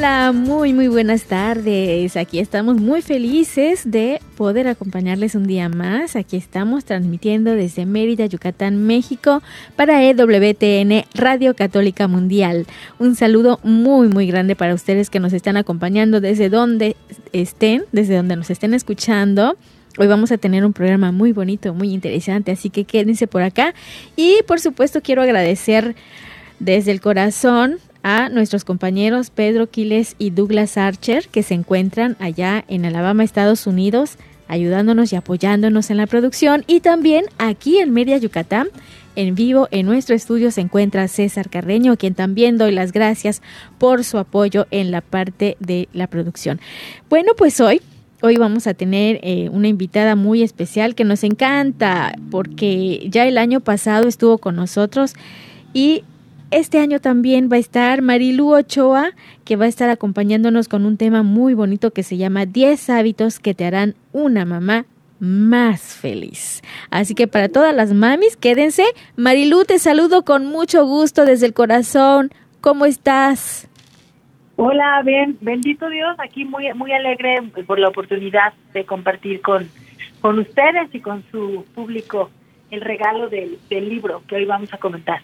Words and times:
Hola, 0.00 0.32
muy, 0.32 0.72
muy 0.72 0.88
buenas 0.88 1.24
tardes. 1.24 2.16
Aquí 2.16 2.38
estamos 2.38 2.80
muy 2.80 3.02
felices 3.02 3.82
de 3.84 4.22
poder 4.34 4.66
acompañarles 4.66 5.34
un 5.34 5.46
día 5.46 5.68
más. 5.68 6.16
Aquí 6.16 6.38
estamos 6.38 6.86
transmitiendo 6.86 7.50
desde 7.54 7.84
Mérida, 7.84 8.24
Yucatán, 8.24 8.82
México, 8.86 9.42
para 9.76 10.02
EWTN 10.02 11.04
Radio 11.12 11.54
Católica 11.54 12.08
Mundial. 12.08 12.66
Un 12.98 13.14
saludo 13.14 13.60
muy, 13.62 14.08
muy 14.08 14.26
grande 14.26 14.56
para 14.56 14.72
ustedes 14.72 15.10
que 15.10 15.20
nos 15.20 15.34
están 15.34 15.58
acompañando 15.58 16.22
desde 16.22 16.48
donde 16.48 16.96
estén, 17.34 17.84
desde 17.92 18.16
donde 18.16 18.36
nos 18.36 18.48
estén 18.48 18.72
escuchando. 18.72 19.58
Hoy 19.98 20.06
vamos 20.06 20.32
a 20.32 20.38
tener 20.38 20.64
un 20.64 20.72
programa 20.72 21.12
muy 21.12 21.32
bonito, 21.32 21.74
muy 21.74 21.92
interesante, 21.92 22.52
así 22.52 22.70
que 22.70 22.84
quédense 22.84 23.26
por 23.26 23.42
acá. 23.42 23.74
Y 24.16 24.38
por 24.46 24.60
supuesto 24.60 25.02
quiero 25.02 25.20
agradecer 25.20 25.94
desde 26.58 26.90
el 26.90 27.02
corazón 27.02 27.80
a 28.02 28.28
nuestros 28.28 28.64
compañeros 28.64 29.30
Pedro 29.30 29.68
Quiles 29.68 30.16
y 30.18 30.30
Douglas 30.30 30.76
Archer 30.76 31.28
que 31.28 31.42
se 31.42 31.54
encuentran 31.54 32.16
allá 32.18 32.64
en 32.68 32.84
Alabama, 32.84 33.24
Estados 33.24 33.66
Unidos, 33.66 34.16
ayudándonos 34.48 35.12
y 35.12 35.16
apoyándonos 35.16 35.90
en 35.90 35.96
la 35.96 36.06
producción. 36.06 36.64
Y 36.66 36.80
también 36.80 37.26
aquí 37.38 37.78
en 37.78 37.92
Mérida, 37.92 38.18
Yucatán, 38.18 38.68
en 39.16 39.34
vivo 39.34 39.68
en 39.70 39.86
nuestro 39.86 40.14
estudio 40.14 40.50
se 40.50 40.60
encuentra 40.60 41.08
César 41.08 41.50
Carreño, 41.50 41.96
quien 41.96 42.14
también 42.14 42.58
doy 42.58 42.72
las 42.72 42.92
gracias 42.92 43.42
por 43.78 44.04
su 44.04 44.18
apoyo 44.18 44.66
en 44.70 44.90
la 44.90 45.00
parte 45.00 45.56
de 45.60 45.88
la 45.92 46.06
producción. 46.06 46.60
Bueno, 47.08 47.32
pues 47.36 47.60
hoy 47.60 47.80
Hoy 48.22 48.36
vamos 48.36 48.66
a 48.66 48.74
tener 48.74 49.18
eh, 49.22 49.48
una 49.50 49.68
invitada 49.68 50.14
muy 50.14 50.42
especial 50.42 50.94
que 50.94 51.04
nos 51.04 51.24
encanta 51.24 52.14
porque 52.30 53.06
ya 53.08 53.26
el 53.26 53.38
año 53.38 53.60
pasado 53.60 54.08
estuvo 54.08 54.36
con 54.36 54.56
nosotros 54.56 55.14
y 55.72 56.04
este 56.50 56.78
año 56.78 57.00
también 57.00 57.48
va 57.50 57.56
a 57.56 57.60
estar 57.60 58.02
Marilu 58.02 58.54
Ochoa, 58.54 59.12
que 59.44 59.56
va 59.56 59.66
a 59.66 59.68
estar 59.68 59.88
acompañándonos 59.88 60.68
con 60.68 60.84
un 60.84 60.96
tema 60.96 61.22
muy 61.22 61.54
bonito 61.54 61.92
que 61.92 62.02
se 62.02 62.16
llama 62.16 62.46
10 62.46 62.90
hábitos 62.90 63.38
que 63.38 63.54
te 63.54 63.64
harán 63.64 63.94
una 64.12 64.44
mamá 64.44 64.86
más 65.20 65.96
feliz. 65.96 66.62
Así 66.90 67.14
que 67.14 67.28
para 67.28 67.48
todas 67.48 67.74
las 67.74 67.92
mamis, 67.92 68.36
quédense. 68.36 68.84
Marilu, 69.16 69.64
te 69.64 69.78
saludo 69.78 70.24
con 70.24 70.46
mucho 70.46 70.84
gusto 70.86 71.24
desde 71.24 71.46
el 71.46 71.54
corazón. 71.54 72.30
¿Cómo 72.60 72.86
estás? 72.86 73.68
Hola, 74.56 75.02
bien, 75.04 75.38
bendito 75.40 75.88
Dios, 75.88 76.16
aquí 76.18 76.44
muy 76.44 76.70
muy 76.74 76.92
alegre 76.92 77.40
por 77.66 77.78
la 77.78 77.88
oportunidad 77.88 78.52
de 78.74 78.84
compartir 78.84 79.40
con, 79.40 79.66
con 80.20 80.38
ustedes 80.38 80.94
y 80.94 81.00
con 81.00 81.24
su 81.30 81.64
público 81.74 82.28
el 82.70 82.82
regalo 82.82 83.28
del, 83.28 83.58
del 83.70 83.88
libro 83.88 84.22
que 84.28 84.36
hoy 84.36 84.44
vamos 84.44 84.72
a 84.74 84.76
comentar. 84.76 85.22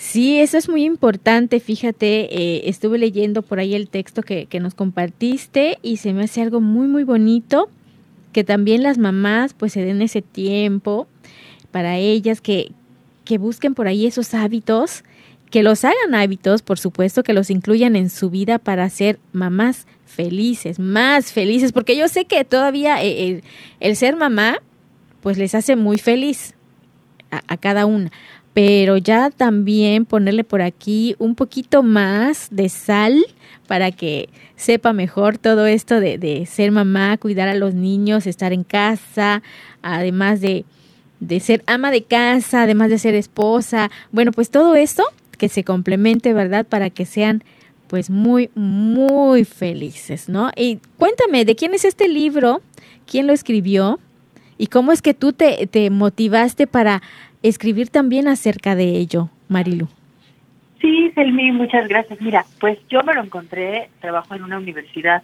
Sí, 0.00 0.40
eso 0.40 0.56
es 0.56 0.66
muy 0.66 0.84
importante. 0.84 1.60
Fíjate, 1.60 2.34
eh, 2.34 2.62
estuve 2.70 2.96
leyendo 2.96 3.42
por 3.42 3.58
ahí 3.58 3.74
el 3.74 3.90
texto 3.90 4.22
que, 4.22 4.46
que 4.46 4.58
nos 4.58 4.72
compartiste 4.72 5.78
y 5.82 5.98
se 5.98 6.14
me 6.14 6.24
hace 6.24 6.40
algo 6.40 6.62
muy, 6.62 6.88
muy 6.88 7.04
bonito 7.04 7.68
que 8.32 8.42
también 8.42 8.82
las 8.82 8.96
mamás 8.96 9.52
pues 9.52 9.74
se 9.74 9.84
den 9.84 10.00
ese 10.00 10.22
tiempo 10.22 11.06
para 11.70 11.98
ellas, 11.98 12.40
que, 12.40 12.72
que 13.26 13.36
busquen 13.36 13.74
por 13.74 13.88
ahí 13.88 14.06
esos 14.06 14.32
hábitos, 14.32 15.04
que 15.50 15.62
los 15.62 15.84
hagan 15.84 16.14
hábitos, 16.14 16.62
por 16.62 16.78
supuesto, 16.78 17.22
que 17.22 17.34
los 17.34 17.50
incluyan 17.50 17.94
en 17.94 18.08
su 18.08 18.30
vida 18.30 18.58
para 18.58 18.88
ser 18.88 19.20
mamás 19.34 19.86
felices, 20.06 20.78
más 20.78 21.30
felices, 21.30 21.72
porque 21.72 21.94
yo 21.94 22.08
sé 22.08 22.24
que 22.24 22.42
todavía 22.46 23.04
eh, 23.04 23.28
el, 23.28 23.44
el 23.80 23.96
ser 23.96 24.16
mamá 24.16 24.62
pues 25.20 25.36
les 25.36 25.54
hace 25.54 25.76
muy 25.76 25.98
feliz 25.98 26.54
a, 27.30 27.42
a 27.48 27.58
cada 27.58 27.84
una 27.84 28.10
pero 28.54 28.96
ya 28.96 29.30
también 29.30 30.04
ponerle 30.04 30.44
por 30.44 30.62
aquí 30.62 31.14
un 31.18 31.34
poquito 31.34 31.82
más 31.82 32.48
de 32.50 32.68
sal 32.68 33.24
para 33.66 33.92
que 33.92 34.28
sepa 34.56 34.92
mejor 34.92 35.38
todo 35.38 35.66
esto 35.66 36.00
de, 36.00 36.18
de, 36.18 36.44
ser 36.46 36.72
mamá, 36.72 37.16
cuidar 37.18 37.48
a 37.48 37.54
los 37.54 37.74
niños, 37.74 38.26
estar 38.26 38.52
en 38.52 38.64
casa, 38.64 39.42
además 39.80 40.40
de, 40.40 40.64
de 41.20 41.38
ser 41.38 41.62
ama 41.66 41.92
de 41.92 42.02
casa, 42.02 42.62
además 42.62 42.90
de 42.90 42.98
ser 42.98 43.14
esposa. 43.14 43.90
Bueno, 44.10 44.32
pues 44.32 44.50
todo 44.50 44.74
eso 44.74 45.04
que 45.38 45.48
se 45.48 45.62
complemente, 45.64 46.32
¿verdad? 46.32 46.66
Para 46.66 46.90
que 46.90 47.06
sean 47.06 47.44
pues 47.86 48.10
muy, 48.10 48.50
muy 48.54 49.44
felices, 49.44 50.28
¿no? 50.28 50.50
Y 50.56 50.78
cuéntame, 50.96 51.44
¿de 51.44 51.56
quién 51.56 51.74
es 51.74 51.84
este 51.84 52.08
libro? 52.08 52.62
¿Quién 53.06 53.26
lo 53.26 53.32
escribió? 53.32 53.98
¿Y 54.58 54.66
cómo 54.66 54.92
es 54.92 55.00
que 55.00 55.14
tú 55.14 55.32
te, 55.32 55.66
te 55.66 55.90
motivaste 55.90 56.66
para 56.66 57.02
escribir 57.42 57.88
también 57.88 58.28
acerca 58.28 58.74
de 58.74 58.96
ello, 58.96 59.30
Marilu. 59.48 59.88
Sí, 60.80 61.10
Selmi, 61.14 61.52
muchas 61.52 61.88
gracias. 61.88 62.20
Mira, 62.20 62.44
pues 62.58 62.78
yo 62.88 63.02
me 63.02 63.14
lo 63.14 63.22
encontré, 63.22 63.90
trabajo 64.00 64.34
en 64.34 64.42
una 64.42 64.58
universidad 64.58 65.22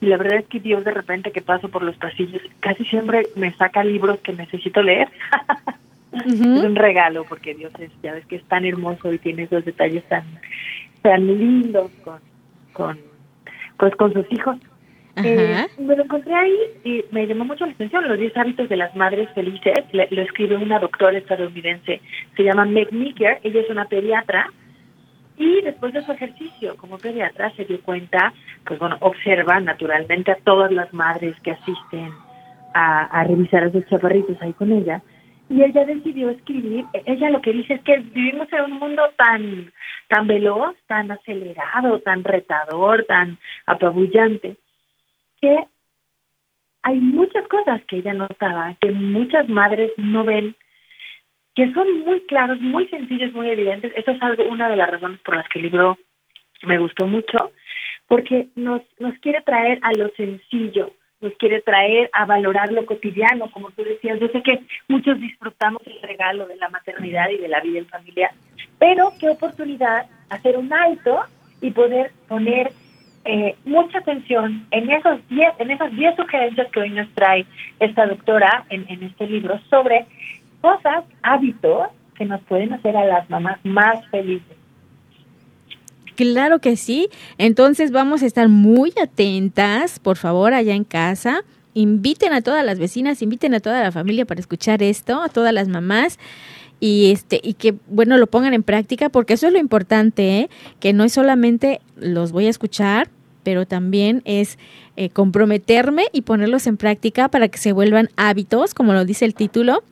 y 0.00 0.06
la 0.06 0.16
verdad 0.16 0.40
es 0.40 0.46
que 0.46 0.60
Dios 0.60 0.84
de 0.84 0.90
repente 0.90 1.30
que 1.30 1.42
paso 1.42 1.68
por 1.68 1.82
los 1.82 1.96
pasillos 1.96 2.42
casi 2.60 2.84
siempre 2.84 3.22
me 3.36 3.52
saca 3.54 3.84
libros 3.84 4.18
que 4.20 4.32
necesito 4.32 4.82
leer. 4.82 5.08
uh 6.12 6.16
-huh. 6.18 6.58
Es 6.58 6.64
un 6.64 6.76
regalo 6.76 7.24
porque 7.24 7.54
Dios 7.54 7.72
es, 7.78 7.90
ya 8.02 8.12
ves 8.12 8.26
que 8.26 8.36
es 8.36 8.44
tan 8.44 8.64
hermoso 8.64 9.12
y 9.12 9.18
tiene 9.18 9.44
esos 9.44 9.64
detalles 9.64 10.04
tan, 10.08 10.24
tan 11.02 11.26
lindos 11.26 11.90
con, 12.04 12.20
con, 12.72 12.98
pues, 13.78 13.94
con 13.96 14.12
sus 14.12 14.26
hijos. 14.32 14.56
Eh, 15.16 15.66
me 15.78 15.94
lo 15.94 16.04
encontré 16.04 16.34
ahí 16.34 16.58
y 16.84 17.04
me 17.10 17.26
llamó 17.26 17.44
mucho 17.44 17.66
la 17.66 17.72
atención 17.72 18.08
los 18.08 18.18
10 18.18 18.34
hábitos 18.36 18.68
de 18.68 18.76
las 18.76 18.96
madres 18.96 19.28
felices. 19.34 19.84
Le, 19.92 20.08
lo 20.10 20.22
escribe 20.22 20.56
una 20.56 20.78
doctora 20.78 21.18
estadounidense, 21.18 22.00
se 22.36 22.42
llama 22.42 22.64
Meg 22.64 22.92
Meeker, 22.92 23.40
ella 23.42 23.60
es 23.60 23.68
una 23.68 23.84
pediatra 23.86 24.50
y 25.36 25.60
después 25.62 25.92
de 25.92 26.02
su 26.02 26.12
ejercicio 26.12 26.76
como 26.76 26.98
pediatra 26.98 27.50
se 27.56 27.64
dio 27.64 27.80
cuenta, 27.82 28.32
pues 28.64 28.78
bueno, 28.78 28.96
observa 29.00 29.60
naturalmente 29.60 30.32
a 30.32 30.38
todas 30.44 30.72
las 30.72 30.92
madres 30.94 31.36
que 31.42 31.52
asisten 31.52 32.10
a, 32.74 33.04
a 33.04 33.24
revisar 33.24 33.64
a 33.64 33.70
sus 33.70 33.86
chaparritos 33.88 34.40
ahí 34.40 34.52
con 34.54 34.72
ella 34.72 35.02
y 35.50 35.62
ella 35.62 35.84
decidió 35.84 36.30
escribir, 36.30 36.86
ella 37.04 37.28
lo 37.28 37.42
que 37.42 37.52
dice 37.52 37.74
es 37.74 37.82
que 37.82 37.98
vivimos 37.98 38.50
en 38.52 38.72
un 38.72 38.78
mundo 38.78 39.02
tan 39.18 39.70
tan 40.08 40.26
veloz, 40.26 40.74
tan 40.86 41.10
acelerado, 41.10 42.00
tan 42.00 42.24
retador, 42.24 43.04
tan 43.06 43.38
apabullante 43.66 44.56
que 45.42 45.66
hay 46.82 46.98
muchas 47.00 47.46
cosas 47.48 47.82
que 47.86 47.96
ella 47.96 48.14
notaba, 48.14 48.76
que 48.80 48.92
muchas 48.92 49.48
madres 49.48 49.92
no 49.96 50.24
ven, 50.24 50.56
que 51.54 51.72
son 51.74 52.00
muy 52.00 52.20
claros, 52.22 52.60
muy 52.60 52.88
sencillos, 52.88 53.32
muy 53.32 53.50
evidentes. 53.50 53.92
Eso 53.96 54.12
es 54.12 54.22
algo, 54.22 54.44
una 54.44 54.68
de 54.68 54.76
las 54.76 54.90
razones 54.90 55.20
por 55.20 55.36
las 55.36 55.48
que 55.48 55.58
el 55.58 55.66
libro 55.66 55.98
me 56.62 56.78
gustó 56.78 57.06
mucho, 57.06 57.52
porque 58.06 58.48
nos, 58.54 58.82
nos 58.98 59.18
quiere 59.18 59.42
traer 59.42 59.80
a 59.82 59.92
lo 59.92 60.08
sencillo, 60.10 60.92
nos 61.20 61.34
quiere 61.34 61.60
traer 61.60 62.08
a 62.12 62.24
valorar 62.24 62.72
lo 62.72 62.86
cotidiano, 62.86 63.50
como 63.50 63.70
tú 63.72 63.82
decías. 63.82 64.18
Yo 64.20 64.28
sé 64.28 64.42
que 64.42 64.60
muchos 64.88 65.20
disfrutamos 65.20 65.82
el 65.86 66.00
regalo 66.02 66.46
de 66.46 66.56
la 66.56 66.68
maternidad 66.68 67.30
y 67.30 67.38
de 67.38 67.48
la 67.48 67.60
vida 67.60 67.80
en 67.80 67.86
familia, 67.86 68.32
pero 68.78 69.12
qué 69.20 69.28
oportunidad 69.28 70.06
hacer 70.30 70.56
un 70.56 70.72
alto 70.72 71.20
y 71.60 71.70
poder 71.72 72.12
poner 72.28 72.72
eh, 73.24 73.56
mucha 73.64 73.98
atención 73.98 74.66
en 74.70 74.90
esos 74.90 75.20
diez, 75.28 75.52
en 75.58 75.70
esas 75.70 75.94
10 75.94 76.16
sugerencias 76.16 76.68
que 76.72 76.80
hoy 76.80 76.90
nos 76.90 77.08
trae 77.14 77.46
esta 77.78 78.06
doctora 78.06 78.64
en, 78.68 78.84
en 78.88 79.04
este 79.04 79.26
libro 79.26 79.60
sobre 79.70 80.06
cosas, 80.60 81.04
hábitos 81.22 81.88
que 82.16 82.24
nos 82.24 82.40
pueden 82.42 82.72
hacer 82.72 82.96
a 82.96 83.04
las 83.04 83.30
mamás 83.30 83.58
más 83.64 84.04
felices. 84.08 84.56
Claro 86.14 86.58
que 86.58 86.76
sí. 86.76 87.08
Entonces 87.38 87.90
vamos 87.90 88.22
a 88.22 88.26
estar 88.26 88.48
muy 88.48 88.92
atentas, 89.02 89.98
por 89.98 90.16
favor, 90.16 90.52
allá 90.52 90.74
en 90.74 90.84
casa. 90.84 91.42
Inviten 91.74 92.32
a 92.32 92.42
todas 92.42 92.64
las 92.64 92.78
vecinas, 92.78 93.22
inviten 93.22 93.54
a 93.54 93.60
toda 93.60 93.82
la 93.82 93.92
familia 93.92 94.26
para 94.26 94.40
escuchar 94.40 94.82
esto, 94.82 95.22
a 95.22 95.28
todas 95.28 95.54
las 95.54 95.68
mamás 95.68 96.18
y 96.82 97.12
este 97.12 97.40
y 97.40 97.54
que 97.54 97.76
bueno 97.86 98.18
lo 98.18 98.26
pongan 98.26 98.54
en 98.54 98.64
práctica 98.64 99.08
porque 99.08 99.34
eso 99.34 99.46
es 99.46 99.52
lo 99.52 99.60
importante 99.60 100.40
¿eh? 100.40 100.50
que 100.80 100.92
no 100.92 101.04
es 101.04 101.12
solamente 101.12 101.80
los 101.94 102.32
voy 102.32 102.46
a 102.46 102.50
escuchar 102.50 103.08
pero 103.44 103.66
también 103.66 104.20
es 104.24 104.58
eh, 104.96 105.08
comprometerme 105.08 106.06
y 106.12 106.22
ponerlos 106.22 106.66
en 106.66 106.76
práctica 106.76 107.28
para 107.28 107.46
que 107.46 107.58
se 107.58 107.70
vuelvan 107.70 108.08
hábitos 108.16 108.74
como 108.74 108.94
lo 108.94 109.04
dice 109.04 109.24
el 109.24 109.36
título 109.36 109.84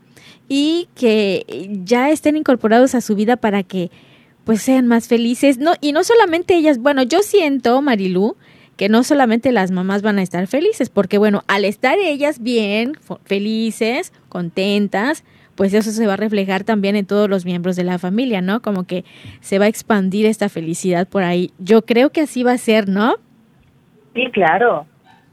y 0.49 0.89
que 0.97 1.71
ya 1.85 2.11
estén 2.11 2.37
incorporados 2.37 2.97
a 2.97 3.01
su 3.01 3.15
vida 3.15 3.37
para 3.37 3.63
que 3.63 3.93
pues 4.43 4.61
sean 4.61 4.89
más 4.89 5.07
felices 5.07 5.59
no 5.59 5.75
y 5.81 5.93
no 5.93 6.03
solamente 6.03 6.57
ellas 6.57 6.79
bueno 6.79 7.05
yo 7.05 7.23
siento 7.23 7.81
Marilú 7.83 8.37
que 8.77 8.89
no 8.89 9.05
solamente 9.05 9.53
las 9.53 9.71
mamás 9.71 10.03
van 10.03 10.19
a 10.19 10.23
estar 10.23 10.49
felices 10.49 10.89
porque 10.89 11.19
bueno 11.19 11.45
al 11.47 11.65
estar 11.65 12.01
ellas 12.01 12.41
bien 12.43 12.95
felices 13.27 14.13
contentas 14.29 15.23
pues 15.61 15.75
eso 15.75 15.91
se 15.91 16.07
va 16.07 16.15
a 16.15 16.17
reflejar 16.17 16.65
también 16.65 16.97
en 16.97 17.05
todos 17.05 17.29
los 17.29 17.45
miembros 17.45 17.77
de 17.77 17.85
la 17.85 17.99
familia, 17.99 18.41
¿no? 18.41 18.63
Como 18.63 18.87
que 18.87 19.05
se 19.41 19.59
va 19.59 19.67
a 19.67 19.69
expandir 19.69 20.25
esta 20.25 20.49
felicidad 20.49 21.07
por 21.07 21.23
ahí. 21.23 21.51
Yo 21.59 21.83
creo 21.83 22.09
que 22.09 22.23
así 22.23 22.43
va 22.43 22.53
a 22.53 22.57
ser, 22.57 22.89
¿no? 22.89 23.17
Sí, 24.15 24.31
claro, 24.33 24.87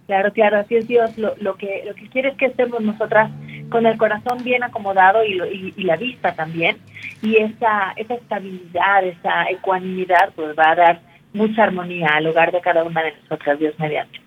claro, 0.05 0.33
claro, 0.33 0.57
así 0.57 0.75
es 0.75 0.85
Dios. 0.85 1.17
Lo, 1.17 1.33
lo 1.37 1.55
que 1.55 1.81
lo 1.85 1.95
que 1.95 2.09
quiere 2.09 2.31
es 2.31 2.35
que 2.35 2.47
estemos 2.47 2.81
nosotras 2.81 3.31
con 3.69 3.85
el 3.85 3.97
corazón 3.97 4.43
bien 4.43 4.63
acomodado 4.63 5.23
y, 5.23 5.73
y, 5.77 5.83
la 5.83 5.95
vista 5.95 6.35
también. 6.35 6.75
Y 7.21 7.37
esa, 7.37 7.93
esa 7.95 8.15
estabilidad, 8.15 9.05
esa 9.05 9.49
ecuanimidad, 9.49 10.33
pues 10.35 10.59
va 10.59 10.71
a 10.71 10.75
dar 10.75 10.99
mucha 11.31 11.63
armonía 11.63 12.09
al 12.15 12.27
hogar 12.27 12.51
de 12.51 12.59
cada 12.59 12.83
una 12.83 13.01
de 13.01 13.13
nosotras, 13.13 13.59
Dios 13.59 13.79
mediante. 13.79 14.26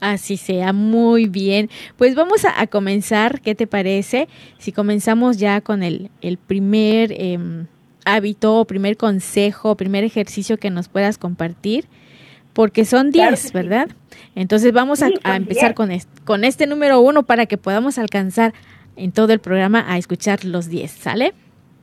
Así 0.00 0.36
sea, 0.36 0.72
muy 0.72 1.26
bien. 1.26 1.70
Pues 1.96 2.14
vamos 2.14 2.44
a, 2.44 2.60
a, 2.60 2.66
comenzar, 2.66 3.40
¿qué 3.40 3.54
te 3.54 3.66
parece? 3.66 4.28
Si 4.58 4.72
comenzamos 4.72 5.38
ya 5.38 5.60
con 5.60 5.82
el, 5.82 6.10
el 6.20 6.38
primer 6.38 7.12
eh, 7.12 7.38
hábito, 8.04 8.64
primer 8.64 8.96
consejo, 8.96 9.76
primer 9.76 10.04
ejercicio 10.04 10.56
que 10.56 10.70
nos 10.70 10.88
puedas 10.88 11.18
compartir, 11.18 11.86
porque 12.52 12.84
son 12.84 13.10
10, 13.10 13.50
claro 13.52 13.68
¿verdad? 13.68 13.88
Entonces 14.34 14.72
vamos 14.72 15.02
a, 15.02 15.10
empezar 15.36 15.74
con 15.74 15.90
este, 15.90 16.22
con 16.24 16.44
este 16.44 16.66
número 16.66 17.00
uno 17.00 17.22
para 17.24 17.46
que 17.46 17.58
podamos 17.58 17.98
alcanzar 17.98 18.52
en 18.96 19.12
todo 19.12 19.32
el 19.32 19.38
programa 19.38 19.84
a 19.86 19.98
escuchar 19.98 20.44
los 20.44 20.68
10, 20.68 20.90
¿sale? 20.90 21.34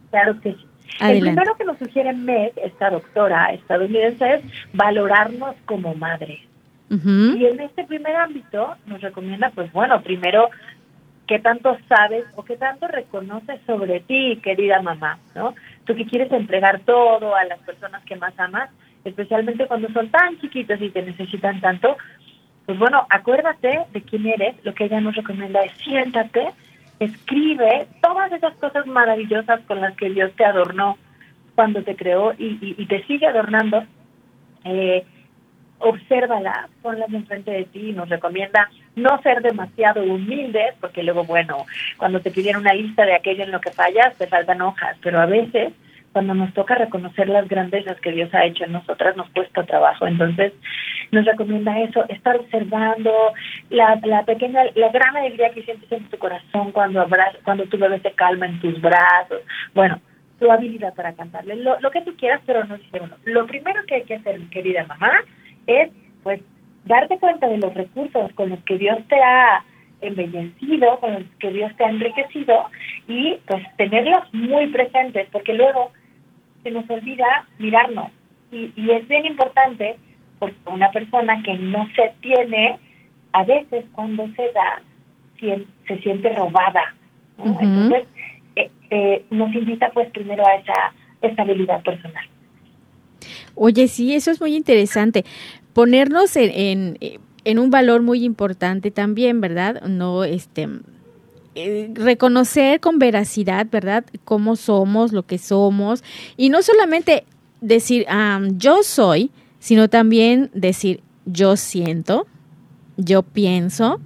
Claro 0.10 0.40
que 0.42 0.54
sí. 0.54 0.66
Adelante. 1.00 1.30
El 1.30 1.36
primero 1.36 1.58
que 1.58 1.66
nos 1.66 1.78
sugiere 1.78 2.14
Meg, 2.14 2.54
esta 2.64 2.90
doctora 2.90 3.54
estadounidense, 3.54 4.36
es 4.36 4.42
valorarnos 4.74 5.56
como 5.66 5.94
madres. 5.96 6.40
Y 6.90 7.46
en 7.46 7.60
este 7.60 7.84
primer 7.86 8.16
ámbito 8.16 8.76
nos 8.86 9.02
recomienda, 9.02 9.52
pues 9.56 9.72
bueno, 9.74 10.02
primero, 10.02 10.50
qué 11.28 11.40
tanto 11.40 11.78
sabes 11.88 12.26
o 12.36 12.44
qué 12.44 12.58
tanto 12.58 12.88
reconoces 12.88 13.60
sobre 13.66 14.02
ti, 14.02 14.40
querida 14.44 14.82
mamá, 14.82 15.18
¿no? 15.34 15.56
Tú 15.86 15.96
que 15.96 16.06
quieres 16.06 16.32
entregar 16.32 16.82
todo 16.82 17.36
a 17.36 17.44
las 17.46 17.60
personas 17.60 18.04
que 18.06 18.16
más 18.16 18.38
amas, 18.40 18.70
especialmente 19.04 19.68
cuando 19.68 19.90
son 19.90 20.10
tan 20.10 20.40
chiquitos 20.40 20.80
y 20.82 20.90
te 20.90 21.02
necesitan 21.02 21.60
tanto, 21.60 21.98
pues 22.66 22.78
bueno, 22.78 23.06
acuérdate 23.10 23.86
de 23.92 24.02
quién 24.02 24.28
eres, 24.28 24.56
lo 24.64 24.74
que 24.74 24.86
ella 24.86 25.02
nos 25.02 25.16
recomienda 25.16 25.62
es 25.62 25.72
siéntate, 25.84 26.50
escribe 27.00 27.88
todas 28.02 28.32
esas 28.32 28.56
cosas 28.56 28.86
maravillosas 28.86 29.62
con 29.62 29.82
las 29.82 29.96
que 29.96 30.10
Dios 30.10 30.32
te 30.36 30.46
adornó 30.46 30.98
cuando 31.56 31.84
te 31.84 31.96
creó 31.96 32.34
y 32.38 32.86
te 32.86 33.04
sigue 33.04 33.28
adornando. 33.28 33.84
Eh, 34.66 35.06
obsérvala, 35.80 36.70
ponlas 36.82 37.14
enfrente 37.14 37.52
de 37.52 37.66
ti 37.66 37.92
nos 37.92 38.10
recomienda 38.10 38.70
no 38.96 39.22
ser 39.22 39.42
demasiado 39.42 40.04
humildes, 40.04 40.74
porque 40.80 41.04
luego, 41.04 41.24
bueno, 41.26 41.66
cuando 41.98 42.20
te 42.22 42.32
pidieron 42.32 42.62
una 42.62 42.74
lista 42.74 43.06
de 43.06 43.16
aquello 43.16 43.44
en 43.44 43.52
lo 43.52 43.60
que 43.60 43.72
fallas, 43.72 44.16
te 44.18 44.28
faltan 44.28 44.62
hojas, 44.62 44.98
pero 45.02 45.20
a 45.20 45.26
veces 45.26 45.74
cuando 46.16 46.34
nos 46.34 46.54
toca 46.54 46.76
reconocer 46.76 47.28
las 47.28 47.46
grandezas 47.50 48.00
que 48.00 48.14
Dios 48.14 48.34
ha 48.34 48.46
hecho 48.46 48.64
en 48.64 48.72
nosotras, 48.72 49.18
nos 49.18 49.30
cuesta 49.32 49.64
trabajo. 49.64 50.08
Entonces, 50.08 50.54
nos 51.12 51.26
recomienda 51.26 51.78
eso, 51.82 52.06
estar 52.08 52.38
observando 52.38 53.12
la, 53.70 54.00
la 54.02 54.24
pequeña, 54.24 54.62
la 54.76 54.94
gran 54.94 55.18
alegría 55.18 55.50
que 55.50 55.64
sientes 55.64 55.92
en 55.92 56.06
tu 56.06 56.18
corazón 56.18 56.72
cuando, 56.72 57.02
abraz, 57.02 57.36
cuando 57.44 57.66
tu 57.66 57.78
bebé 57.78 58.00
se 58.00 58.12
calma 58.12 58.46
en 58.46 58.62
tus 58.62 58.80
brazos. 58.80 59.42
Bueno, 59.74 60.00
tu 60.40 60.50
habilidad 60.50 60.94
para 60.94 61.12
cantarle, 61.12 61.58
lo, 61.58 61.78
lo 61.82 61.92
que 61.92 62.00
tú 62.00 62.16
quieras, 62.16 62.40
pero 62.46 62.64
no 62.64 62.78
dice 62.78 63.02
uno. 63.02 63.18
Lo 63.26 63.46
primero 63.46 63.84
que 63.86 63.96
hay 63.96 64.04
que 64.04 64.16
hacer, 64.16 64.40
querida 64.50 64.86
mamá, 64.86 65.12
es 65.68 65.90
pues 66.24 66.42
darte 66.86 67.18
cuenta 67.18 67.48
de 67.48 67.58
los 67.58 67.74
recursos 67.74 68.32
con 68.34 68.50
los 68.50 68.60
que 68.64 68.78
Dios 68.78 68.98
te 69.08 69.16
ha 69.22 69.64
embellecido, 70.02 71.00
con 71.00 71.14
los 71.14 71.24
que 71.40 71.52
Dios 71.52 71.76
te 71.78 71.84
ha 71.84 71.90
enriquecido 71.90 72.66
y 73.08 73.38
pues 73.48 73.64
tenerlos 73.78 74.22
muy 74.34 74.68
presentes 74.68 75.28
porque 75.32 75.54
luego 75.54 75.92
se 76.64 76.72
nos 76.72 76.90
olvida 76.90 77.46
mirarnos 77.60 78.12
y, 78.52 78.72
y 78.76 78.92
es 78.92 79.08
bien 79.08 79.26
importante 79.26 79.98
porque 80.40 80.56
una 80.66 80.92
persona 80.92 81.42
que 81.44 81.54
no 81.56 81.88
se 81.96 82.14
tiene 82.22 82.78
a 83.34 83.44
veces 83.44 83.86
cuando 83.94 84.28
se 84.36 84.52
da 84.52 84.82
se 85.88 85.98
siente 86.02 86.30
robada 86.34 86.96
¿no? 87.38 87.46
uh 87.46 87.56
-huh. 87.56 87.62
entonces 87.62 88.08
eh, 88.56 88.72
eh, 88.90 89.26
nos 89.30 89.54
invita 89.54 89.90
pues 89.94 90.10
primero 90.12 90.46
a 90.46 90.56
esa 90.56 90.94
estabilidad 91.22 91.82
personal 91.84 92.26
Oye, 93.56 93.88
sí, 93.88 94.14
eso 94.14 94.32
es 94.32 94.40
muy 94.40 94.56
interesante. 94.56 95.26
Ponernos 95.74 96.36
en, 96.36 96.52
en, 97.02 97.20
en 97.44 97.60
un 97.60 97.70
valor 97.70 98.02
muy 98.02 98.24
importante 98.24 98.92
también, 98.92 99.42
¿verdad? 99.42 99.82
No, 99.84 100.24
este, 100.24 100.68
eh, 101.58 101.90
reconocer 101.94 102.82
con 102.82 103.00
veracidad, 103.00 103.68
¿verdad? 103.72 104.04
Cómo 104.26 104.58
somos, 104.58 105.14
lo 105.14 105.24
que 105.24 105.38
somos. 105.38 106.04
Y 106.36 106.50
no 106.50 106.62
solamente 106.62 107.24
decir, 107.62 108.06
um, 108.10 108.58
yo 108.58 108.84
soy, 108.84 109.32
sino 109.60 109.88
también 109.88 110.52
decir, 110.54 111.02
yo 111.26 111.56
siento, 111.56 112.28
yo 112.98 113.24
pienso, 113.24 114.02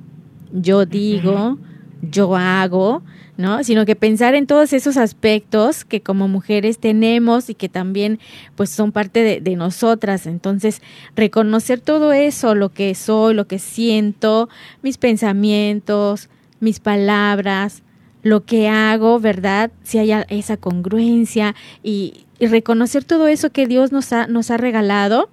yo 0.51 0.85
digo, 0.85 1.57
yo 2.01 2.35
hago, 2.35 3.03
¿no? 3.37 3.63
Sino 3.63 3.85
que 3.85 3.95
pensar 3.95 4.35
en 4.35 4.47
todos 4.47 4.73
esos 4.73 4.97
aspectos 4.97 5.85
que 5.85 6.01
como 6.01 6.27
mujeres 6.27 6.77
tenemos 6.77 7.49
y 7.49 7.55
que 7.55 7.69
también 7.69 8.19
pues 8.55 8.69
son 8.69 8.91
parte 8.91 9.21
de, 9.21 9.41
de, 9.41 9.55
nosotras. 9.55 10.25
Entonces, 10.25 10.81
reconocer 11.15 11.79
todo 11.79 12.11
eso, 12.11 12.55
lo 12.55 12.69
que 12.69 12.93
soy, 12.95 13.33
lo 13.33 13.47
que 13.47 13.59
siento, 13.59 14.49
mis 14.81 14.97
pensamientos, 14.97 16.29
mis 16.59 16.79
palabras, 16.79 17.83
lo 18.23 18.43
que 18.45 18.67
hago, 18.67 19.19
¿verdad? 19.19 19.71
Si 19.83 19.97
hay 19.97 20.11
esa 20.29 20.57
congruencia 20.57 21.55
y, 21.83 22.25
y 22.39 22.47
reconocer 22.47 23.03
todo 23.03 23.27
eso 23.27 23.51
que 23.51 23.67
Dios 23.67 23.91
nos 23.91 24.11
ha, 24.13 24.27
nos 24.27 24.51
ha 24.51 24.57
regalado, 24.57 25.29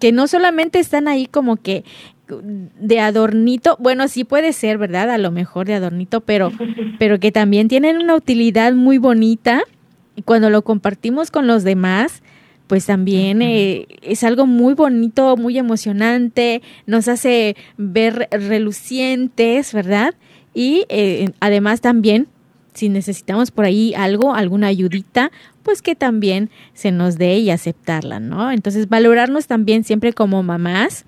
que 0.00 0.12
no 0.12 0.26
solamente 0.26 0.78
están 0.78 1.08
ahí 1.08 1.26
como 1.26 1.56
que 1.56 1.84
de 2.42 3.00
adornito, 3.00 3.76
bueno, 3.80 4.08
sí 4.08 4.24
puede 4.24 4.52
ser, 4.52 4.78
¿verdad? 4.78 5.10
A 5.10 5.18
lo 5.18 5.30
mejor 5.30 5.66
de 5.66 5.74
adornito, 5.74 6.20
pero, 6.20 6.52
pero 6.98 7.20
que 7.20 7.32
también 7.32 7.68
tienen 7.68 7.98
una 7.98 8.14
utilidad 8.14 8.72
muy 8.72 8.98
bonita 8.98 9.62
y 10.16 10.22
cuando 10.22 10.50
lo 10.50 10.62
compartimos 10.62 11.30
con 11.30 11.46
los 11.46 11.64
demás, 11.64 12.22
pues 12.66 12.86
también 12.86 13.42
eh, 13.42 13.86
es 14.02 14.24
algo 14.24 14.46
muy 14.46 14.74
bonito, 14.74 15.36
muy 15.36 15.58
emocionante, 15.58 16.62
nos 16.86 17.08
hace 17.08 17.56
ver 17.76 18.28
relucientes, 18.30 19.72
¿verdad? 19.72 20.14
Y 20.54 20.84
eh, 20.88 21.32
además 21.40 21.80
también, 21.80 22.28
si 22.74 22.88
necesitamos 22.88 23.50
por 23.50 23.64
ahí 23.64 23.92
algo, 23.94 24.34
alguna 24.34 24.68
ayudita, 24.68 25.30
pues 25.62 25.82
que 25.82 25.94
también 25.94 26.50
se 26.74 26.92
nos 26.92 27.18
dé 27.18 27.38
y 27.38 27.50
aceptarla, 27.50 28.20
¿no? 28.20 28.50
Entonces, 28.50 28.88
valorarnos 28.88 29.46
también 29.46 29.84
siempre 29.84 30.12
como 30.12 30.42
mamás, 30.42 31.04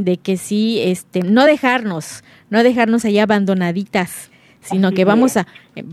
de 0.00 0.16
que 0.16 0.38
sí, 0.38 0.80
este, 0.80 1.20
no 1.20 1.44
dejarnos, 1.44 2.24
no 2.48 2.62
dejarnos 2.62 3.04
allá 3.04 3.24
abandonaditas, 3.24 4.30
sino 4.62 4.88
Así 4.88 4.96
que 4.96 5.04
vamos 5.04 5.36
a, 5.36 5.46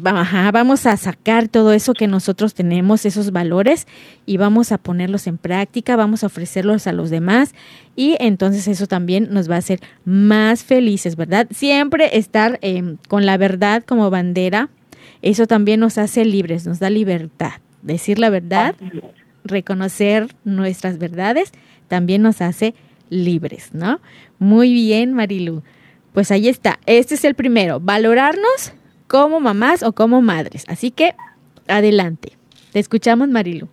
ajá, 0.05 0.51
vamos 0.51 0.85
a 0.85 0.95
sacar 0.95 1.49
todo 1.49 1.73
eso 1.73 1.93
que 1.93 2.07
nosotros 2.07 2.53
tenemos, 2.53 3.05
esos 3.05 3.31
valores, 3.31 3.85
y 4.25 4.37
vamos 4.37 4.71
a 4.71 4.77
ponerlos 4.77 5.27
en 5.27 5.37
práctica, 5.37 5.97
vamos 5.97 6.23
a 6.23 6.27
ofrecerlos 6.27 6.87
a 6.87 6.93
los 6.93 7.09
demás, 7.09 7.53
y 7.95 8.15
entonces 8.19 8.67
eso 8.69 8.87
también 8.87 9.27
nos 9.31 9.49
va 9.49 9.55
a 9.55 9.59
hacer 9.59 9.81
más 10.05 10.63
felices, 10.63 11.17
¿verdad? 11.17 11.47
Siempre 11.51 12.17
estar 12.17 12.59
eh, 12.61 12.95
con 13.09 13.25
la 13.25 13.37
verdad 13.37 13.83
como 13.85 14.09
bandera, 14.09 14.69
eso 15.21 15.47
también 15.47 15.81
nos 15.81 15.97
hace 15.97 16.23
libres, 16.23 16.65
nos 16.65 16.79
da 16.79 16.89
libertad. 16.89 17.53
Decir 17.81 18.19
la 18.19 18.29
verdad, 18.29 18.75
reconocer 19.43 20.33
nuestras 20.45 20.97
verdades, 20.97 21.51
también 21.87 22.21
nos 22.21 22.41
hace 22.41 22.73
libres, 23.09 23.73
¿no? 23.73 23.99
Muy 24.39 24.73
bien, 24.73 25.13
Marilu. 25.13 25.63
Pues 26.13 26.31
ahí 26.31 26.47
está. 26.47 26.79
Este 26.85 27.15
es 27.15 27.25
el 27.25 27.35
primero, 27.35 27.79
valorarnos 27.79 28.73
como 29.07 29.39
mamás 29.39 29.83
o 29.83 29.93
como 29.93 30.21
madres. 30.21 30.65
Así 30.67 30.91
que 30.91 31.13
adelante. 31.67 32.33
Te 32.71 32.79
escuchamos, 32.79 33.29
Marilu. 33.29 33.69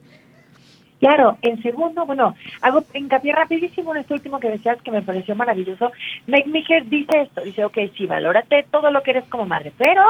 Claro, 1.00 1.36
en 1.42 1.60
segundo, 1.62 2.06
bueno, 2.06 2.34
hago 2.62 2.82
hincapié 2.94 3.34
rapidísimo 3.34 3.94
en 3.94 4.00
este 4.00 4.14
último 4.14 4.40
que 4.40 4.48
decías 4.48 4.80
que 4.80 4.90
me 4.90 5.02
pareció 5.02 5.34
maravilloso. 5.34 5.92
Meg 6.26 6.46
Mijer 6.46 6.88
dice 6.88 7.22
esto, 7.22 7.42
dice, 7.42 7.64
ok, 7.64 7.76
sí, 7.94 8.06
valórate 8.06 8.64
todo 8.70 8.90
lo 8.90 9.02
que 9.02 9.10
eres 9.10 9.24
como 9.24 9.44
madre, 9.44 9.72
pero 9.76 10.02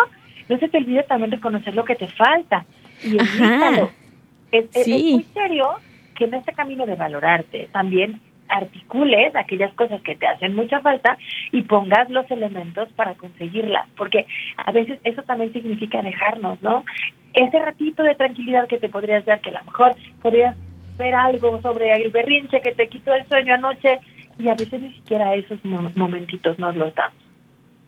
no 0.49 0.59
se 0.59 0.69
te 0.69 0.78
olvide 0.78 1.02
también 1.02 1.33
reconocer 1.33 1.75
lo 1.75 1.85
que 1.85 1.97
te 1.97 2.07
falta 2.07 2.64
y 3.02 3.16
evítalo. 3.19 3.90
Es, 4.52 4.66
es, 4.73 4.87
muy 4.87 5.26
serio 5.35 5.69
que 6.14 6.26
en 6.26 6.35
este 6.35 6.52
camino 6.52 6.87
de 6.87 6.95
valorarte 6.95 7.69
también 7.73 8.21
articules 8.49 9.35
aquellas 9.35 9.73
cosas 9.75 10.01
que 10.03 10.17
te 10.17 10.27
hacen 10.27 10.55
mucha 10.55 10.81
falta 10.81 11.17
y 11.53 11.63
pongas 11.63 12.09
los 12.11 12.31
elementos 12.31 12.89
para 12.93 13.15
conseguirlas, 13.15 13.89
porque 13.97 14.27
a 14.57 14.73
veces 14.73 14.99
eso 15.05 15.23
también 15.23 15.53
significa 15.53 16.03
dejarnos, 16.03 16.61
¿no? 16.63 16.85
Ese 17.33 17.59
ratito 17.59 18.03
de 18.03 18.15
tranquilidad 18.15 18.69
que 18.69 18.79
te 18.79 18.89
podrías 18.89 19.25
dar, 19.25 19.41
que 19.41 19.51
a 19.51 19.61
lo 19.61 19.65
mejor 19.65 19.97
podrías 20.23 20.57
ver 20.99 21.15
algo 21.15 21.61
sobre 21.61 21.93
el 21.93 22.11
berrinche 22.11 22.61
que 22.61 22.73
te 22.73 22.89
quitó 22.89 23.15
el 23.15 23.27
sueño 23.27 23.55
anoche 23.55 23.99
y 24.39 24.49
a 24.49 24.55
veces 24.55 24.81
ni 24.81 24.93
siquiera 24.95 25.35
esos 25.35 25.59
momentitos 25.65 26.59
nos 26.59 26.77
los 26.77 26.95
damos. 26.95 27.19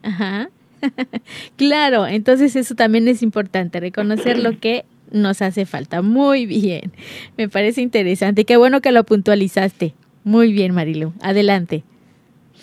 Ajá. 0.02 0.48
claro, 1.56 2.06
entonces 2.06 2.54
eso 2.56 2.74
también 2.74 3.08
es 3.08 3.22
importante, 3.22 3.80
reconocer 3.80 4.38
lo 4.38 4.58
que 4.58 4.84
nos 5.10 5.42
hace 5.42 5.66
falta. 5.66 6.02
Muy 6.02 6.46
bien, 6.46 6.92
me 7.36 7.48
parece 7.48 7.80
interesante. 7.80 8.44
Qué 8.44 8.56
bueno 8.56 8.80
que 8.80 8.92
lo 8.92 9.04
puntualizaste. 9.04 9.94
Muy 10.26 10.52
bien, 10.52 10.74
Marilu. 10.74 11.12
Adelante. 11.22 11.84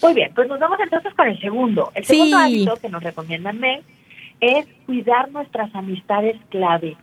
Muy 0.02 0.14
bien, 0.14 0.34
pues 0.36 0.50
nos 0.50 0.60
vamos 0.60 0.78
entonces 0.84 1.14
con 1.14 1.30
el 1.30 1.40
segundo. 1.40 1.94
El 1.96 2.04
segundo 2.04 2.38
hábito 2.38 2.76
que 2.76 2.90
nos 2.90 3.02
recomiendan 3.02 3.62
es 4.42 4.68
cuidar 4.86 5.32
nuestras 5.32 5.74
amistades 5.74 6.36
clave. 6.50 6.98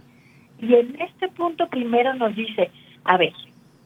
Y 0.60 0.74
en 0.74 1.00
este 1.00 1.28
punto 1.28 1.66
primero 1.68 2.12
nos 2.12 2.36
dice, 2.36 2.70
a 3.04 3.16
ver, 3.16 3.32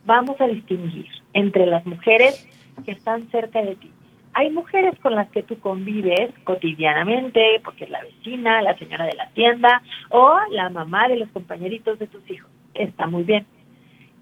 vamos 0.05 0.41
a 0.41 0.49
distinguir 0.49 1.07
entre 1.33 1.65
las 1.67 1.87
mujeres 1.87 2.45
que 2.85 2.91
están 2.91 3.29
cerca 3.31 3.63
de 3.63 3.77
ti. 3.77 3.93
Hay 4.33 4.51
mujeres 4.51 4.99
con 4.99 5.15
las 5.15 5.31
que 5.31 5.45
tú 5.45 5.57
convives 5.61 6.33
cotidianamente, 6.43 7.61
porque 7.63 7.85
es 7.85 7.91
la 7.91 8.03
vecina, 8.03 8.63
la 8.63 8.77
señora 8.77 9.07
de 9.07 9.15
la 9.15 9.29
tienda 9.29 9.81
o 10.09 10.39
la 10.51 10.71
mamá 10.71 11.07
de 11.07 11.19
los 11.19 11.29
compañeritos 11.29 12.01
de 12.01 12.09
tus 12.09 12.29
hijos. 12.29 12.51
Está 12.75 13.07
muy 13.07 13.23
bien. 13.23 13.47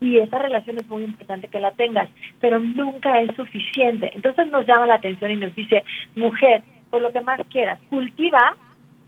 Y 0.03 0.19
esa 0.19 0.39
relación 0.39 0.77
es 0.79 0.89
muy 0.89 1.05
importante 1.05 1.49
que 1.49 1.61
la 1.61 1.71
tengas, 1.71 2.11
pero 2.41 2.59
nunca 2.59 3.21
es 3.21 3.35
suficiente. 3.37 4.11
Entonces 4.15 4.49
nos 4.49 4.67
llama 4.67 4.87
la 4.87 4.97
atención 4.97 5.31
y 5.31 5.37
nos 5.37 5.55
dice, 5.55 5.85
mujer, 6.17 6.63
por 6.91 7.01
lo 7.01 7.13
que 7.13 7.21
más 7.21 7.41
quieras, 7.49 7.79
cultiva 7.89 8.57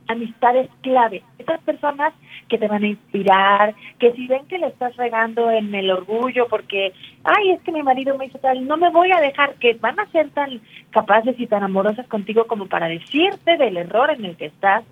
amistades 0.06 0.68
clave, 0.82 1.22
esas 1.38 1.60
personas 1.62 2.12
que 2.48 2.58
te 2.58 2.68
van 2.68 2.84
a 2.84 2.88
inspirar, 2.88 3.74
que 3.98 4.12
si 4.12 4.26
ven 4.26 4.46
que 4.46 4.58
le 4.58 4.66
estás 4.66 4.96
regando 4.96 5.50
en 5.50 5.74
el 5.74 5.90
orgullo 5.90 6.46
porque, 6.48 6.92
ay, 7.24 7.50
es 7.52 7.62
que 7.62 7.72
mi 7.72 7.82
marido 7.82 8.16
me 8.16 8.26
hizo 8.26 8.38
tal, 8.38 8.66
no 8.66 8.76
me 8.76 8.90
voy 8.90 9.10
a 9.12 9.20
dejar, 9.20 9.54
que 9.54 9.74
van 9.74 9.98
a 9.98 10.10
ser 10.10 10.30
tan 10.30 10.60
capaces 10.90 11.38
y 11.38 11.46
tan 11.46 11.62
amorosas 11.62 12.06
contigo 12.06 12.46
como 12.46 12.66
para 12.66 12.88
decirte 12.88 13.56
del 13.56 13.76
error 13.76 14.10
en 14.10 14.24
el 14.24 14.36
que 14.36 14.46
estás. 14.46 14.84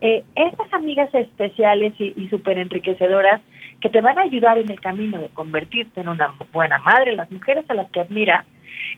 Eh, 0.00 0.24
esas 0.34 0.72
amigas 0.74 1.14
especiales 1.14 1.94
y, 1.98 2.12
y 2.16 2.28
súper 2.28 2.58
enriquecedoras 2.58 3.40
que 3.86 3.90
te 3.90 4.00
van 4.00 4.18
a 4.18 4.22
ayudar 4.22 4.58
en 4.58 4.68
el 4.68 4.80
camino 4.80 5.16
de 5.16 5.28
convertirte 5.28 6.00
en 6.00 6.08
una 6.08 6.34
buena 6.52 6.78
madre, 6.78 7.14
las 7.14 7.30
mujeres 7.30 7.64
a 7.68 7.74
las 7.74 7.88
que 7.92 8.00
admira, 8.00 8.44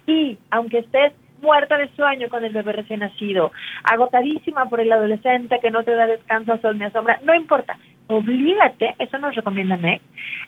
y 0.07 0.39
aunque 0.51 0.79
estés 0.79 1.13
muerta 1.43 1.77
de 1.77 1.91
sueño 1.91 2.31
con 2.31 2.43
el 2.43 2.55
bebé 2.55 2.73
recién 2.73 3.01
nacido, 3.01 3.53
agotadísima 3.85 4.65
por 4.71 4.81
el 4.81 4.91
adolescente 4.91 5.61
que 5.61 5.71
no 5.71 5.85
te 5.85 5.95
da 5.95 6.07
descanso 6.07 6.57
sol 6.63 6.79
ni 6.79 6.87
a 6.87 6.91
sombra, 6.91 7.21
no 7.23 7.35
importa, 7.35 7.77
oblígate, 8.07 8.95
eso 8.99 9.19
nos 9.19 9.35
recomienda 9.35 9.77
MEC, 9.77 10.01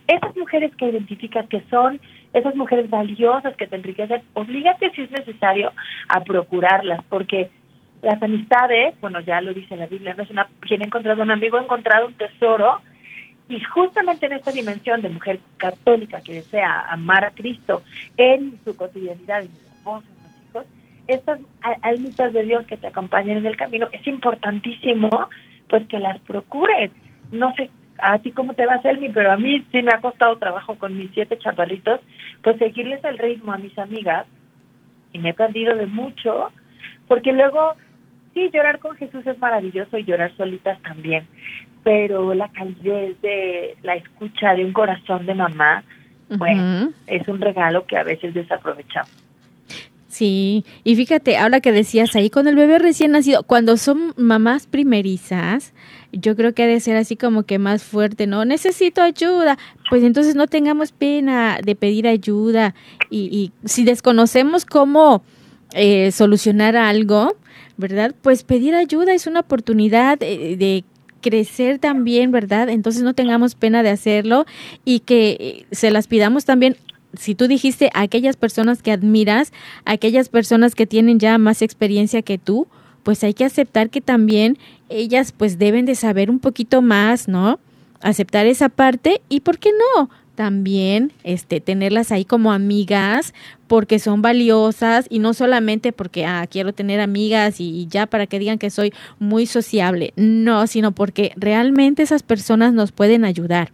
esas 0.06 0.34
mujeres 0.34 0.74
que 0.76 0.88
identificas 0.88 1.46
que 1.48 1.62
son 1.68 2.00
esas 2.32 2.54
mujeres 2.56 2.88
valiosas 2.88 3.54
que 3.56 3.66
te 3.66 3.76
enriquecen, 3.76 4.22
oblígate 4.32 4.90
si 4.92 5.02
es 5.02 5.10
necesario 5.10 5.70
a 6.08 6.24
procurarlas, 6.24 7.04
porque 7.10 7.50
las 8.00 8.22
amistades, 8.22 8.98
bueno, 9.02 9.20
ya 9.20 9.42
lo 9.42 9.52
dice 9.52 9.76
la 9.76 9.86
Biblia, 9.86 10.14
no 10.14 10.22
es 10.22 10.30
una, 10.30 10.48
quien 10.60 10.80
ha 10.80 10.86
encontrado 10.86 11.22
un 11.22 11.30
amigo 11.30 11.58
ha 11.58 11.62
encontrado 11.62 12.06
un 12.06 12.14
tesoro, 12.14 12.80
y 13.50 13.60
justamente 13.60 14.26
en 14.26 14.32
esta 14.32 14.52
dimensión 14.52 15.02
de 15.02 15.08
mujer 15.08 15.40
católica 15.56 16.20
que 16.20 16.34
desea 16.34 16.86
amar 16.88 17.24
a 17.24 17.32
Cristo 17.32 17.82
en 18.16 18.58
su 18.64 18.76
cotidianidad, 18.76 19.42
en 19.42 19.48
su 19.48 19.84
voz, 19.84 20.04
estas 21.08 21.40
almitas 21.82 22.32
de 22.32 22.44
Dios 22.44 22.64
que 22.66 22.76
te 22.76 22.86
acompañan 22.86 23.38
en 23.38 23.46
el 23.46 23.56
camino, 23.56 23.88
es 23.90 24.06
importantísimo 24.06 25.28
pues 25.68 25.86
que 25.88 25.98
las 25.98 26.20
procures. 26.20 26.92
No 27.32 27.52
sé 27.56 27.70
a 27.98 28.18
ti 28.20 28.30
cómo 28.30 28.54
te 28.54 28.66
va 28.66 28.74
a 28.74 28.82
Selmi, 28.82 29.08
pero 29.08 29.32
a 29.32 29.36
mí 29.36 29.64
sí 29.72 29.82
me 29.82 29.92
ha 29.92 30.00
costado 30.00 30.36
trabajo 30.38 30.76
con 30.76 30.96
mis 30.96 31.10
siete 31.12 31.36
chaparritos, 31.38 32.00
pues 32.42 32.56
seguirles 32.58 33.02
el 33.04 33.18
ritmo 33.18 33.52
a 33.52 33.58
mis 33.58 33.76
amigas. 33.78 34.26
Y 35.12 35.18
me 35.18 35.30
he 35.30 35.34
perdido 35.34 35.74
de 35.74 35.86
mucho, 35.86 36.52
porque 37.08 37.32
luego, 37.32 37.74
sí, 38.32 38.48
llorar 38.52 38.78
con 38.78 38.96
Jesús 38.96 39.26
es 39.26 39.38
maravilloso 39.40 39.98
y 39.98 40.04
llorar 40.04 40.32
solitas 40.36 40.80
también, 40.82 41.26
pero 41.82 42.34
la 42.34 42.48
calidez 42.48 43.20
de 43.22 43.76
la 43.82 43.94
escucha 43.94 44.54
de 44.54 44.64
un 44.64 44.72
corazón 44.72 45.26
de 45.26 45.34
mamá, 45.34 45.84
bueno, 46.28 46.92
es 47.06 47.26
un 47.26 47.40
regalo 47.40 47.86
que 47.86 47.96
a 47.96 48.04
veces 48.04 48.34
desaprovechamos. 48.34 49.10
Sí, 50.08 50.64
y 50.82 50.96
fíjate, 50.96 51.36
ahora 51.36 51.60
que 51.60 51.70
decías 51.70 52.16
ahí 52.16 52.30
con 52.30 52.48
el 52.48 52.56
bebé 52.56 52.80
recién 52.80 53.12
nacido, 53.12 53.44
cuando 53.44 53.76
son 53.76 54.12
mamás 54.16 54.66
primerizas, 54.66 55.72
yo 56.12 56.34
creo 56.34 56.52
que 56.52 56.64
ha 56.64 56.66
de 56.66 56.80
ser 56.80 56.96
así 56.96 57.16
como 57.16 57.44
que 57.44 57.60
más 57.60 57.84
fuerte, 57.84 58.26
¿no? 58.26 58.44
Necesito 58.44 59.02
ayuda, 59.02 59.56
pues 59.88 60.02
entonces 60.02 60.34
no 60.34 60.48
tengamos 60.48 60.90
pena 60.90 61.60
de 61.64 61.76
pedir 61.76 62.08
ayuda 62.08 62.74
y, 63.08 63.28
y 63.32 63.52
si 63.68 63.84
desconocemos 63.84 64.66
cómo 64.66 65.22
eh, 65.74 66.10
solucionar 66.10 66.76
algo, 66.76 67.36
¿verdad? 67.76 68.12
Pues 68.20 68.42
pedir 68.42 68.74
ayuda 68.74 69.12
es 69.14 69.28
una 69.28 69.40
oportunidad 69.40 70.18
de, 70.18 70.56
de 70.56 70.84
crecer 71.20 71.78
también, 71.78 72.30
¿verdad? 72.30 72.68
Entonces 72.68 73.02
no 73.02 73.14
tengamos 73.14 73.54
pena 73.54 73.82
de 73.82 73.90
hacerlo 73.90 74.46
y 74.84 75.00
que 75.00 75.36
eh, 75.40 75.66
se 75.70 75.90
las 75.90 76.06
pidamos 76.06 76.44
también 76.44 76.76
si 77.14 77.34
tú 77.34 77.48
dijiste 77.48 77.90
a 77.94 78.02
aquellas 78.02 78.36
personas 78.36 78.82
que 78.82 78.92
admiras, 78.92 79.52
a 79.84 79.92
aquellas 79.92 80.28
personas 80.28 80.74
que 80.74 80.86
tienen 80.86 81.18
ya 81.18 81.38
más 81.38 81.62
experiencia 81.62 82.22
que 82.22 82.38
tú, 82.38 82.68
pues 83.02 83.24
hay 83.24 83.34
que 83.34 83.44
aceptar 83.44 83.90
que 83.90 84.00
también 84.00 84.58
ellas 84.88 85.32
pues 85.32 85.58
deben 85.58 85.86
de 85.86 85.94
saber 85.94 86.30
un 86.30 86.38
poquito 86.38 86.82
más, 86.82 87.28
¿no? 87.28 87.58
Aceptar 88.00 88.46
esa 88.46 88.68
parte 88.68 89.20
y 89.28 89.40
¿por 89.40 89.58
qué 89.58 89.70
no? 89.72 90.10
También 90.40 91.12
este 91.22 91.60
tenerlas 91.60 92.12
ahí 92.12 92.24
como 92.24 92.50
amigas 92.50 93.34
porque 93.66 93.98
son 93.98 94.22
valiosas 94.22 95.04
y 95.10 95.18
no 95.18 95.34
solamente 95.34 95.92
porque 95.92 96.24
ah, 96.24 96.46
quiero 96.50 96.72
tener 96.72 96.98
amigas 96.98 97.60
y 97.60 97.86
ya 97.90 98.06
para 98.06 98.26
que 98.26 98.38
digan 98.38 98.56
que 98.56 98.70
soy 98.70 98.94
muy 99.18 99.44
sociable, 99.44 100.14
no, 100.16 100.66
sino 100.66 100.92
porque 100.92 101.32
realmente 101.36 102.02
esas 102.02 102.22
personas 102.22 102.72
nos 102.72 102.90
pueden 102.90 103.26
ayudar 103.26 103.70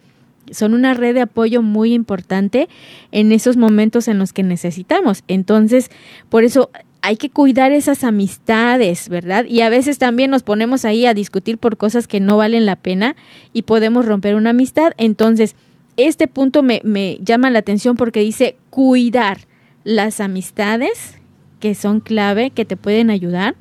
son 0.51 0.75
una 0.75 0.95
red 0.95 1.15
de 1.15 1.21
apoyo 1.21 1.63
muy 1.63 1.93
importante 1.93 2.69
en 3.13 3.31
esos 3.31 3.57
momentos 3.57 4.09
en 4.09 4.19
los 4.19 4.33
que 4.33 4.43
necesitamos. 4.43 5.23
Entonces, 5.29 5.91
por 6.29 6.43
eso 6.43 6.71
hay 7.01 7.17
que 7.17 7.31
cuidar 7.31 7.71
esas 7.71 8.03
amistades, 8.03 9.09
¿verdad? 9.09 9.45
Y 9.45 9.61
a 9.61 9.69
veces 9.69 9.99
también 9.99 10.33
nos 10.33 10.43
ponemos 10.43 10.85
ahí 10.85 11.07
a 11.07 11.15
discutir 11.15 11.59
por 11.59 11.77
cosas 11.77 12.09
que 12.09 12.19
no 12.19 12.37
valen 12.37 12.67
la 12.67 12.75
pena 12.75 13.15
y 13.53 13.63
podemos 13.63 14.05
romper 14.05 14.35
una 14.35 14.51
amistad. 14.51 14.93
Entonces, 14.97 15.55
este 15.97 16.29
punto 16.29 16.63
me, 16.63 16.81
me 16.85 17.19
llama 17.23 17.51
la 17.51 17.61
atención 17.61 17.97
porque 17.97 18.21
dice 18.21 18.57
cuidar 18.71 19.39
las 19.85 20.21
amistades 20.21 21.17
que 21.61 21.75
son 21.75 22.01
clave, 22.01 22.51
que 22.51 22.65
te 22.65 22.77
pueden 22.77 23.11
ayudar. 23.11 23.55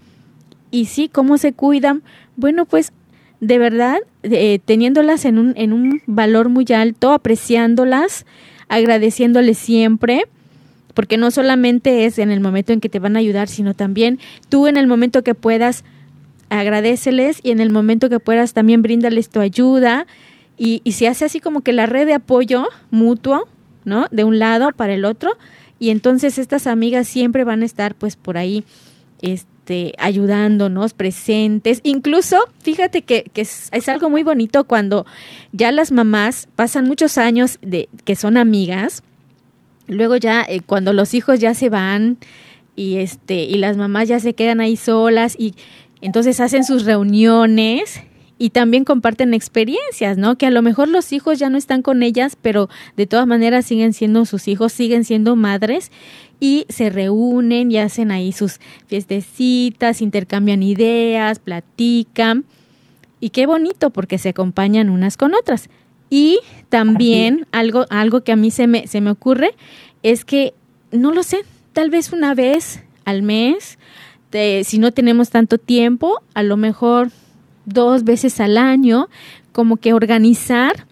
Y 0.72 0.86
sí, 0.86 1.10
¿cómo 1.10 1.38
se 1.38 1.54
cuidan? 1.54 2.04
Bueno, 2.36 2.66
pues 2.66 2.92
de 3.40 3.58
verdad, 3.58 4.00
eh, 4.24 4.60
teniéndolas 4.64 5.26
en 5.26 5.38
un, 5.38 5.54
en 5.56 5.74
un 5.74 6.02
valor 6.08 6.50
muy 6.50 6.66
alto, 6.74 7.12
apreciándolas, 7.12 8.26
agradeciéndoles 8.70 9.58
siempre, 9.58 10.24
porque 10.94 11.18
no 11.18 11.30
solamente 11.32 12.06
es 12.06 12.18
en 12.18 12.32
el 12.32 12.40
momento 12.40 12.74
en 12.74 12.82
que 12.82 12.90
te 12.90 13.00
van 13.00 13.16
a 13.16 13.20
ayudar, 13.20 13.48
sino 13.48 13.74
también 13.74 14.20
tú 14.50 14.68
en 14.68 14.78
el 14.78 14.88
momento 14.88 15.24
que 15.24 15.36
puedas 15.36 15.84
agradeceles 16.50 17.40
y 17.44 17.52
en 17.52 17.60
el 17.60 17.72
momento 17.72 18.10
que 18.10 18.20
puedas 18.20 18.54
también 18.54 18.82
bríndales 18.82 19.30
tu 19.30 19.40
ayuda 19.42 20.08
y, 20.58 20.82
y 20.84 20.94
se 20.94 21.08
hace 21.08 21.26
así 21.26 21.40
como 21.40 21.62
que 21.62 21.74
la 21.74 21.86
red 21.86 22.06
de 22.06 22.14
apoyo 22.14 22.68
mutuo, 22.92 23.48
¿no? 23.84 24.08
De 24.12 24.24
un 24.24 24.40
lado 24.40 24.72
para 24.72 24.94
el 24.94 25.06
otro 25.06 25.38
y 25.80 25.90
entonces 25.90 26.38
estas 26.38 26.68
amigas 26.68 27.08
siempre 27.08 27.44
van 27.44 27.62
a 27.62 27.66
estar 27.66 27.96
pues 27.96 28.16
por 28.16 28.38
ahí 28.38 28.64
este, 29.22 29.94
ayudándonos, 29.98 30.94
presentes. 30.94 31.82
Incluso, 31.84 32.38
fíjate 32.62 33.02
que, 33.02 33.32
es, 33.36 33.90
algo 33.90 34.10
muy 34.10 34.24
bonito 34.24 34.64
cuando 34.66 35.06
ya 35.52 35.72
las 35.72 35.92
mamás 35.92 36.48
pasan 36.56 36.86
muchos 36.86 37.18
años 37.18 37.58
de 37.62 37.90
que 38.04 38.16
son 38.16 38.38
amigas, 38.38 39.04
luego 39.88 40.18
ya 40.18 40.46
eh, 40.48 40.62
cuando 40.66 40.94
los 40.94 41.14
hijos 41.14 41.40
ya 41.40 41.54
se 41.54 41.70
van 41.70 42.18
y 42.76 42.98
este 42.98 43.44
y 43.44 43.58
las 43.58 43.78
mamás 43.78 44.08
ya 44.08 44.20
se 44.20 44.34
quedan 44.34 44.60
ahí 44.60 44.76
solas 44.76 45.36
y 45.38 45.56
entonces 46.02 46.40
hacen 46.40 46.64
sus 46.64 46.84
reuniones 46.84 48.02
y 48.38 48.50
también 48.50 48.84
comparten 48.84 49.34
experiencias, 49.34 50.18
¿no? 50.18 50.38
Que 50.38 50.46
a 50.46 50.52
lo 50.52 50.62
mejor 50.62 50.90
los 50.90 51.14
hijos 51.14 51.40
ya 51.40 51.50
no 51.50 51.58
están 51.58 51.82
con 51.82 52.04
ellas, 52.04 52.36
pero 52.42 52.70
de 52.98 53.08
todas 53.08 53.28
maneras 53.28 53.66
siguen 53.66 53.94
siendo 53.94 54.26
sus 54.26 54.48
hijos, 54.48 54.74
siguen 54.74 55.06
siendo 55.06 55.36
madres 55.36 55.92
y 56.40 56.66
se 56.68 56.90
reúnen 56.90 57.72
y 57.72 57.78
hacen 57.78 58.12
ahí 58.12 58.34
sus 58.34 58.60
fiestecitas, 58.88 60.02
intercambian 60.02 60.64
ideas, 60.64 61.40
platican 61.40 62.46
y 63.22 63.30
qué 63.30 63.46
bonito 63.46 63.90
porque 63.90 64.18
se 64.18 64.30
acompañan 64.30 64.90
unas 64.90 65.16
con 65.16 65.34
otras. 65.34 65.70
Y 66.10 66.40
también 66.70 67.48
algo, 67.52 67.86
algo 67.90 68.22
que 68.22 68.32
a 68.32 68.36
mí 68.36 68.52
se 68.52 68.68
me, 68.68 68.88
se 68.88 69.02
me 69.02 69.12
ocurre 69.12 69.56
es 70.04 70.26
que, 70.26 70.54
no 70.92 71.12
lo 71.14 71.24
sé, 71.24 71.40
tal 71.74 71.90
vez 71.90 72.12
una 72.12 72.36
vez 72.36 72.84
al 73.06 73.24
mes, 73.24 73.80
si 74.64 74.78
no 74.78 74.92
tenemos 74.92 75.30
tanto 75.30 75.58
tiempo, 75.58 76.22
a 76.34 76.44
lo 76.44 76.58
mejor 76.58 77.10
dos 77.66 78.04
veces 78.04 78.40
al 78.40 78.58
año, 78.58 79.10
como 79.52 79.78
que 79.78 79.94
organizar 79.94 80.88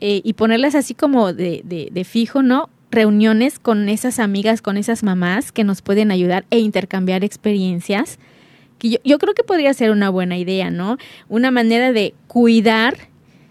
eh, 0.00 0.20
y 0.24 0.32
ponerlas 0.32 0.74
así 0.74 0.94
como 0.94 1.32
de, 1.32 1.62
de, 1.64 2.04
fijo, 2.04 2.42
¿no? 2.42 2.70
Reuniones 2.90 3.58
con 3.58 3.88
esas 3.88 4.18
amigas, 4.18 4.62
con 4.62 4.76
esas 4.76 5.02
mamás 5.02 5.52
que 5.52 5.64
nos 5.64 5.82
pueden 5.82 6.10
ayudar 6.10 6.46
e 6.50 6.58
intercambiar 6.58 7.22
experiencias. 7.24 8.18
Que 8.78 8.90
yo, 8.90 8.98
yo 9.04 9.18
creo 9.18 9.34
que 9.34 9.44
podría 9.44 9.74
ser 9.74 9.90
una 9.90 10.08
buena 10.08 10.38
idea, 10.38 10.70
¿no? 10.70 10.96
Una 11.28 11.50
manera 11.50 11.92
de 11.92 12.14
cuidar 12.26 13.10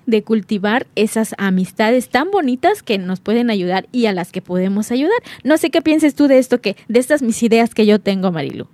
de 0.10 0.24
cultivar 0.24 0.88
esas 0.96 1.36
amistades 1.38 2.10
tan 2.10 2.32
bonitas 2.32 2.82
que 2.82 2.98
nos 2.98 3.20
pueden 3.20 3.50
ayudar 3.50 3.88
y 3.92 4.08
a 4.08 4.14
las 4.14 4.32
que 4.32 4.42
podemos 4.42 4.92
ayudar. 4.92 5.20
No 5.44 5.58
sé 5.58 5.70
qué 5.70 5.82
pienses 5.82 6.16
tú 6.16 6.28
de 6.28 6.40
esto, 6.40 6.62
que 6.62 6.76
de 6.88 7.00
estas 7.00 7.22
mis 7.22 7.42
ideas 7.44 7.76
que 7.76 7.86
yo 7.86 8.00
tengo, 8.00 8.32
Marilu. 8.32 8.68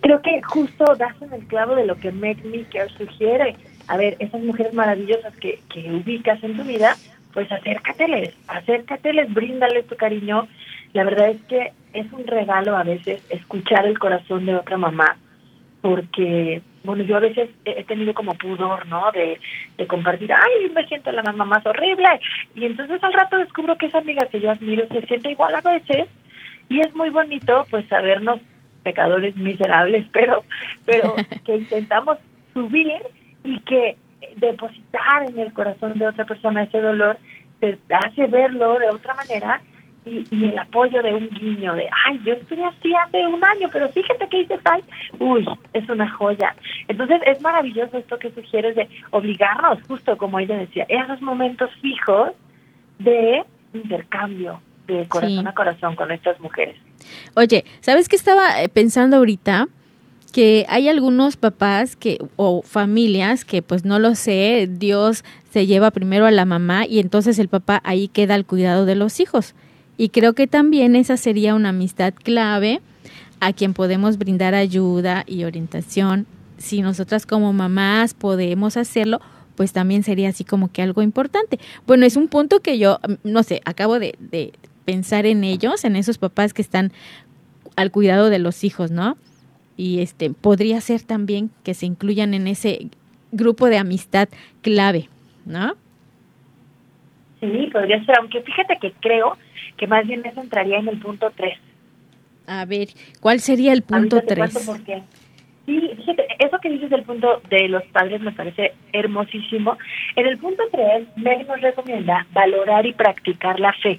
Creo 0.00 0.22
que 0.22 0.40
justo 0.42 0.94
das 0.96 1.20
en 1.20 1.32
el 1.32 1.46
clavo 1.46 1.74
de 1.74 1.86
lo 1.86 1.96
que 1.96 2.10
Make 2.10 2.42
Me 2.44 2.64
Care 2.64 2.88
sugiere. 2.90 3.56
A 3.88 3.96
ver, 3.96 4.16
esas 4.18 4.42
mujeres 4.42 4.72
maravillosas 4.72 5.36
que, 5.36 5.60
que 5.72 5.92
ubicas 5.92 6.42
en 6.42 6.56
tu 6.56 6.64
vida, 6.64 6.96
pues 7.34 7.50
acércateles, 7.52 8.34
acércateles, 8.48 9.32
bríndales 9.32 9.86
tu 9.86 9.96
cariño. 9.96 10.48
La 10.94 11.04
verdad 11.04 11.30
es 11.30 11.42
que 11.42 11.72
es 11.92 12.10
un 12.12 12.26
regalo 12.26 12.76
a 12.76 12.82
veces 12.82 13.22
escuchar 13.30 13.86
el 13.86 13.98
corazón 13.98 14.46
de 14.46 14.54
otra 14.54 14.78
mamá, 14.78 15.16
porque, 15.82 16.62
bueno, 16.82 17.04
yo 17.04 17.16
a 17.16 17.20
veces 17.20 17.50
he 17.66 17.84
tenido 17.84 18.14
como 18.14 18.34
pudor, 18.34 18.86
¿no? 18.86 19.12
De, 19.12 19.38
de 19.76 19.86
compartir, 19.86 20.32
ay, 20.32 20.70
me 20.74 20.86
siento 20.86 21.12
la 21.12 21.22
mamá 21.22 21.44
más 21.44 21.66
horrible. 21.66 22.08
Y 22.54 22.64
entonces 22.64 23.02
al 23.04 23.12
rato 23.12 23.36
descubro 23.36 23.76
que 23.76 23.86
esa 23.86 23.98
amiga 23.98 24.26
que 24.26 24.40
yo 24.40 24.50
admiro 24.50 24.86
se 24.88 25.06
siente 25.06 25.30
igual 25.30 25.54
a 25.54 25.60
veces. 25.60 26.08
Y 26.70 26.80
es 26.80 26.94
muy 26.94 27.10
bonito, 27.10 27.66
pues, 27.70 27.86
sabernos 27.88 28.40
pecadores 28.84 29.34
miserables, 29.36 30.06
pero, 30.12 30.44
pero 30.86 31.16
que 31.44 31.56
intentamos 31.56 32.18
subir 32.52 33.02
y 33.42 33.58
que 33.60 33.96
depositar 34.36 35.24
en 35.28 35.38
el 35.38 35.52
corazón 35.52 35.98
de 35.98 36.06
otra 36.06 36.24
persona 36.24 36.62
ese 36.62 36.80
dolor 36.80 37.18
te 37.60 37.78
hace 37.94 38.26
verlo 38.26 38.78
de 38.78 38.90
otra 38.90 39.14
manera 39.14 39.60
y, 40.04 40.26
y, 40.30 40.44
el 40.44 40.58
apoyo 40.58 41.02
de 41.02 41.14
un 41.14 41.30
guiño 41.30 41.74
de, 41.74 41.88
ay, 42.06 42.20
yo 42.26 42.34
estuve 42.34 42.62
así 42.62 42.92
hace 42.94 43.26
un 43.26 43.42
año, 43.42 43.68
pero 43.72 43.88
fíjate 43.88 44.28
que 44.28 44.42
hice 44.42 44.58
tal, 44.58 44.82
uy, 45.18 45.46
es 45.72 45.88
una 45.88 46.10
joya. 46.10 46.54
Entonces 46.88 47.22
es 47.24 47.40
maravilloso 47.40 47.96
esto 47.96 48.18
que 48.18 48.30
sugieres 48.32 48.76
de 48.76 48.86
obligarnos, 49.10 49.78
justo 49.88 50.18
como 50.18 50.38
ella 50.38 50.58
decía, 50.58 50.84
esos 50.88 51.22
momentos 51.22 51.70
fijos 51.80 52.32
de 52.98 53.44
intercambio 53.72 54.60
de 54.86 55.08
corazón 55.08 55.48
a 55.48 55.54
corazón 55.54 55.96
con 55.96 56.10
estas 56.12 56.38
mujeres. 56.40 56.76
Oye, 57.34 57.64
¿sabes 57.80 58.08
qué 58.08 58.16
estaba 58.16 58.62
eh, 58.62 58.68
pensando 58.68 59.16
ahorita? 59.16 59.68
que 60.34 60.66
hay 60.68 60.88
algunos 60.88 61.36
papás 61.36 61.94
que 61.94 62.18
o 62.34 62.62
familias 62.62 63.44
que 63.44 63.62
pues 63.62 63.84
no 63.84 64.00
lo 64.00 64.16
sé, 64.16 64.68
Dios 64.68 65.22
se 65.52 65.64
lleva 65.66 65.92
primero 65.92 66.26
a 66.26 66.32
la 66.32 66.44
mamá 66.44 66.86
y 66.86 66.98
entonces 66.98 67.38
el 67.38 67.46
papá 67.46 67.80
ahí 67.84 68.08
queda 68.08 68.34
al 68.34 68.44
cuidado 68.44 68.84
de 68.84 68.96
los 68.96 69.20
hijos. 69.20 69.54
Y 69.96 70.08
creo 70.08 70.32
que 70.32 70.48
también 70.48 70.96
esa 70.96 71.16
sería 71.16 71.54
una 71.54 71.68
amistad 71.68 72.12
clave 72.14 72.80
a 73.38 73.52
quien 73.52 73.74
podemos 73.74 74.18
brindar 74.18 74.56
ayuda 74.56 75.22
y 75.28 75.44
orientación. 75.44 76.26
Si 76.58 76.82
nosotras 76.82 77.26
como 77.26 77.52
mamás 77.52 78.12
podemos 78.14 78.76
hacerlo, 78.76 79.20
pues 79.54 79.72
también 79.72 80.02
sería 80.02 80.30
así 80.30 80.42
como 80.42 80.72
que 80.72 80.82
algo 80.82 81.02
importante. 81.02 81.60
Bueno, 81.86 82.06
es 82.06 82.16
un 82.16 82.26
punto 82.26 82.58
que 82.58 82.78
yo, 82.78 82.98
no 83.22 83.44
sé, 83.44 83.60
acabo 83.64 84.00
de, 84.00 84.16
de 84.18 84.52
pensar 84.84 85.26
en 85.26 85.44
ellos, 85.44 85.84
en 85.84 85.96
esos 85.96 86.18
papás 86.18 86.52
que 86.54 86.62
están 86.62 86.92
al 87.76 87.90
cuidado 87.90 88.30
de 88.30 88.38
los 88.38 88.64
hijos, 88.64 88.90
¿no? 88.90 89.16
Y 89.76 90.00
este 90.00 90.30
podría 90.30 90.80
ser 90.80 91.02
también 91.02 91.50
que 91.64 91.74
se 91.74 91.86
incluyan 91.86 92.34
en 92.34 92.46
ese 92.46 92.88
grupo 93.32 93.66
de 93.66 93.78
amistad 93.78 94.28
clave, 94.62 95.08
¿no? 95.44 95.74
Sí, 97.40 97.68
podría 97.72 98.04
ser, 98.04 98.18
aunque 98.18 98.40
fíjate 98.42 98.78
que 98.80 98.92
creo 99.00 99.36
que 99.76 99.86
más 99.86 100.06
bien 100.06 100.24
eso 100.24 100.40
entraría 100.40 100.78
en 100.78 100.88
el 100.88 100.98
punto 100.98 101.32
3. 101.34 101.58
A 102.46 102.64
ver, 102.64 102.88
¿cuál 103.20 103.40
sería 103.40 103.72
el 103.72 103.82
punto 103.82 104.20
3? 104.26 104.52
Sí, 105.66 105.80
fíjate, 105.96 106.26
eso 106.38 106.58
que 106.60 106.68
dices 106.68 106.90
del 106.90 107.04
punto 107.04 107.40
de 107.48 107.68
los 107.68 107.82
padres 107.84 108.20
me 108.20 108.32
parece 108.32 108.74
hermosísimo. 108.92 109.78
En 110.14 110.26
el 110.26 110.38
punto 110.38 110.62
3, 110.70 111.08
Meg 111.16 111.46
nos 111.46 111.60
recomienda 111.60 112.26
valorar 112.32 112.86
y 112.86 112.92
practicar 112.92 113.58
la 113.58 113.72
fe. 113.72 113.98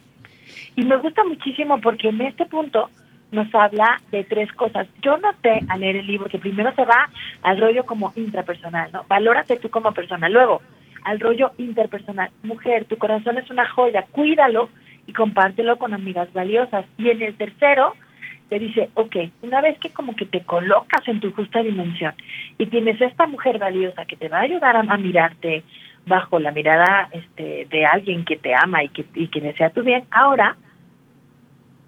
Y 0.75 0.83
me 0.83 0.97
gusta 0.97 1.23
muchísimo 1.23 1.79
porque 1.81 2.09
en 2.09 2.21
este 2.21 2.45
punto 2.45 2.89
nos 3.31 3.53
habla 3.53 4.01
de 4.11 4.23
tres 4.23 4.51
cosas. 4.53 4.87
Yo 5.01 5.17
noté 5.17 5.61
al 5.67 5.79
leer 5.79 5.97
el 5.97 6.07
libro 6.07 6.29
que 6.29 6.39
primero 6.39 6.73
se 6.75 6.85
va 6.85 7.09
al 7.43 7.59
rollo 7.59 7.85
como 7.85 8.13
intrapersonal, 8.15 8.91
¿no? 8.91 9.05
Valórate 9.07 9.57
tú 9.57 9.69
como 9.69 9.93
persona. 9.93 10.29
Luego, 10.29 10.61
al 11.03 11.19
rollo 11.19 11.51
interpersonal. 11.57 12.29
Mujer, 12.43 12.85
tu 12.85 12.97
corazón 12.97 13.37
es 13.37 13.49
una 13.49 13.67
joya, 13.69 14.05
cuídalo 14.11 14.69
y 15.07 15.13
compártelo 15.13 15.77
con 15.77 15.93
amigas 15.93 16.31
valiosas. 16.33 16.85
Y 16.97 17.09
en 17.09 17.21
el 17.21 17.35
tercero, 17.35 17.93
te 18.49 18.59
dice, 18.59 18.89
ok, 18.93 19.15
una 19.41 19.61
vez 19.61 19.77
que 19.79 19.89
como 19.89 20.15
que 20.15 20.25
te 20.25 20.41
colocas 20.41 21.07
en 21.07 21.19
tu 21.19 21.31
justa 21.31 21.63
dimensión 21.63 22.13
y 22.57 22.67
tienes 22.67 23.01
esta 23.01 23.25
mujer 23.27 23.57
valiosa 23.57 24.05
que 24.05 24.15
te 24.15 24.29
va 24.29 24.39
a 24.39 24.41
ayudar 24.41 24.75
a, 24.75 24.97
mirarte 24.97 25.63
bajo 26.07 26.39
la 26.39 26.51
mirada 26.51 27.09
este, 27.11 27.67
de 27.69 27.85
alguien 27.85 28.25
que 28.25 28.37
te 28.37 28.53
ama 28.53 28.83
y 28.83 28.89
que, 28.89 29.05
y 29.15 29.27
que 29.27 29.41
desea 29.41 29.69
tu 29.71 29.83
bien, 29.83 30.03
ahora 30.11 30.55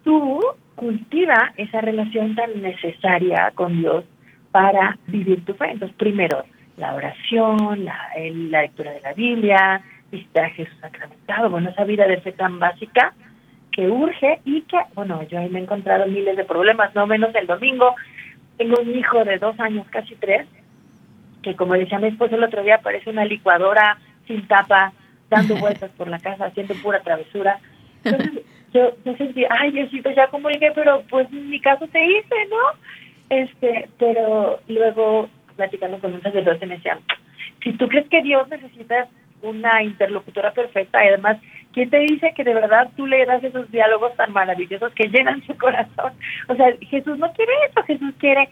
tú 0.04 0.40
cultiva 0.76 1.54
esa 1.58 1.82
relación 1.82 2.36
tan 2.36 2.62
necesaria 2.62 3.52
con 3.56 3.80
Dios 3.80 4.06
para 4.52 4.98
vivir 5.08 5.44
tu 5.44 5.54
fe. 5.54 5.72
Entonces, 5.72 5.98
primero, 5.98 6.46
la 6.78 6.94
oración, 6.94 7.86
la, 7.86 8.10
la 8.16 8.62
lectura 8.62 8.92
de 8.92 9.02
la 9.02 9.14
Biblia, 9.14 9.82
visitar 10.12 10.46
a 10.46 10.50
Jesús 10.52 10.78
sacramentado, 10.80 11.50
bueno, 11.50 11.70
esa 11.70 11.84
vida 11.84 12.08
de 12.08 12.22
fe 12.22 12.32
tan 12.32 12.60
básica 12.60 13.14
que 13.72 13.90
urge 13.90 14.40
y 14.46 14.62
que, 14.62 14.78
bueno, 14.96 15.22
yo 15.24 15.40
ahí 15.40 15.50
me 15.50 15.60
he 15.60 15.64
encontrado 15.64 16.08
miles 16.08 16.38
de 16.38 16.46
problemas, 16.46 16.94
no 16.96 17.06
menos 17.06 17.34
el 17.36 17.46
domingo. 17.46 17.96
Tengo 18.58 18.82
un 18.82 18.96
hijo 18.96 19.24
de 19.24 19.38
dos 19.38 19.60
años, 19.60 19.86
casi 19.90 20.16
tres, 20.16 20.48
que 21.48 21.56
como 21.56 21.76
decía 21.76 21.98
mi 21.98 22.10
esposo 22.10 22.36
el 22.36 22.44
otro 22.44 22.62
día, 22.62 22.80
parece 22.80 23.10
una 23.10 23.24
licuadora 23.24 23.98
sin 24.28 24.46
tapa, 24.48 24.92
dando 25.30 25.56
vueltas 25.60 25.90
por 25.92 26.10
la 26.10 26.20
casa, 26.20 26.48
haciendo 26.48 26.74
pura 26.76 27.00
travesura. 27.02 27.60
Entonces, 28.04 28.44
yo, 28.74 28.92
yo 29.06 29.16
sentí, 29.16 29.46
ay 29.50 29.72
Diosito, 29.72 30.12
ya 30.12 30.28
como 30.28 30.50
dije, 30.50 30.72
pero 30.76 31.04
pues 31.10 31.32
mi 31.32 31.60
caso 31.62 31.88
te 31.88 32.06
hice, 32.06 32.36
¿no? 32.50 32.58
Este, 33.30 33.90
pero 33.98 34.60
luego 34.68 35.30
platicando 35.56 36.00
con 36.00 36.14
un 36.14 36.22
sacerdote 36.22 36.66
me 36.66 36.76
decían, 36.76 37.00
si 37.64 37.72
tú 37.74 37.88
crees 37.88 38.08
que 38.10 38.22
Dios 38.22 38.48
necesita 38.50 39.08
una 39.42 39.84
interlocutora 39.84 40.52
perfecta 40.52 41.04
y 41.04 41.08
además, 41.08 41.38
¿quién 41.72 41.90
te 41.90 42.00
dice 42.00 42.34
que 42.36 42.44
de 42.44 42.54
verdad 42.54 42.90
tú 42.98 43.08
le 43.08 43.26
das 43.26 43.44
esos 43.44 43.72
diálogos 43.72 44.16
tan 44.18 44.34
maravillosos 44.34 44.92
que 44.94 45.08
llenan 45.08 45.42
su 45.46 45.56
corazón? 45.58 46.12
O 46.50 46.56
sea, 46.56 46.74
Jesús 46.82 47.18
no 47.18 47.32
quiere 47.34 47.54
eso, 47.70 47.84
Jesús 47.84 48.14
quiere 48.20 48.50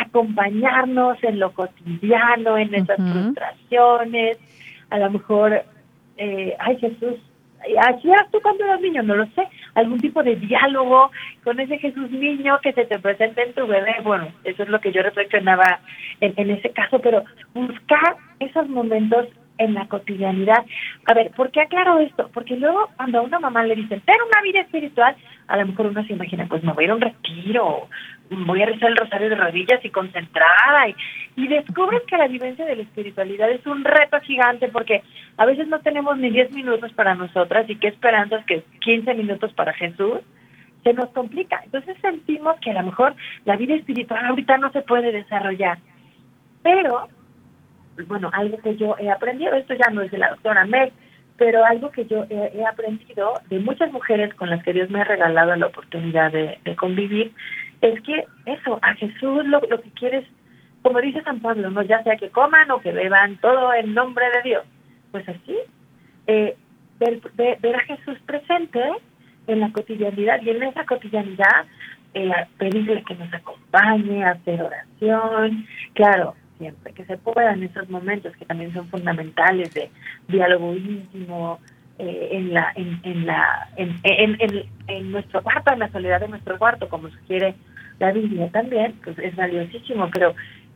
acompañarnos 0.00 1.22
en 1.22 1.38
lo 1.38 1.52
cotidiano, 1.52 2.58
en 2.58 2.74
esas 2.74 2.96
frustraciones, 2.96 4.38
a 4.90 4.98
lo 4.98 5.10
mejor, 5.10 5.64
eh, 6.16 6.56
ay 6.58 6.78
Jesús, 6.78 7.16
así 7.80 8.10
eras 8.10 8.30
tú 8.30 8.40
cuando 8.40 8.64
eras 8.64 8.80
niño, 8.80 9.02
no 9.02 9.16
lo 9.16 9.26
sé, 9.26 9.46
algún 9.74 10.00
tipo 10.00 10.22
de 10.22 10.36
diálogo 10.36 11.10
con 11.44 11.60
ese 11.60 11.78
Jesús 11.78 12.10
niño 12.10 12.58
que 12.62 12.72
se 12.72 12.84
te 12.86 12.98
presenta 12.98 13.42
en 13.42 13.52
tu 13.52 13.66
bebé, 13.66 13.96
bueno, 14.02 14.28
eso 14.44 14.62
es 14.62 14.68
lo 14.68 14.80
que 14.80 14.92
yo 14.92 15.02
reflexionaba 15.02 15.80
en, 16.20 16.32
en 16.36 16.50
ese 16.50 16.70
caso, 16.70 17.00
pero 17.00 17.24
buscar 17.54 18.16
esos 18.40 18.68
momentos 18.68 19.26
en 19.60 19.74
la 19.74 19.86
cotidianidad. 19.86 20.64
A 21.06 21.14
ver, 21.14 21.30
¿por 21.32 21.50
qué 21.50 21.60
aclaro 21.60 21.98
esto? 21.98 22.30
Porque 22.32 22.56
luego 22.56 22.88
cuando 22.96 23.18
a 23.18 23.22
una 23.22 23.38
mamá 23.38 23.62
le 23.62 23.76
dicen, 23.76 24.00
ten 24.00 24.16
una 24.26 24.42
vida 24.42 24.60
espiritual, 24.60 25.14
a 25.48 25.56
lo 25.58 25.66
mejor 25.66 25.86
uno 25.86 26.02
se 26.04 26.14
imagina, 26.14 26.46
pues 26.48 26.64
me 26.64 26.72
voy 26.72 26.84
a 26.84 26.86
ir 26.86 26.90
a 26.90 26.94
un 26.94 27.00
retiro, 27.00 27.88
voy 28.30 28.62
a 28.62 28.66
rezar 28.66 28.90
el 28.90 28.96
rosario 28.96 29.28
de 29.28 29.34
rodillas 29.34 29.84
y 29.84 29.90
concentrada, 29.90 30.88
y, 30.88 30.94
y 31.36 31.48
descubres 31.48 32.02
que 32.06 32.16
la 32.16 32.28
vivencia 32.28 32.64
de 32.64 32.76
la 32.76 32.82
espiritualidad 32.82 33.50
es 33.50 33.66
un 33.66 33.84
reto 33.84 34.20
gigante 34.20 34.68
porque 34.68 35.02
a 35.36 35.46
veces 35.46 35.68
no 35.68 35.80
tenemos 35.80 36.16
ni 36.18 36.30
10 36.30 36.52
minutos 36.52 36.92
para 36.92 37.14
nosotras 37.14 37.68
y 37.68 37.76
qué 37.76 37.88
esperanzas 37.88 38.44
que 38.46 38.62
15 38.80 39.14
minutos 39.14 39.52
para 39.54 39.72
Jesús 39.72 40.20
se 40.84 40.92
nos 40.94 41.10
complica. 41.10 41.60
Entonces 41.64 41.96
sentimos 42.00 42.58
que 42.60 42.70
a 42.70 42.74
lo 42.74 42.84
mejor 42.84 43.14
la 43.44 43.56
vida 43.56 43.74
espiritual 43.74 44.24
ahorita 44.24 44.58
no 44.58 44.70
se 44.72 44.82
puede 44.82 45.12
desarrollar. 45.12 45.78
Pero 46.62 47.08
bueno, 48.06 48.30
algo 48.32 48.58
que 48.58 48.76
yo 48.76 48.96
he 48.98 49.10
aprendido, 49.10 49.54
esto 49.54 49.74
ya 49.74 49.90
no 49.90 50.02
es 50.02 50.10
de 50.10 50.18
la 50.18 50.30
doctora 50.30 50.64
Meg, 50.64 50.92
pero 51.36 51.64
algo 51.64 51.90
que 51.90 52.04
yo 52.04 52.26
he, 52.28 52.64
aprendido 52.66 53.32
de 53.48 53.60
muchas 53.60 53.90
mujeres 53.92 54.34
con 54.34 54.50
las 54.50 54.62
que 54.62 54.74
Dios 54.74 54.90
me 54.90 55.00
ha 55.00 55.04
regalado 55.04 55.56
la 55.56 55.66
oportunidad 55.66 56.30
de, 56.30 56.58
convivir, 56.76 57.32
es 57.80 58.00
que 58.02 58.24
eso, 58.46 58.78
a 58.82 58.94
Jesús 58.94 59.44
lo, 59.46 59.60
lo 59.60 59.80
que 59.80 59.90
quieres, 59.90 60.26
como 60.82 61.00
dice 61.00 61.22
San 61.22 61.40
Pablo, 61.40 61.70
no 61.70 61.82
ya 61.82 62.02
sea 62.02 62.16
que 62.16 62.30
coman 62.30 62.70
o 62.70 62.80
que 62.80 62.92
beban, 62.92 63.36
todo 63.38 63.72
en 63.74 63.94
nombre 63.94 64.26
de 64.30 64.42
Dios. 64.42 64.64
Pues 65.10 65.28
así, 65.28 65.56
eh, 66.26 66.56
ver, 66.98 67.20
ver, 67.34 67.76
a 67.76 67.80
Jesús 67.80 68.18
presente 68.26 68.80
en 69.46 69.60
la 69.60 69.72
cotidianidad 69.72 70.40
y 70.42 70.50
en 70.50 70.62
esa 70.62 70.84
cotidianidad 70.84 71.66
eh, 72.14 72.30
pedirle 72.58 73.02
que 73.04 73.14
nos 73.14 73.32
acompañe, 73.32 74.24
hacer 74.24 74.62
oración, 74.62 75.66
claro, 75.94 76.34
siempre 76.58 76.92
que 76.92 77.04
se 77.06 77.16
pueda 77.16 77.52
en 77.52 77.64
esos 77.64 77.88
momentos 77.88 78.36
que 78.36 78.44
también 78.44 78.72
son 78.72 78.86
fundamentales 78.88 79.72
de 79.74 79.90
diálogo 80.28 80.74
íntimo 80.74 81.58
eh, 81.98 82.28
en 82.32 82.54
la 82.54 82.72
en, 82.76 83.00
en 83.02 83.26
la 83.26 83.68
en, 83.76 83.96
en, 84.04 84.68
en, 84.86 85.12
nuestro 85.12 85.42
cuarto 85.42 85.72
en 85.72 85.80
la 85.80 85.90
soledad 85.90 86.20
de 86.20 86.28
nuestro 86.28 86.58
cuarto 86.58 86.88
como 86.88 87.08
sugiere 87.08 87.54
la 88.00 88.12
Biblia 88.12 88.48
también 88.50 88.94
pues 89.04 89.18
es 89.18 89.36
valiosísimo 89.36 90.10
pero 90.12 90.34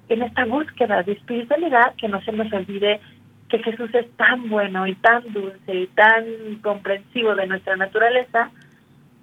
en 0.09 0.23
esta 0.23 0.45
búsqueda 0.45 1.03
de 1.03 1.13
espiritualidad 1.13 1.95
que 1.97 2.09
no 2.09 2.23
se 2.23 2.33
nos 2.33 2.53
olvide 2.53 3.01
que 3.49 3.59
Jesús 3.59 3.91
es 3.95 4.11
tan 4.17 4.49
bueno 4.49 4.87
y 4.87 4.95
tan 4.97 5.23
dulce 5.33 5.75
y 5.75 5.87
tan 5.89 6.25
comprensivo 6.63 7.35
de 7.35 7.47
nuestra 7.47 7.77
naturaleza 7.77 8.51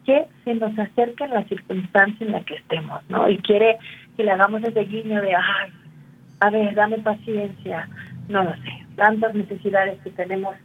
que 0.06 0.26
se 0.44 0.56
nos 0.56 0.78
acerca 0.78 1.26
en 1.26 1.32
la 1.32 1.44
circunstancia 1.46 2.26
en 2.26 2.32
la 2.32 2.42
que 2.42 2.56
estemos, 2.56 3.02
¿no? 3.10 3.30
Y 3.30 3.38
quiere 3.40 3.78
que 4.18 4.24
le 4.24 4.32
hagamos 4.32 4.64
ese 4.64 4.82
guiño 4.82 5.22
de, 5.22 5.36
ay, 5.36 5.72
a 6.40 6.50
ver, 6.50 6.74
dame 6.74 6.98
paciencia, 7.00 7.88
no 8.28 8.44
lo 8.44 8.52
sé, 8.54 8.86
tantas 8.96 9.36
necesidades 9.36 10.00
que 10.04 10.10
tenemos 10.12 10.56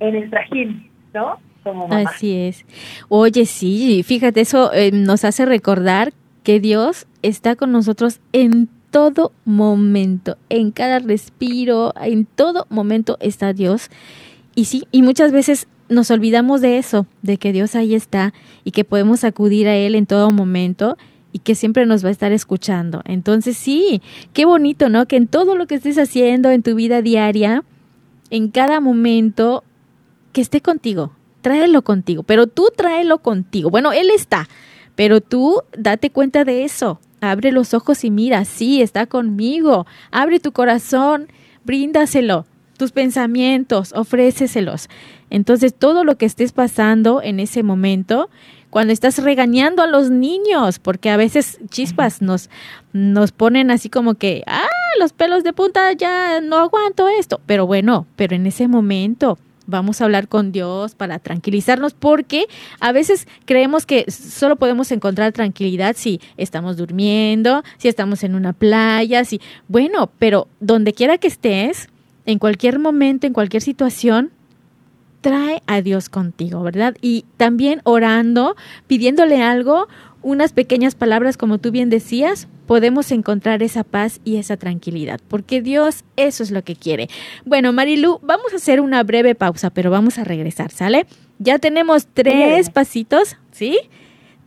en 0.00 0.16
el 0.16 0.30
trajín, 0.30 0.90
¿no? 1.14 1.38
Como 1.62 1.88
Así 1.92 2.48
es. 2.48 2.66
Oye, 3.08 3.46
sí, 3.46 4.02
fíjate, 4.02 4.40
eso 4.40 4.72
eh, 4.72 4.90
nos 4.92 5.24
hace 5.24 5.46
recordar 5.46 6.12
que 6.42 6.60
Dios 6.60 7.06
está 7.22 7.56
con 7.56 7.72
nosotros 7.72 8.20
en 8.32 8.68
todo 8.90 9.32
momento, 9.44 10.36
en 10.48 10.70
cada 10.70 10.98
respiro, 10.98 11.94
en 12.00 12.26
todo 12.26 12.66
momento 12.68 13.16
está 13.20 13.52
Dios. 13.52 13.90
Y 14.54 14.66
sí, 14.66 14.84
y 14.92 15.02
muchas 15.02 15.32
veces 15.32 15.66
nos 15.88 16.10
olvidamos 16.10 16.60
de 16.60 16.78
eso, 16.78 17.06
de 17.22 17.38
que 17.38 17.52
Dios 17.52 17.74
ahí 17.74 17.94
está 17.94 18.34
y 18.64 18.72
que 18.72 18.84
podemos 18.84 19.24
acudir 19.24 19.66
a 19.68 19.76
Él 19.76 19.94
en 19.94 20.06
todo 20.06 20.30
momento 20.30 20.96
y 21.32 21.38
que 21.38 21.54
siempre 21.54 21.86
nos 21.86 22.04
va 22.04 22.08
a 22.08 22.12
estar 22.12 22.32
escuchando. 22.32 23.02
Entonces 23.04 23.56
sí, 23.56 24.02
qué 24.32 24.44
bonito, 24.44 24.88
¿no? 24.88 25.06
Que 25.06 25.16
en 25.16 25.26
todo 25.26 25.56
lo 25.56 25.66
que 25.66 25.76
estés 25.76 25.98
haciendo 25.98 26.50
en 26.50 26.62
tu 26.62 26.74
vida 26.74 27.00
diaria, 27.02 27.64
en 28.30 28.48
cada 28.48 28.80
momento, 28.80 29.64
que 30.32 30.40
esté 30.40 30.60
contigo, 30.60 31.12
tráelo 31.40 31.82
contigo, 31.82 32.22
pero 32.22 32.46
tú 32.46 32.68
tráelo 32.76 33.18
contigo. 33.18 33.70
Bueno, 33.70 33.92
Él 33.92 34.10
está, 34.10 34.48
pero 34.94 35.20
tú 35.20 35.62
date 35.76 36.10
cuenta 36.10 36.44
de 36.44 36.64
eso. 36.64 37.00
Abre 37.20 37.52
los 37.52 37.72
ojos 37.72 38.04
y 38.04 38.10
mira, 38.10 38.44
sí, 38.44 38.82
está 38.82 39.06
conmigo. 39.06 39.86
Abre 40.10 40.40
tu 40.40 40.52
corazón, 40.52 41.28
bríndaselo, 41.64 42.46
tus 42.76 42.92
pensamientos, 42.92 43.92
ofréceselos. 43.92 44.88
Entonces, 45.30 45.74
todo 45.74 46.04
lo 46.04 46.18
que 46.18 46.26
estés 46.26 46.52
pasando 46.52 47.22
en 47.22 47.40
ese 47.40 47.62
momento, 47.62 48.28
cuando 48.70 48.92
estás 48.92 49.18
regañando 49.22 49.82
a 49.82 49.86
los 49.86 50.10
niños, 50.10 50.78
porque 50.78 51.10
a 51.10 51.16
veces 51.16 51.58
chispas 51.70 52.20
nos, 52.22 52.50
nos 52.92 53.32
ponen 53.32 53.70
así 53.70 53.88
como 53.88 54.14
que, 54.14 54.42
ah, 54.46 54.66
los 54.98 55.12
pelos 55.12 55.44
de 55.44 55.52
punta, 55.52 55.92
ya 55.92 56.40
no 56.40 56.58
aguanto 56.58 57.08
esto. 57.08 57.40
Pero 57.46 57.66
bueno, 57.66 58.06
pero 58.16 58.34
en 58.34 58.46
ese 58.46 58.66
momento 58.68 59.38
vamos 59.66 60.00
a 60.00 60.04
hablar 60.04 60.28
con 60.28 60.52
Dios 60.52 60.94
para 60.94 61.18
tranquilizarnos, 61.18 61.94
porque 61.94 62.46
a 62.80 62.92
veces 62.92 63.26
creemos 63.44 63.86
que 63.86 64.10
solo 64.10 64.56
podemos 64.56 64.90
encontrar 64.92 65.32
tranquilidad 65.32 65.96
si 65.96 66.20
estamos 66.36 66.76
durmiendo, 66.76 67.62
si 67.78 67.88
estamos 67.88 68.24
en 68.24 68.34
una 68.34 68.52
playa, 68.52 69.24
si, 69.24 69.40
bueno, 69.68 70.10
pero 70.18 70.48
donde 70.60 70.92
quiera 70.92 71.18
que 71.18 71.28
estés, 71.28 71.88
en 72.26 72.38
cualquier 72.38 72.78
momento, 72.78 73.26
en 73.26 73.32
cualquier 73.32 73.62
situación, 73.62 74.30
trae 75.20 75.62
a 75.66 75.80
Dios 75.80 76.08
contigo, 76.08 76.62
¿verdad? 76.62 76.96
Y 77.00 77.24
también 77.36 77.80
orando, 77.84 78.56
pidiéndole 78.86 79.42
algo, 79.42 79.88
unas 80.20 80.52
pequeñas 80.52 80.94
palabras, 80.94 81.36
como 81.36 81.58
tú 81.58 81.70
bien 81.70 81.90
decías, 81.90 82.48
podemos 82.66 83.10
encontrar 83.12 83.62
esa 83.62 83.84
paz 83.84 84.20
y 84.24 84.36
esa 84.36 84.56
tranquilidad, 84.56 85.20
porque 85.28 85.62
Dios 85.62 86.04
eso 86.16 86.42
es 86.42 86.50
lo 86.50 86.62
que 86.62 86.76
quiere. 86.76 87.08
Bueno, 87.44 87.72
Marilu, 87.72 88.20
vamos 88.22 88.52
a 88.52 88.56
hacer 88.56 88.80
una 88.80 89.02
breve 89.02 89.34
pausa, 89.34 89.70
pero 89.70 89.90
vamos 89.90 90.18
a 90.18 90.24
regresar, 90.24 90.70
¿sale? 90.70 91.06
Ya 91.38 91.58
tenemos 91.58 92.06
tres 92.12 92.70
pasitos, 92.70 93.36
¿sí? 93.50 93.78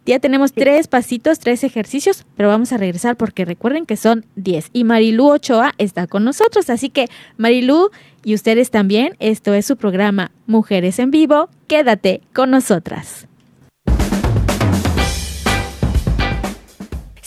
Ya 0.06 0.20
tenemos 0.20 0.54
tres 0.54 0.88
pasitos, 0.88 1.40
tres 1.40 1.64
ejercicios, 1.64 2.26
pero 2.38 2.50
vamos 2.50 2.72
a 2.72 2.78
regresar 2.78 3.18
porque 3.18 3.44
recuerden 3.44 3.88
que 3.88 3.98
son 3.98 4.26
diez. 4.36 4.70
Y 4.72 4.84
Marilu 4.84 5.28
Ochoa 5.28 5.74
está 5.80 6.06
con 6.06 6.24
nosotros, 6.24 6.70
así 6.70 6.90
que 6.90 7.08
Marilu 7.38 7.90
y 8.24 8.36
ustedes 8.36 8.70
también, 8.70 9.16
esto 9.20 9.54
es 9.56 9.66
su 9.66 9.78
programa 9.78 10.32
Mujeres 10.46 11.00
en 11.00 11.10
Vivo, 11.10 11.50
quédate 11.68 12.22
con 12.34 12.52
nosotras. 12.52 13.28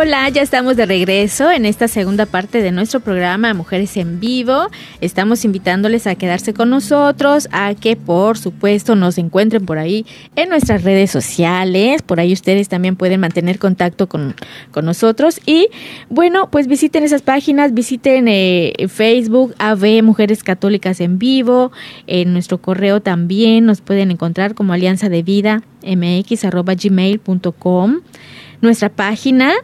Hola, 0.00 0.28
ya 0.28 0.42
estamos 0.42 0.76
de 0.76 0.86
regreso 0.86 1.50
en 1.50 1.64
esta 1.64 1.88
segunda 1.88 2.24
parte 2.24 2.62
de 2.62 2.70
nuestro 2.70 3.00
programa 3.00 3.52
Mujeres 3.52 3.96
en 3.96 4.20
Vivo. 4.20 4.68
Estamos 5.00 5.44
invitándoles 5.44 6.06
a 6.06 6.14
quedarse 6.14 6.54
con 6.54 6.70
nosotros, 6.70 7.48
a 7.50 7.74
que 7.74 7.96
por 7.96 8.38
supuesto 8.38 8.94
nos 8.94 9.18
encuentren 9.18 9.66
por 9.66 9.76
ahí 9.76 10.06
en 10.36 10.50
nuestras 10.50 10.84
redes 10.84 11.10
sociales. 11.10 12.02
Por 12.02 12.20
ahí 12.20 12.32
ustedes 12.32 12.68
también 12.68 12.94
pueden 12.94 13.18
mantener 13.18 13.58
contacto 13.58 14.08
con, 14.08 14.36
nosotros. 14.80 15.40
Y 15.46 15.66
bueno, 16.08 16.48
pues 16.48 16.68
visiten 16.68 17.02
esas 17.02 17.22
páginas, 17.22 17.74
visiten 17.74 18.28
eh, 18.28 18.86
Facebook, 18.86 19.56
AV 19.58 20.04
Mujeres 20.04 20.44
Católicas 20.44 21.00
en 21.00 21.18
Vivo. 21.18 21.72
En 22.06 22.34
nuestro 22.34 22.58
correo 22.58 23.00
también 23.00 23.66
nos 23.66 23.80
pueden 23.80 24.12
encontrar 24.12 24.54
como 24.54 24.74
Alianza 24.74 25.08
de 25.08 25.24
Vida 25.24 25.64
mx.gmail.com. 25.82 27.30
Nuestra 28.60 28.88
página 28.90 29.54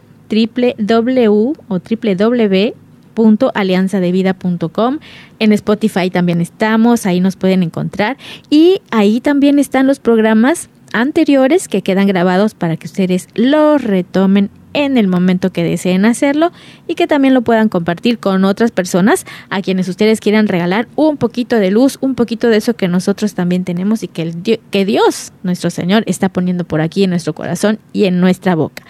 o 1.67 1.79
www 1.79 2.85
www.alianzadevida.com. 3.15 4.99
En 5.39 5.51
Spotify 5.53 6.09
también 6.09 6.41
estamos, 6.41 7.05
ahí 7.05 7.19
nos 7.19 7.35
pueden 7.35 7.63
encontrar. 7.63 8.17
Y 8.49 8.81
ahí 8.91 9.21
también 9.21 9.59
están 9.59 9.87
los 9.87 9.99
programas 9.99 10.69
anteriores 10.93 11.67
que 11.67 11.81
quedan 11.81 12.07
grabados 12.07 12.53
para 12.53 12.77
que 12.77 12.87
ustedes 12.87 13.27
los 13.33 13.83
retomen 13.83 14.49
en 14.73 14.97
el 14.97 15.07
momento 15.07 15.53
que 15.53 15.63
deseen 15.63 16.03
hacerlo 16.05 16.51
y 16.85 16.95
que 16.95 17.07
también 17.07 17.33
lo 17.33 17.41
puedan 17.41 17.69
compartir 17.69 18.19
con 18.19 18.43
otras 18.43 18.71
personas 18.71 19.25
a 19.49 19.61
quienes 19.61 19.87
ustedes 19.87 20.19
quieran 20.19 20.49
regalar 20.49 20.89
un 20.97 21.15
poquito 21.15 21.55
de 21.55 21.71
luz, 21.71 21.97
un 22.01 22.13
poquito 22.13 22.49
de 22.49 22.57
eso 22.57 22.75
que 22.75 22.89
nosotros 22.89 23.35
también 23.35 23.63
tenemos 23.63 24.03
y 24.03 24.09
que, 24.09 24.21
el, 24.21 24.35
que 24.43 24.85
Dios, 24.85 25.31
nuestro 25.43 25.69
Señor, 25.69 26.03
está 26.07 26.27
poniendo 26.27 26.65
por 26.65 26.81
aquí 26.81 27.05
en 27.05 27.11
nuestro 27.11 27.33
corazón 27.33 27.79
y 27.93 28.03
en 28.03 28.19
nuestra 28.19 28.55
boca. 28.55 28.83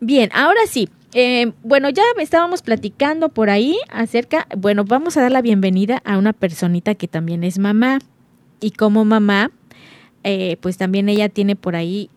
Bien, 0.00 0.30
ahora 0.32 0.60
sí, 0.68 0.88
eh, 1.12 1.52
bueno, 1.64 1.88
ya 1.90 2.04
estábamos 2.18 2.62
platicando 2.62 3.30
por 3.30 3.50
ahí 3.50 3.76
acerca, 3.90 4.46
bueno, 4.56 4.84
vamos 4.84 5.16
a 5.16 5.22
dar 5.22 5.32
la 5.32 5.42
bienvenida 5.42 6.00
a 6.04 6.18
una 6.18 6.32
personita 6.32 6.94
que 6.94 7.08
también 7.08 7.42
es 7.42 7.58
mamá 7.58 7.98
y 8.60 8.70
como 8.70 9.04
mamá, 9.04 9.50
eh, 10.22 10.56
pues 10.60 10.76
también 10.76 11.08
ella 11.08 11.28
tiene 11.28 11.56
por 11.56 11.74
ahí 11.74 12.10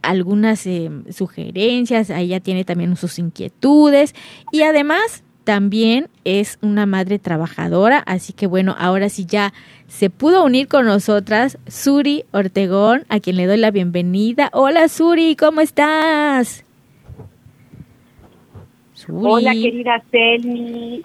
algunas 0.00 0.66
eh, 0.66 0.90
sugerencias, 1.10 2.08
ella 2.08 2.40
tiene 2.40 2.64
también 2.64 2.96
sus 2.96 3.18
inquietudes 3.18 4.14
y 4.50 4.62
además 4.62 5.22
también 5.44 6.08
es 6.24 6.58
una 6.62 6.86
madre 6.86 7.18
trabajadora, 7.18 7.98
así 7.98 8.32
que 8.32 8.46
bueno, 8.46 8.74
ahora 8.78 9.10
sí 9.10 9.26
ya 9.26 9.52
se 9.88 10.08
pudo 10.08 10.42
unir 10.42 10.68
con 10.68 10.86
nosotras 10.86 11.58
Suri 11.66 12.24
Ortegón, 12.32 13.04
a 13.08 13.20
quien 13.20 13.36
le 13.36 13.46
doy 13.46 13.58
la 13.58 13.70
bienvenida. 13.70 14.48
Hola 14.52 14.88
Suri, 14.88 15.36
¿cómo 15.36 15.60
estás? 15.60 16.65
Hola 19.08 19.52
querida 19.52 20.02
Celi, 20.10 21.02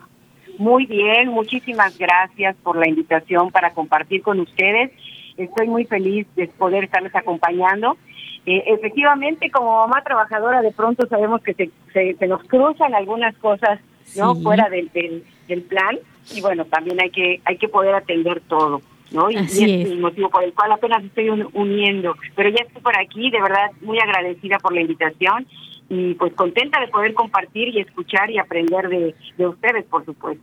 muy 0.58 0.86
bien, 0.86 1.30
muchísimas 1.30 1.98
gracias 1.98 2.56
por 2.64 2.78
la 2.78 2.88
invitación 2.88 3.52
para 3.52 3.74
compartir 3.74 4.22
con 4.22 4.40
ustedes. 4.40 4.92
Estoy 5.38 5.68
muy 5.68 5.86
feliz 5.86 6.28
de 6.36 6.48
poder 6.48 6.84
estarles 6.86 7.16
acompañando 7.16 7.98
eh, 8.46 8.64
efectivamente, 8.68 9.52
como 9.52 9.76
mamá 9.78 10.02
trabajadora, 10.04 10.62
de 10.62 10.72
pronto 10.72 11.08
sabemos 11.08 11.42
que 11.42 11.54
se, 11.54 11.70
se, 11.94 12.28
nos 12.28 12.44
cruzan 12.46 12.96
algunas 12.96 13.36
cosas 13.38 13.80
no 14.16 14.36
fuera 14.36 14.68
del, 14.68 14.90
del, 15.48 15.62
plan 15.62 15.98
y 16.34 16.42
bueno, 16.42 16.66
también 16.66 17.00
hay 17.00 17.12
que 17.12 17.40
hay 17.46 17.58
que 17.58 17.70
poder 17.70 17.94
atender 17.94 18.42
todo. 18.42 18.82
¿no? 19.12 19.30
Y, 19.30 19.36
es, 19.36 19.60
el 19.60 20.00
motivo 20.00 20.30
por 20.30 20.44
el 20.44 20.54
cual 20.54 20.72
apenas 20.72 21.04
estoy 21.04 21.30
uniendo. 21.30 22.16
Pero 22.36 22.50
ya 22.50 22.64
estoy 22.66 22.82
por 22.82 22.98
aquí, 22.98 23.30
de 23.30 23.42
verdad, 23.42 23.70
muy 23.82 24.00
agradecida 24.00 24.58
por 24.58 24.74
la 24.74 24.82
invitación 24.82 25.46
y 25.92 26.14
pues 26.14 26.32
contenta 26.34 26.80
de 26.80 26.88
poder 26.88 27.14
compartir 27.14 27.68
y 27.68 27.82
escuchar 27.82 28.32
y 28.32 28.40
aprender 28.40 28.88
de, 28.88 29.14
de 29.38 29.48
ustedes, 29.48 29.84
por 29.90 30.06
supuesto. 30.06 30.42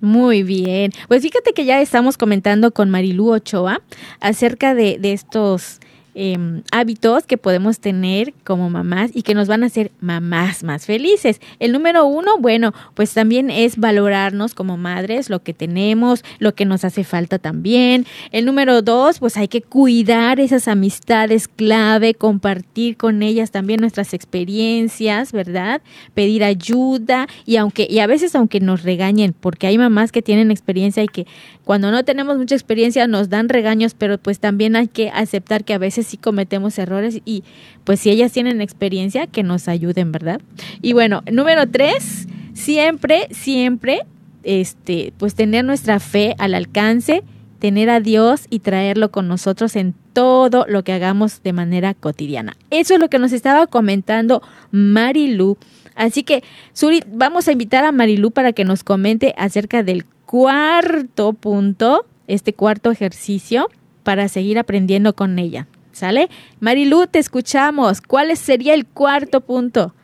Muy 0.00 0.44
bien. 0.44 0.92
Pues 1.08 1.22
fíjate 1.22 1.52
que 1.52 1.64
ya 1.64 1.80
estamos 1.80 2.16
comentando 2.16 2.70
con 2.70 2.90
Marilú 2.90 3.32
Ochoa 3.32 3.82
acerca 4.20 4.72
de 4.72 5.00
estos 5.02 5.80
Em, 6.16 6.62
hábitos 6.70 7.26
que 7.26 7.36
podemos 7.36 7.80
tener 7.80 8.34
como 8.44 8.70
mamás 8.70 9.10
y 9.14 9.22
que 9.22 9.34
nos 9.34 9.48
van 9.48 9.64
a 9.64 9.66
hacer 9.66 9.90
mamás 10.00 10.62
más 10.62 10.86
felices. 10.86 11.40
El 11.58 11.72
número 11.72 12.06
uno, 12.06 12.38
bueno, 12.38 12.72
pues 12.94 13.12
también 13.12 13.50
es 13.50 13.76
valorarnos 13.78 14.54
como 14.54 14.76
madres, 14.76 15.28
lo 15.28 15.42
que 15.42 15.52
tenemos, 15.54 16.22
lo 16.38 16.54
que 16.54 16.66
nos 16.66 16.84
hace 16.84 17.02
falta 17.02 17.40
también. 17.40 18.06
El 18.30 18.44
número 18.44 18.80
dos, 18.80 19.18
pues 19.18 19.36
hay 19.36 19.48
que 19.48 19.60
cuidar 19.60 20.38
esas 20.38 20.68
amistades 20.68 21.48
clave, 21.48 22.14
compartir 22.14 22.96
con 22.96 23.24
ellas 23.24 23.50
también 23.50 23.80
nuestras 23.80 24.14
experiencias, 24.14 25.32
¿verdad? 25.32 25.82
Pedir 26.14 26.44
ayuda 26.44 27.26
y 27.44 27.56
aunque, 27.56 27.88
y 27.90 27.98
a 27.98 28.06
veces 28.06 28.36
aunque 28.36 28.60
nos 28.60 28.84
regañen, 28.84 29.34
porque 29.38 29.66
hay 29.66 29.78
mamás 29.78 30.12
que 30.12 30.22
tienen 30.22 30.52
experiencia 30.52 31.02
y 31.02 31.08
que 31.08 31.26
cuando 31.64 31.90
no 31.90 32.04
tenemos 32.04 32.36
mucha 32.36 32.54
experiencia 32.54 33.06
nos 33.06 33.30
dan 33.30 33.48
regaños, 33.48 33.94
pero 33.94 34.18
pues 34.18 34.38
también 34.38 34.76
hay 34.76 34.88
que 34.88 35.10
aceptar 35.10 35.64
que 35.64 35.74
a 35.74 35.78
veces 35.78 36.06
sí 36.06 36.16
cometemos 36.16 36.78
errores 36.78 37.20
y 37.24 37.42
pues 37.84 38.00
si 38.00 38.10
ellas 38.10 38.32
tienen 38.32 38.60
experiencia, 38.60 39.26
que 39.26 39.42
nos 39.42 39.68
ayuden, 39.68 40.12
¿verdad? 40.12 40.40
Y 40.82 40.92
bueno, 40.92 41.22
número 41.30 41.66
tres, 41.68 42.28
siempre, 42.52 43.28
siempre, 43.30 44.00
este, 44.42 45.12
pues 45.16 45.34
tener 45.34 45.64
nuestra 45.64 46.00
fe 46.00 46.34
al 46.38 46.54
alcance, 46.54 47.22
tener 47.58 47.88
a 47.88 48.00
Dios 48.00 48.46
y 48.50 48.58
traerlo 48.58 49.10
con 49.10 49.26
nosotros 49.26 49.74
en 49.76 49.94
todo 50.12 50.66
lo 50.68 50.84
que 50.84 50.92
hagamos 50.92 51.42
de 51.42 51.54
manera 51.54 51.94
cotidiana. 51.94 52.56
Eso 52.70 52.94
es 52.94 53.00
lo 53.00 53.08
que 53.08 53.18
nos 53.18 53.32
estaba 53.32 53.66
comentando 53.66 54.42
Marilu. 54.70 55.56
Así 55.94 56.24
que, 56.24 56.42
Suri, 56.72 57.02
vamos 57.06 57.48
a 57.48 57.52
invitar 57.52 57.84
a 57.84 57.92
Marilu 57.92 58.32
para 58.32 58.52
que 58.52 58.64
nos 58.64 58.84
comente 58.84 59.34
acerca 59.38 59.82
del 59.82 60.04
cuarto 60.34 61.32
punto, 61.32 62.06
este 62.26 62.54
cuarto 62.54 62.90
ejercicio, 62.90 63.68
para 64.02 64.26
seguir 64.26 64.58
aprendiendo 64.58 65.14
con 65.14 65.38
ella. 65.38 65.68
¿Sale? 65.92 66.26
Marilu, 66.58 67.06
te 67.06 67.20
escuchamos. 67.20 68.00
¿Cuál 68.00 68.36
sería 68.36 68.74
el 68.74 68.84
cuarto 68.84 69.42
punto? 69.42 69.94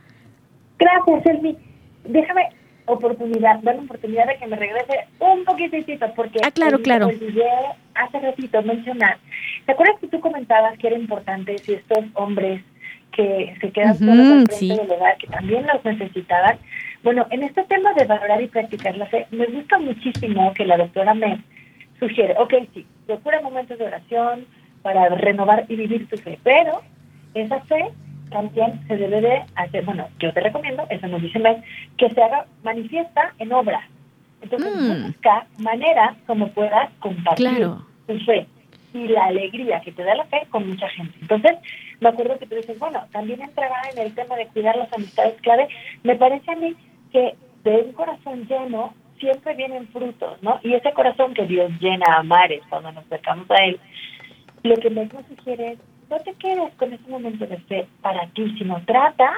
Gracias, 0.79 1.27
Elmi. 1.27 1.59
Déjame 2.05 2.43
oportunidad, 2.87 3.59
dar 3.63 3.75
la 3.75 3.83
oportunidad 3.83 4.29
de 4.29 4.37
que 4.37 4.47
me 4.47 4.55
regrese 4.55 5.09
un 5.19 5.45
poquitito, 5.45 6.07
porque 6.15 6.39
ah, 6.45 6.53
claro, 6.53 6.81
claro. 6.81 7.09
olvidé 7.09 7.51
hace 7.97 8.21
ratito 8.21 8.63
mencionar. 8.63 9.19
¿Te 9.67 9.73
acuerdas 9.73 9.99
que 10.01 10.07
tú 10.07 10.21
comentabas 10.21 10.79
que 10.79 10.87
era 10.87 10.97
importante 10.97 11.59
si 11.59 11.73
estos 11.73 12.05
hombres 12.15 12.63
que 13.11 13.57
se 13.61 13.73
quedan 13.73 13.99
solos 13.99 14.27
al 14.27 14.47
frente 14.47 14.77
del 14.77 14.93
hogar, 14.93 15.17
que 15.19 15.27
también 15.27 15.67
los 15.67 15.85
necesitaban? 15.85 16.57
Bueno, 17.03 17.27
en 17.31 17.43
este 17.43 17.63
tema 17.65 17.93
de 17.95 18.05
valorar 18.05 18.43
y 18.43 18.49
practicar 18.49 18.97
la 18.97 19.07
fe, 19.07 19.27
me 19.31 19.47
gusta 19.47 19.79
muchísimo 19.79 20.53
que 20.55 20.67
la 20.67 20.77
doctora 20.77 21.15
me 21.15 21.43
sugiere, 21.99 22.35
ok, 22.39 22.55
sí, 22.75 22.87
procura 23.07 23.41
momentos 23.41 23.79
de 23.79 23.87
oración, 23.87 24.47
para 24.83 25.09
renovar 25.09 25.65
y 25.69 25.77
vivir 25.77 26.09
tu 26.09 26.17
fe. 26.17 26.39
Pero 26.43 26.81
esa 27.35 27.61
fe 27.63 27.91
también 28.31 28.81
se 28.87 28.97
debe 28.97 29.21
de 29.21 29.43
hacer, 29.57 29.85
bueno, 29.85 30.09
yo 30.19 30.33
te 30.33 30.41
recomiendo, 30.41 30.87
eso 30.89 31.07
nos 31.09 31.23
dice 31.23 31.39
Meg, 31.39 31.63
que 31.97 32.11
se 32.11 32.23
haga 32.23 32.47
manifiesta 32.63 33.35
en 33.39 33.53
obra. 33.53 33.87
Entonces, 34.43 34.75
mm. 34.75 35.07
busca 35.07 35.47
maneras 35.59 36.17
como 36.27 36.49
puedas 36.49 36.91
compartir 37.01 37.69
tu 38.07 38.19
fe 38.21 38.47
y 38.95 39.07
la 39.09 39.27
alegría 39.27 39.81
que 39.81 39.93
te 39.93 40.03
da 40.03 40.15
la 40.15 40.25
fe 40.25 40.47
con 40.51 40.69
mucha 40.69 40.89
gente. 40.89 41.17
Entonces, 41.21 41.53
me 42.01 42.09
acuerdo 42.09 42.39
que 42.39 42.47
tú 42.47 42.55
dices, 42.57 42.79
bueno, 42.79 43.05
también 43.13 43.43
entraba 43.43 43.77
en 43.93 43.99
el 43.99 44.15
tema 44.15 44.35
de 44.37 44.47
cuidar 44.47 44.77
las 44.77 44.93
amistades 44.93 45.35
clave. 45.43 45.69
Me 46.03 46.17
parece 46.17 46.51
a 46.51 46.57
mí 46.57 46.75
que 47.13 47.35
de 47.65 47.77
un 47.83 47.93
corazón 47.93 48.47
lleno 48.47 48.95
siempre 49.19 49.55
vienen 49.55 49.89
frutos, 49.89 50.43
¿no? 50.43 50.59
Y 50.63 50.75
ese 50.75 50.93
corazón 50.93 51.35
que 51.35 51.47
Dios 51.47 51.71
llena 51.81 52.07
a 52.17 52.23
mares 52.23 52.63
cuando 52.69 52.91
nos 52.93 53.05
acercamos 53.05 53.51
a 53.51 53.65
Él, 53.65 53.79
lo 54.63 54.77
que 54.77 54.91
me 54.91 55.09
sugiere 55.29 55.73
es, 55.73 55.79
no 56.09 56.19
te 56.19 56.35
quedes 56.35 56.75
con 56.75 56.93
ese 56.93 57.09
momento 57.09 57.47
de 57.47 57.59
fe 57.59 57.87
para 58.03 58.27
ti, 58.29 58.53
sino 58.59 58.83
trata 58.85 59.35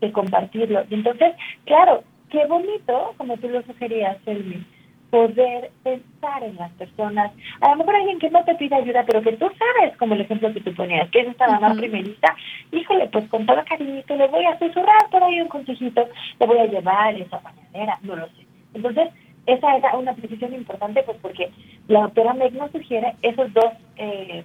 de 0.00 0.12
compartirlo. 0.12 0.84
Y 0.88 0.94
entonces, 0.94 1.34
claro, 1.64 2.04
qué 2.30 2.46
bonito, 2.46 3.14
como 3.16 3.36
tú 3.36 3.48
lo 3.48 3.62
sugerías, 3.62 4.16
Elmi, 4.26 4.64
poder 5.10 5.70
pensar 5.82 6.42
en 6.42 6.56
las 6.56 6.70
personas. 6.72 7.32
A 7.60 7.70
lo 7.70 7.76
mejor 7.76 7.96
alguien 7.96 8.18
que 8.18 8.30
no 8.30 8.44
te 8.44 8.54
pide 8.56 8.74
ayuda, 8.74 9.04
pero 9.06 9.22
que 9.22 9.32
tú 9.32 9.46
sabes, 9.58 9.96
como 9.98 10.14
el 10.14 10.22
ejemplo 10.22 10.52
que 10.52 10.60
tú 10.60 10.74
ponías, 10.74 11.10
que 11.10 11.20
es 11.20 11.28
esta 11.28 11.48
mamá 11.48 11.74
primerita, 11.74 12.34
híjole, 12.72 13.08
pues 13.08 13.28
con 13.28 13.46
todo 13.46 13.62
cariñito 13.68 14.16
le 14.16 14.28
voy 14.28 14.44
a 14.44 14.58
susurrar 14.58 15.08
por 15.10 15.22
ahí 15.22 15.40
un 15.40 15.48
consejito, 15.48 16.08
le 16.40 16.46
voy 16.46 16.58
a 16.58 16.66
llevar 16.66 17.14
esa 17.14 17.40
mañanera, 17.40 17.98
no 18.02 18.16
lo 18.16 18.26
sé. 18.26 18.46
Entonces, 18.74 19.08
esa 19.46 19.76
era 19.76 19.96
una 19.96 20.12
precisión 20.14 20.52
importante, 20.54 21.02
pues 21.04 21.18
porque 21.22 21.50
la 21.88 22.02
doctora 22.02 22.34
Meg 22.34 22.52
nos 22.54 22.72
sugiere 22.72 23.14
esos 23.22 23.52
dos 23.54 23.72
eh, 23.96 24.44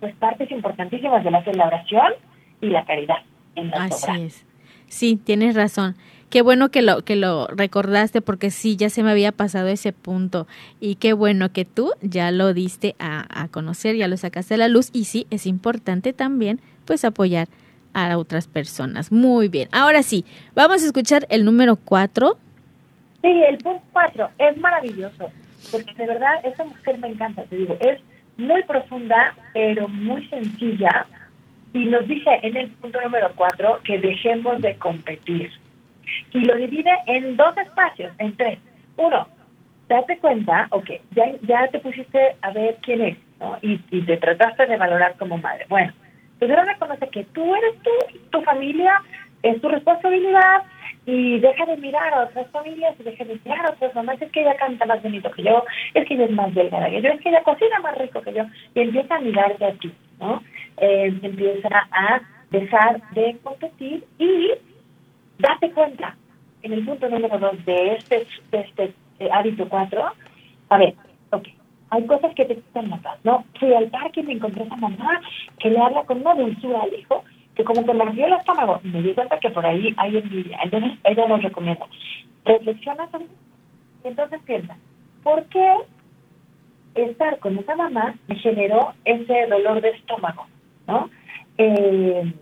pues 0.00 0.14
partes 0.16 0.50
importantísimas 0.50 1.24
de 1.24 1.30
la, 1.30 1.42
celebración 1.44 2.12
y 2.60 2.68
la 2.68 2.84
caridad 2.84 3.22
en 3.56 3.70
la 3.70 3.84
Así 3.84 4.22
es. 4.22 4.46
Sí, 4.86 5.16
tienes 5.16 5.56
razón. 5.56 5.96
Qué 6.34 6.42
bueno 6.42 6.68
que 6.72 6.82
lo 6.82 7.04
que 7.04 7.14
lo 7.14 7.46
recordaste 7.46 8.20
porque 8.20 8.50
sí, 8.50 8.74
ya 8.74 8.90
se 8.90 9.04
me 9.04 9.12
había 9.12 9.30
pasado 9.30 9.68
ese 9.68 9.92
punto 9.92 10.48
y 10.80 10.96
qué 10.96 11.12
bueno 11.12 11.52
que 11.52 11.64
tú 11.64 11.92
ya 12.02 12.32
lo 12.32 12.52
diste 12.52 12.96
a, 12.98 13.46
conocer, 13.52 13.94
ya 13.94 14.08
lo 14.08 14.16
sacaste 14.16 14.54
a 14.54 14.56
la 14.56 14.66
luz 14.66 14.90
y 14.92 15.04
sí, 15.04 15.28
es 15.30 15.46
importante 15.46 16.12
también 16.12 16.60
pues 16.86 17.04
apoyar 17.04 17.46
a 17.92 18.18
otras 18.18 18.48
personas. 18.48 19.12
Muy 19.12 19.46
bien, 19.46 19.68
ahora 19.70 20.02
sí, 20.02 20.24
vamos 20.56 20.82
a 20.82 20.86
escuchar 20.86 21.24
el 21.30 21.44
número 21.44 21.76
cuatro. 21.76 22.36
Sí, 23.22 23.28
el 23.28 23.58
punto 23.58 23.84
cuatro 23.92 24.28
es 24.36 24.56
maravilloso 24.56 25.30
porque 25.70 25.94
de 25.94 26.04
verdad 26.04 26.34
esa 26.42 26.64
mujer 26.64 26.98
me 26.98 27.10
encanta, 27.10 27.44
te 27.44 27.58
digo, 27.58 27.76
es 27.78 28.00
muy 28.38 28.64
profunda, 28.64 29.36
pero 29.52 29.86
muy 29.86 30.26
sencilla. 30.26 31.06
Y 31.72 31.84
nos 31.84 32.08
dice 32.08 32.30
en 32.42 32.56
el 32.56 32.70
punto 32.72 33.00
número 33.00 33.30
cuatro 33.36 33.78
que 33.84 34.00
dejemos 34.00 34.60
de 34.60 34.76
competir. 34.78 35.52
Y 36.32 36.40
lo 36.40 36.56
divide 36.56 36.90
en 37.06 37.36
dos 37.36 37.56
espacios, 37.56 38.12
en 38.18 38.36
tres. 38.36 38.58
Uno, 38.96 39.26
date 39.88 40.18
cuenta, 40.18 40.66
ok, 40.70 40.90
ya, 41.12 41.32
ya 41.42 41.68
te 41.68 41.78
pusiste 41.78 42.36
a 42.42 42.50
ver 42.52 42.76
quién 42.82 43.02
es, 43.02 43.18
¿no? 43.40 43.58
Y, 43.62 43.78
te 43.78 44.16
trataste 44.16 44.66
de 44.66 44.76
valorar 44.76 45.16
como 45.18 45.38
madre. 45.38 45.66
Bueno, 45.68 45.92
pues 46.38 46.50
ahora 46.50 46.64
reconoce 46.64 47.08
que 47.08 47.24
tú 47.24 47.54
eres 47.54 47.74
tú, 47.82 47.90
tu 48.30 48.42
familia 48.42 49.00
es 49.42 49.60
tu 49.60 49.68
responsabilidad 49.68 50.62
y 51.06 51.38
deja 51.38 51.66
de 51.66 51.76
mirar 51.76 52.14
a 52.14 52.24
otras 52.24 52.50
familias 52.50 52.94
y 52.98 53.02
deja 53.02 53.24
de 53.24 53.38
mirar 53.44 53.66
a 53.66 53.70
otras 53.70 53.94
mamás, 53.94 54.20
es 54.20 54.30
que 54.32 54.40
ella 54.40 54.56
canta 54.56 54.86
más 54.86 55.02
bonito 55.02 55.30
que 55.30 55.42
yo, 55.42 55.62
es 55.92 56.06
que 56.06 56.14
ella 56.14 56.24
es 56.24 56.30
más 56.30 56.54
delgada 56.54 56.88
que 56.88 57.02
yo, 57.02 57.10
es 57.10 57.20
que 57.20 57.28
ella 57.28 57.42
cocina 57.42 57.78
más 57.80 57.98
rico 57.98 58.22
que 58.22 58.32
yo, 58.32 58.44
y 58.74 58.80
empieza 58.80 59.16
a 59.16 59.20
mirarte 59.20 59.64
a 59.66 59.72
ti, 59.72 59.92
¿no? 60.18 60.42
Eh, 60.78 61.12
empieza 61.22 61.68
a 61.90 62.20
dejar 62.50 63.02
de 63.10 63.36
competir 63.42 64.04
y 64.18 64.52
date 65.38 65.70
cuenta, 65.72 66.16
en 66.62 66.72
el 66.72 66.84
punto 66.84 67.08
número 67.08 67.38
dos 67.38 67.64
de 67.64 67.94
este, 67.94 68.26
de 68.50 68.60
este 68.60 68.94
eh, 69.18 69.28
hábito 69.32 69.68
cuatro, 69.68 70.12
a 70.68 70.78
ver, 70.78 70.94
ok, 71.30 71.48
hay 71.90 72.06
cosas 72.06 72.34
que 72.34 72.44
te 72.44 72.56
quitan 72.56 72.90
la 72.90 72.96
paz, 72.98 73.18
¿no? 73.24 73.44
Fui 73.58 73.72
al 73.72 73.88
parque 73.88 74.20
y 74.20 74.24
me 74.24 74.32
encontré 74.32 74.62
a 74.62 74.66
esa 74.66 74.76
mamá 74.76 75.20
que 75.58 75.70
le 75.70 75.78
habla 75.78 76.04
con 76.04 76.20
una 76.20 76.34
dulzura 76.34 76.82
al 76.82 76.94
hijo, 76.94 77.24
que 77.54 77.64
como 77.64 77.84
que 77.84 77.94
me 77.94 78.04
el 78.04 78.32
estómago, 78.32 78.80
me 78.82 79.02
di 79.02 79.14
cuenta 79.14 79.38
que 79.38 79.50
por 79.50 79.64
ahí 79.64 79.94
hay 79.96 80.16
envidia. 80.16 80.58
Entonces 80.64 80.92
ella 81.04 81.28
nos 81.28 81.42
recomienda, 81.42 81.86
reflexiona 82.44 83.08
sobre 83.10 83.26
y 84.04 84.08
entonces 84.08 84.40
piensa, 84.44 84.76
¿por 85.22 85.44
qué 85.46 85.76
estar 86.94 87.38
con 87.38 87.58
esa 87.58 87.74
mamá 87.74 88.14
me 88.28 88.36
generó 88.36 88.92
ese 89.04 89.46
dolor 89.46 89.80
de 89.80 89.90
estómago? 89.90 90.46
¿no? 90.86 91.08
Eh, 91.58 92.34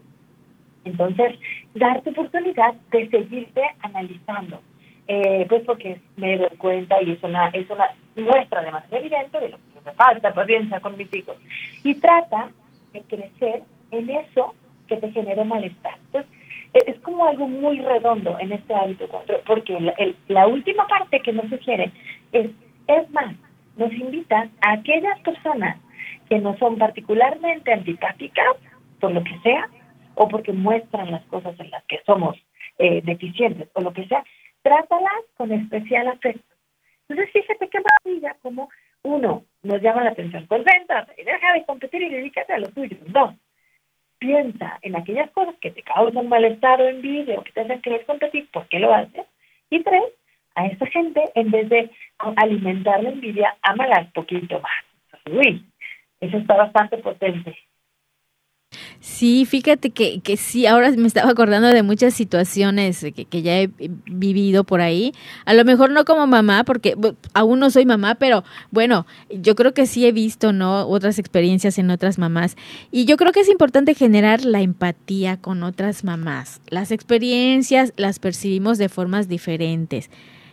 entonces, 0.85 1.39
darte 1.75 2.11
oportunidad 2.11 2.75
de 2.91 3.09
seguirte 3.09 3.63
analizando. 3.81 4.61
Eh, 5.09 5.47
pues 5.49 5.63
porque 5.65 6.01
me 6.17 6.39
doy 6.39 6.57
cuenta 6.59 7.03
y 7.03 7.13
es 7.13 7.23
una, 7.23 7.49
es 7.49 7.69
una 7.69 7.89
muestra 8.17 8.63
demasiado 8.63 8.97
evidente 8.99 9.41
de 9.41 9.49
lo 9.49 9.57
que 9.57 9.81
me 9.85 9.93
falta 9.93 10.33
paciencia 10.33 10.81
con 10.81 10.97
mis 10.97 11.13
hijos. 11.15 11.37
Y 11.83 11.95
trata 11.97 12.51
de 12.93 13.01
crecer 13.03 13.63
en 13.91 14.11
eso 14.11 14.55
que 14.87 14.97
te 14.97 15.11
genere 15.11 15.45
malestar. 15.45 15.95
Entonces, 16.07 16.31
e, 16.75 16.91
es 16.91 16.99
como 17.01 17.27
algo 17.27 17.49
muy 17.49 17.81
redondo 17.81 18.39
en 18.39 18.53
este 18.53 18.75
hábito 18.75 19.09
porque 19.47 19.79
la 20.29 20.47
última 20.47 20.87
parte 20.87 21.21
que 21.21 21.33
nos 21.33 21.49
sugiere 21.49 21.91
es, 22.33 22.51
es 22.87 23.11
más, 23.11 23.35
nos 23.77 23.93
invita 23.93 24.49
a 24.61 24.73
aquellas 24.73 25.19
personas 25.21 25.79
que 26.29 26.39
no 26.39 26.57
son 26.59 26.79
particularmente 26.79 27.73
antipáticas, 27.73 28.57
por 29.01 29.13
lo 29.13 29.23
que 29.25 29.39
sea, 29.41 29.69
o 30.15 30.29
porque 30.29 30.53
muestran 30.53 31.11
las 31.11 31.25
cosas 31.27 31.59
en 31.59 31.71
las 31.71 31.85
que 31.85 32.01
somos 32.05 32.37
eh, 32.79 33.01
deficientes, 33.05 33.69
o 33.75 33.81
lo 33.81 33.93
que 33.93 34.07
sea, 34.07 34.25
trátalas 34.63 35.25
con 35.37 35.53
especial 35.53 36.09
afecto. 36.09 36.55
Entonces, 37.09 37.33
fíjate 37.33 37.69
qué 37.69 37.79
maravilla 37.81 38.37
como 38.43 38.69
uno 39.03 39.45
nos 39.63 39.83
llama 39.83 40.05
la 40.05 40.11
atención, 40.11 40.47
pues 40.47 40.65
venta, 40.65 41.07
deja 41.17 41.53
de 41.53 41.65
competir 41.65 42.03
y 42.03 42.09
dedícate 42.09 42.53
a 42.53 42.59
lo 42.59 42.69
tuyo. 42.69 42.97
Dos, 43.07 43.35
piensa 44.19 44.79
en 44.83 44.97
aquellas 44.97 45.31
cosas 45.33 45.57
que 45.61 45.71
te 45.71 45.83
causan 45.83 46.29
malestar 46.29 46.81
o 46.81 46.89
envidia 46.89 47.39
o 47.39 47.43
que 47.43 47.53
te 47.53 47.61
hacen 47.63 47.83
querer 47.83 48.07
competir, 48.07 48.49
¿por 48.51 48.67
qué 48.69 48.79
lo 48.79 48.95
haces? 48.95 49.27
Y 49.71 49.83
tres, 49.83 50.05
a 50.55 50.67
esa 50.67 50.87
gente, 50.87 51.23
en 51.35 51.51
vez 51.51 51.69
de 51.69 51.91
alimentar 52.19 53.03
la 53.03 53.11
envidia, 53.11 53.57
ámala 53.63 54.01
un 54.01 54.13
poquito 54.13 54.61
más. 54.61 54.85
Uy, 55.27 55.65
eso 56.21 56.37
está 56.37 56.57
bastante 56.57 56.99
potente. 56.99 57.57
Sí, 59.01 59.45
fíjate 59.45 59.91
que, 59.91 60.21
que 60.21 60.37
sí, 60.37 60.67
ahora 60.67 60.91
me 60.93 61.07
estaba 61.07 61.31
acordando 61.31 61.69
de 61.69 61.83
muchas 61.83 62.15
situaciones 62.15 63.01
que, 63.01 63.25
que, 63.25 63.43
ya 63.43 63.61
he 63.61 63.71
vivido 64.07 64.65
por 64.65 64.81
ahí. 64.81 65.13
A 65.45 65.55
lo 65.55 65.65
mejor 65.65 65.91
no 65.91 66.05
como 66.05 66.27
mamá, 66.27 66.65
porque 66.65 66.97
aún 67.35 67.59
no 67.59 67.71
soy 67.71 67.87
mamá, 67.87 68.15
pero 68.17 68.45
bueno, 68.71 69.07
yo 69.31 69.55
creo 69.55 69.75
que 69.75 69.87
sí 69.87 70.07
he 70.07 70.13
visto, 70.13 70.53
¿no? 70.53 70.87
Otras 70.87 71.19
experiencias 71.19 71.79
en 71.79 71.91
otras 71.91 72.19
mamás. 72.19 72.57
Y 72.91 73.05
yo 73.05 73.17
creo 73.17 73.33
que 73.33 73.41
es 73.41 73.49
importante 73.49 73.95
generar 73.95 74.45
la 74.45 74.61
empatía 74.61 75.37
con 75.37 75.63
otras 75.63 76.05
mamás. 76.05 76.61
Las 76.69 76.91
experiencias 76.91 77.93
las 77.97 78.19
percibimos 78.19 78.79
de 78.79 78.89
formas 78.89 79.29
diferentes. 79.29 80.11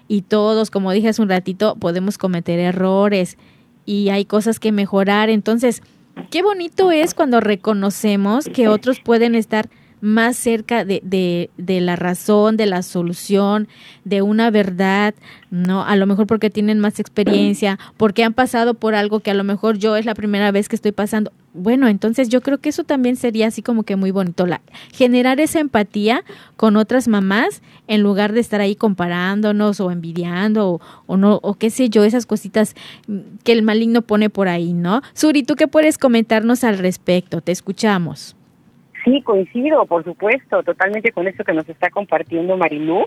Y 0.08 0.23
todos, 0.23 0.71
como 0.71 0.91
dije 0.91 1.10
hace 1.10 1.21
un 1.21 1.29
ratito, 1.29 1.75
podemos 1.75 2.17
cometer 2.17 2.60
errores 2.60 3.38
y 3.86 4.10
hay 4.10 4.25
cosas 4.25 4.60
que 4.60 4.71
mejorar. 4.71 5.29
Entonces, 5.29 5.84
qué 6.29 6.41
bonito 6.41 6.91
es 6.91 7.13
cuando 7.13 7.39
reconocemos 7.39 8.45
que 8.45 8.67
otros 8.67 8.99
pueden 8.99 9.36
estar 9.36 9.69
más 10.01 10.38
cerca 10.38 10.86
de, 10.86 11.01
de, 11.03 11.49
de, 11.58 11.82
la 11.82 11.95
razón, 11.95 12.58
de 12.58 12.65
la 12.65 12.84
solución, 12.84 13.67
de 14.05 14.21
una 14.21 14.49
verdad, 14.49 15.13
¿no? 15.49 15.84
A 15.84 15.95
lo 15.95 16.05
mejor 16.08 16.25
porque 16.27 16.49
tienen 16.49 16.79
más 16.79 16.99
experiencia, 16.99 17.77
porque 17.97 18.23
han 18.23 18.34
pasado 18.34 18.75
por 18.75 18.95
algo 18.95 19.19
que 19.19 19.32
a 19.32 19.34
lo 19.34 19.43
mejor 19.43 19.77
yo 19.77 19.95
es 19.97 20.05
la 20.05 20.15
primera 20.15 20.51
vez 20.51 20.69
que 20.69 20.75
estoy 20.75 20.91
pasando. 20.91 21.32
Bueno, 21.54 21.88
entonces 21.88 22.30
yo 22.30 22.42
creo 22.42 22.60
que 22.60 22.70
eso 22.70 22.84
también 22.84 23.16
sería 23.16 23.48
así 23.48 23.64
como 23.64 23.84
que 23.84 23.96
muy 23.96 24.12
bonito, 24.12 24.46
la, 24.46 24.62
generar 24.94 25.40
esa 25.40 25.60
empatía 25.60 26.24
con 26.58 26.78
otras 26.78 27.08
mamás 27.08 27.64
en 27.88 28.04
lugar 28.04 28.34
de 28.34 28.40
estar 28.40 28.62
ahí 28.62 28.76
comparándonos 28.76 29.80
o 29.80 29.90
envidiando 29.90 30.74
o, 30.74 30.82
o 31.08 31.18
no, 31.18 31.40
o 31.42 31.56
qué 31.56 31.72
sé 31.72 31.90
yo, 31.90 32.04
esas 32.04 32.28
cositas 32.28 32.76
que 33.44 33.52
el 33.52 33.64
maligno 33.64 34.04
pone 34.04 34.30
por 34.30 34.48
ahí, 34.48 34.74
¿no? 34.74 35.02
Suri, 35.14 35.44
¿tú 35.44 35.56
qué 35.56 35.68
puedes 35.68 35.98
comentarnos 35.98 36.64
al 36.64 36.78
respecto? 36.78 37.42
Te 37.42 37.52
escuchamos. 37.52 38.36
Sí, 39.04 39.22
coincido, 39.22 39.86
por 39.86 40.04
supuesto, 40.04 40.62
totalmente 40.64 41.12
con 41.12 41.28
esto 41.28 41.44
que 41.44 41.54
nos 41.54 41.68
está 41.68 41.90
compartiendo 41.90 42.58
Marilú. 42.58 43.06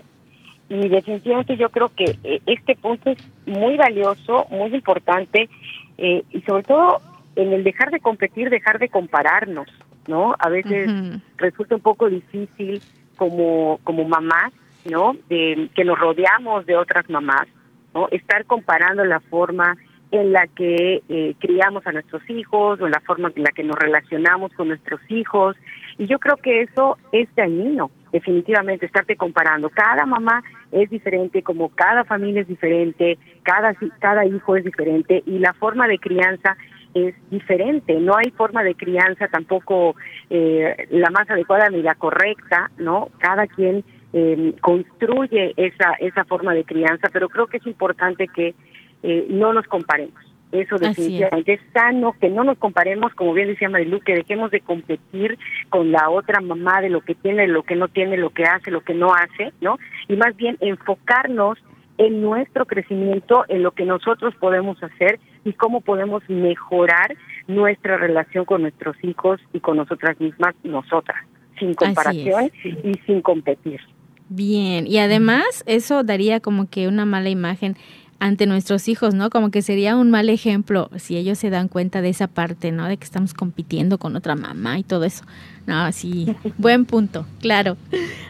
Y 0.69 0.89
definitivamente 0.89 1.55
yo 1.55 1.69
creo 1.69 1.91
que 1.95 2.17
eh, 2.23 2.41
este 2.45 2.75
punto 2.75 3.11
es 3.11 3.17
muy 3.45 3.77
valioso, 3.77 4.47
muy 4.49 4.73
importante, 4.73 5.49
eh, 5.97 6.23
y 6.31 6.41
sobre 6.41 6.63
todo 6.63 7.01
en 7.35 7.53
el 7.53 7.63
dejar 7.63 7.91
de 7.91 7.99
competir, 7.99 8.49
dejar 8.49 8.79
de 8.79 8.89
compararnos, 8.89 9.67
¿no? 10.07 10.35
A 10.39 10.49
veces 10.49 10.89
resulta 11.37 11.75
un 11.75 11.81
poco 11.81 12.09
difícil 12.09 12.81
como, 13.17 13.79
como 13.83 14.07
mamás, 14.07 14.53
¿no? 14.85 15.15
De, 15.29 15.69
que 15.75 15.85
nos 15.85 15.99
rodeamos 15.99 16.65
de 16.65 16.75
otras 16.75 17.09
mamás, 17.09 17.47
¿no? 17.93 18.07
Estar 18.11 18.45
comparando 18.45 19.03
la 19.05 19.19
forma 19.19 19.77
en 20.11 20.31
la 20.31 20.45
que 20.45 21.01
eh, 21.09 21.33
criamos 21.39 21.87
a 21.87 21.91
nuestros 21.91 22.21
hijos 22.29 22.79
o 22.79 22.85
en 22.85 22.91
la 22.91 22.99
forma 22.99 23.31
en 23.35 23.43
la 23.43 23.49
que 23.49 23.63
nos 23.63 23.77
relacionamos 23.77 24.53
con 24.53 24.67
nuestros 24.67 25.01
hijos. 25.09 25.55
Y 25.97 26.05
yo 26.05 26.19
creo 26.19 26.37
que 26.37 26.61
eso 26.61 26.97
es 27.11 27.27
dañino, 27.35 27.89
definitivamente, 28.11 28.85
estarte 28.85 29.15
comparando. 29.15 29.71
Cada 29.71 30.05
mamá 30.05 30.43
es 30.71 30.89
diferente, 30.91 31.41
como 31.41 31.69
cada 31.69 32.03
familia 32.03 32.41
es 32.41 32.47
diferente, 32.47 33.17
cada, 33.41 33.75
cada 33.99 34.23
hijo 34.25 34.55
es 34.55 34.63
diferente 34.63 35.23
y 35.25 35.39
la 35.39 35.53
forma 35.53 35.87
de 35.87 35.97
crianza 35.97 36.57
es 36.93 37.15
diferente. 37.29 37.99
No 37.99 38.15
hay 38.15 38.31
forma 38.31 38.63
de 38.63 38.75
crianza 38.75 39.27
tampoco 39.27 39.95
eh, 40.29 40.87
la 40.91 41.09
más 41.09 41.29
adecuada 41.29 41.69
ni 41.69 41.81
la 41.81 41.95
correcta, 41.95 42.71
¿no? 42.77 43.09
Cada 43.19 43.47
quien 43.47 43.83
eh, 44.13 44.53
construye 44.61 45.53
esa, 45.57 45.93
esa 45.99 46.23
forma 46.25 46.53
de 46.53 46.63
crianza, 46.63 47.09
pero 47.11 47.29
creo 47.29 47.47
que 47.47 47.57
es 47.57 47.67
importante 47.67 48.27
que 48.27 48.53
eh, 49.01 49.27
no 49.29 49.53
nos 49.53 49.65
comparemos. 49.67 50.21
Eso 50.51 50.77
definitivamente 50.77 51.53
es. 51.53 51.61
sano, 51.73 52.13
que 52.21 52.29
no 52.29 52.43
nos 52.43 52.59
comparemos, 52.59 53.11
como 53.15 53.33
bien 53.33 53.47
decía 53.47 53.69
Marilu, 53.69 54.01
que 54.01 54.13
dejemos 54.13 54.51
de 54.51 54.61
competir 54.61 55.39
con 55.69 55.91
la 55.91 56.11
otra 56.11 56.41
mamá 56.41 56.79
de 56.79 56.91
lo 56.91 57.01
que 57.01 57.15
tiene, 57.15 57.47
lo 57.47 57.63
que 57.63 57.75
no 57.75 57.87
tiene, 57.87 58.17
lo 58.17 58.29
que 58.29 58.43
hace, 58.43 58.69
lo 58.69 58.81
que 58.81 58.93
no 58.93 59.15
hace, 59.15 59.51
¿no? 59.61 59.79
Y 60.07 60.15
más 60.15 60.35
bien 60.35 60.57
enfocarnos 60.61 61.57
en 61.97 62.21
nuestro 62.21 62.65
crecimiento, 62.65 63.45
en 63.47 63.63
lo 63.63 63.71
que 63.71 63.85
nosotros 63.85 64.33
podemos 64.39 64.81
hacer 64.81 65.19
y 65.45 65.53
cómo 65.53 65.81
podemos 65.81 66.23
mejorar 66.27 67.15
nuestra 67.47 67.97
relación 67.97 68.45
con 68.45 68.61
nuestros 68.61 68.95
hijos 69.03 69.39
y 69.53 69.59
con 69.59 69.77
nosotras 69.77 70.19
mismas, 70.19 70.55
nosotras, 70.63 71.17
sin 71.59 71.73
comparación 71.73 72.51
y 72.63 72.93
sin 73.05 73.21
competir. 73.21 73.81
Bien, 74.29 74.87
y 74.87 74.97
además 74.97 75.63
eso 75.67 76.03
daría 76.03 76.39
como 76.39 76.69
que 76.69 76.87
una 76.87 77.05
mala 77.05 77.29
imagen 77.29 77.75
ante 78.19 78.45
nuestros 78.45 78.87
hijos, 78.87 79.13
¿no? 79.13 79.29
Como 79.29 79.51
que 79.51 79.61
sería 79.61 79.97
un 79.97 80.09
mal 80.09 80.29
ejemplo 80.29 80.89
si 80.95 81.17
ellos 81.17 81.37
se 81.37 81.49
dan 81.49 81.67
cuenta 81.67 82.01
de 82.01 82.09
esa 82.09 82.27
parte, 82.27 82.71
¿no? 82.71 82.87
De 82.87 82.95
que 82.95 83.03
estamos 83.03 83.33
compitiendo 83.33 83.97
con 83.97 84.15
otra 84.15 84.35
mamá 84.35 84.79
y 84.79 84.83
todo 84.83 85.03
eso. 85.03 85.25
No, 85.67 85.91
sí, 85.91 86.33
buen 86.57 86.85
punto, 86.85 87.25
claro. 87.41 87.75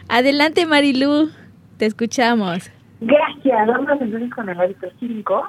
Adelante, 0.08 0.66
Marilú, 0.66 1.30
te 1.78 1.86
escuchamos. 1.86 2.70
Gracias. 3.00 3.66
Vamos 3.66 4.00
entonces 4.00 4.32
con 4.34 4.48
el 4.48 4.60
hábito 4.60 4.88
5, 4.98 5.48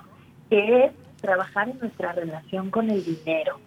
que 0.50 0.86
es 0.86 0.92
trabajar 1.22 1.70
en 1.70 1.80
nuestra 1.80 2.14
relación 2.14 2.70
con 2.70 2.90
el 2.90 3.04
dinero. 3.04 3.60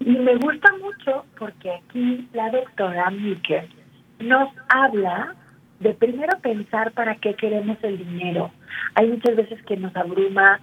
Y 0.00 0.10
me 0.10 0.36
gusta 0.36 0.70
mucho 0.82 1.24
porque 1.38 1.72
aquí 1.72 2.28
la 2.34 2.50
doctora 2.50 3.10
Mike 3.10 3.68
nos 4.20 4.50
habla 4.68 5.34
de 5.80 5.94
primero 5.94 6.38
pensar 6.40 6.92
para 6.92 7.14
qué 7.16 7.34
queremos 7.34 7.78
el 7.82 7.98
dinero. 7.98 8.50
Hay 8.94 9.08
muchas 9.08 9.34
veces 9.36 9.62
que 9.64 9.76
nos 9.76 9.96
abruma 9.96 10.60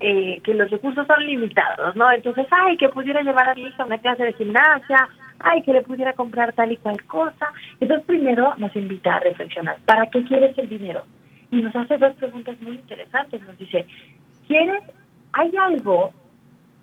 eh, 0.00 0.40
que 0.44 0.54
los 0.54 0.70
recursos 0.70 1.06
son 1.06 1.26
limitados, 1.26 1.96
¿no? 1.96 2.10
Entonces, 2.12 2.46
ay, 2.50 2.76
que 2.76 2.88
pudiera 2.88 3.20
llevar 3.22 3.48
a 3.48 3.54
mi 3.54 3.62
hija 3.62 3.82
a 3.82 3.86
una 3.86 3.98
clase 3.98 4.24
de 4.24 4.32
gimnasia, 4.34 5.08
ay, 5.40 5.62
que 5.62 5.72
le 5.72 5.82
pudiera 5.82 6.12
comprar 6.12 6.52
tal 6.52 6.72
y 6.72 6.76
cual 6.76 7.02
cosa. 7.04 7.52
Entonces, 7.80 8.06
primero 8.06 8.54
nos 8.58 8.74
invita 8.76 9.16
a 9.16 9.20
reflexionar, 9.20 9.76
¿para 9.84 10.06
qué 10.06 10.22
quieres 10.24 10.56
el 10.56 10.68
dinero? 10.68 11.04
Y 11.50 11.62
nos 11.62 11.74
hace 11.74 11.98
dos 11.98 12.14
preguntas 12.14 12.60
muy 12.60 12.76
interesantes. 12.76 13.40
Nos 13.42 13.58
dice, 13.58 13.86
¿quieres, 14.46 14.82
hay 15.32 15.52
algo 15.56 16.12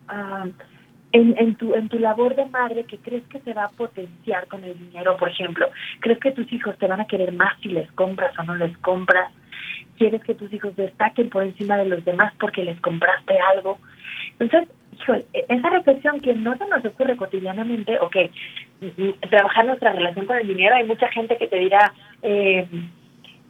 ah, 0.08 0.48
en, 1.12 1.36
en, 1.38 1.56
tu, 1.56 1.74
en 1.76 1.88
tu 1.88 1.98
labor 2.00 2.36
de 2.36 2.46
madre 2.46 2.84
que 2.84 2.98
crees 2.98 3.24
que 3.28 3.40
se 3.40 3.54
va 3.54 3.66
a 3.66 3.70
potenciar 3.70 4.48
con 4.48 4.64
el 4.64 4.78
dinero, 4.78 5.16
por 5.18 5.30
ejemplo, 5.30 5.70
crees 6.02 6.20
que 6.20 6.32
tus 6.32 6.52
hijos 6.52 6.78
te 6.78 6.88
van 6.88 7.00
a 7.00 7.08
querer 7.08 7.32
más 7.32 7.58
si 7.62 7.70
les 7.70 7.90
compras 7.94 8.38
o 8.38 8.44
no 8.44 8.56
les 8.56 8.78
compras, 8.80 9.32
quieres 9.98 10.22
que 10.24 10.36
tus 10.36 10.52
hijos 10.52 10.76
destaquen 10.76 11.30
por 11.30 11.44
encima 11.44 11.78
de 11.78 11.86
los 11.86 12.04
demás 12.04 12.34
porque 12.38 12.64
les 12.64 12.80
compraste 12.82 13.38
algo. 13.56 13.80
Entonces, 14.40 14.70
híjole, 15.00 15.26
e, 15.34 15.46
esa 15.48 15.70
reflexión 15.70 16.20
que 16.20 16.34
no 16.34 16.58
se 16.58 16.68
nos 16.68 16.84
ocurre 16.84 17.16
cotidianamente, 17.16 17.98
ok, 18.00 18.18
trabajar 19.30 19.66
nuestra 19.66 19.94
relación 19.94 20.26
con 20.26 20.38
el 20.38 20.48
dinero, 20.48 20.76
hay 20.76 20.86
mucha 20.86 21.08
gente 21.10 21.38
que 21.38 21.48
te 21.48 21.60
dirá, 21.60 21.94
eh, 22.24 22.68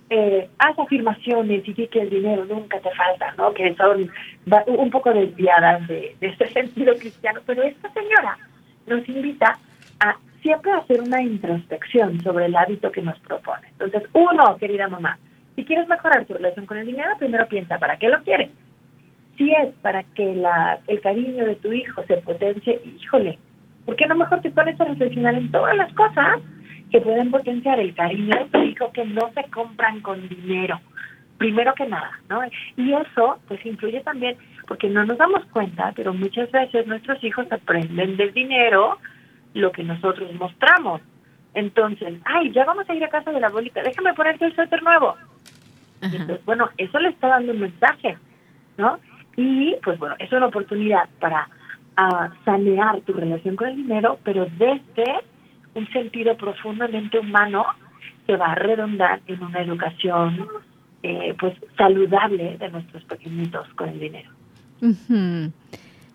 eh, 0.09 0.49
haz 0.59 0.77
afirmaciones 0.77 1.67
y 1.67 1.73
di 1.73 1.87
que 1.87 2.01
el 2.01 2.09
dinero 2.09 2.45
nunca 2.45 2.79
te 2.79 2.91
falta, 2.91 3.33
¿no? 3.37 3.53
Que 3.53 3.75
son 3.75 4.11
un 4.67 4.89
poco 4.91 5.11
desviadas 5.11 5.87
de, 5.87 6.15
este 6.21 6.47
sentido 6.53 6.93
cristiano, 6.95 7.41
pero 7.45 7.63
esta 7.63 7.91
señora 7.91 8.37
nos 8.85 9.07
invita 9.09 9.57
a 9.99 10.15
siempre 10.41 10.71
hacer 10.73 11.01
una 11.01 11.21
introspección 11.21 12.21
sobre 12.21 12.45
el 12.45 12.55
hábito 12.55 12.91
que 12.91 13.01
nos 13.01 13.17
propone. 13.19 13.67
Entonces, 13.79 14.03
uno, 14.13 14.57
querida 14.57 14.87
mamá, 14.87 15.17
si 15.55 15.65
quieres 15.65 15.87
mejorar 15.87 16.25
tu 16.25 16.33
relación 16.33 16.67
con 16.67 16.77
el 16.77 16.85
dinero, 16.85 17.09
primero 17.17 17.47
piensa, 17.47 17.79
¿para 17.79 17.97
qué 17.97 18.09
lo 18.09 18.21
quieres? 18.21 18.51
Si 19.37 19.51
es 19.51 19.73
para 19.81 20.03
que 20.03 20.35
la, 20.35 20.79
el 20.87 21.01
cariño 21.01 21.45
de 21.45 21.55
tu 21.55 21.73
hijo 21.73 22.03
se 22.03 22.17
potencie, 22.17 22.79
híjole, 22.85 23.39
¿por 23.85 23.95
qué 23.95 24.05
no 24.05 24.15
mejor 24.15 24.41
te 24.41 24.51
pones 24.51 24.79
a 24.79 24.85
reflexionar 24.85 25.33
en 25.33 25.51
todas 25.51 25.75
las 25.75 25.91
cosas 25.93 26.41
que 26.91 27.01
pueden 27.01 27.31
potenciar 27.31 27.79
el 27.79 27.93
cariño 27.93 28.35
de 28.37 28.45
tu 28.45 28.61
hijo 28.63 28.91
que 28.91 29.05
no 29.05 29.31
se 29.33 29.43
compran 29.49 30.01
con 30.01 30.27
dinero? 30.27 30.79
Primero 31.37 31.73
que 31.73 31.85
nada, 31.85 32.11
¿no? 32.29 32.41
Y 32.77 32.93
eso, 32.93 33.39
pues, 33.47 33.65
influye 33.65 34.01
también, 34.01 34.37
porque 34.67 34.89
no 34.89 35.05
nos 35.05 35.17
damos 35.17 35.43
cuenta, 35.45 35.91
pero 35.95 36.13
muchas 36.13 36.49
veces 36.51 36.87
nuestros 36.87 37.21
hijos 37.23 37.51
aprenden 37.51 38.15
del 38.17 38.33
dinero 38.33 38.97
lo 39.53 39.71
que 39.71 39.83
nosotros 39.83 40.33
mostramos. 40.33 41.01
Entonces, 41.53 42.19
ay, 42.25 42.51
ya 42.51 42.65
vamos 42.65 42.89
a 42.89 42.93
ir 42.93 43.03
a 43.03 43.09
casa 43.09 43.31
de 43.31 43.39
la 43.39 43.47
abuelita, 43.47 43.81
déjame 43.81 44.13
ponerte 44.13 44.45
el 44.45 44.55
suéter 44.55 44.83
nuevo. 44.83 45.15
Entonces, 46.01 46.43
bueno, 46.45 46.69
eso 46.77 46.99
le 46.99 47.09
está 47.09 47.29
dando 47.29 47.53
un 47.53 47.61
mensaje, 47.61 48.17
¿no? 48.77 48.99
Y 49.37 49.75
pues 49.83 49.97
bueno, 49.97 50.15
es 50.19 50.31
una 50.31 50.47
oportunidad 50.47 51.09
para 51.19 51.49
uh, 51.97 52.33
sanear 52.43 53.01
tu 53.01 53.13
relación 53.13 53.55
con 53.55 53.69
el 53.69 53.75
dinero, 53.75 54.19
pero 54.23 54.45
desde 54.57 55.21
un 55.75 55.87
sentido 55.91 56.35
profundamente 56.35 57.19
humano 57.19 57.65
que 58.25 58.35
va 58.35 58.53
a 58.53 58.55
redondar 58.55 59.21
en 59.27 59.43
una 59.43 59.61
educación 59.61 60.47
eh, 61.03 61.35
pues 61.39 61.53
saludable 61.77 62.57
de 62.57 62.69
nuestros 62.69 63.03
pequeñitos 63.03 63.67
con 63.75 63.89
el 63.89 63.99
dinero. 63.99 64.31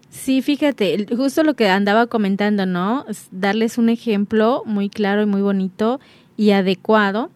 Sí, 0.09 0.43
fíjate, 0.43 1.07
justo 1.17 1.45
lo 1.45 1.55
que 1.55 1.69
andaba 1.69 2.09
comentando, 2.09 2.67
¿no? 2.67 3.07
Darles 3.31 3.79
un 3.79 3.89
ejemplo 3.89 4.63
muy 4.67 4.89
claro 4.89 5.23
y 5.23 5.27
muy 5.27 5.43
bonito 5.43 6.01
y 6.37 6.51
adecuado 6.51 7.31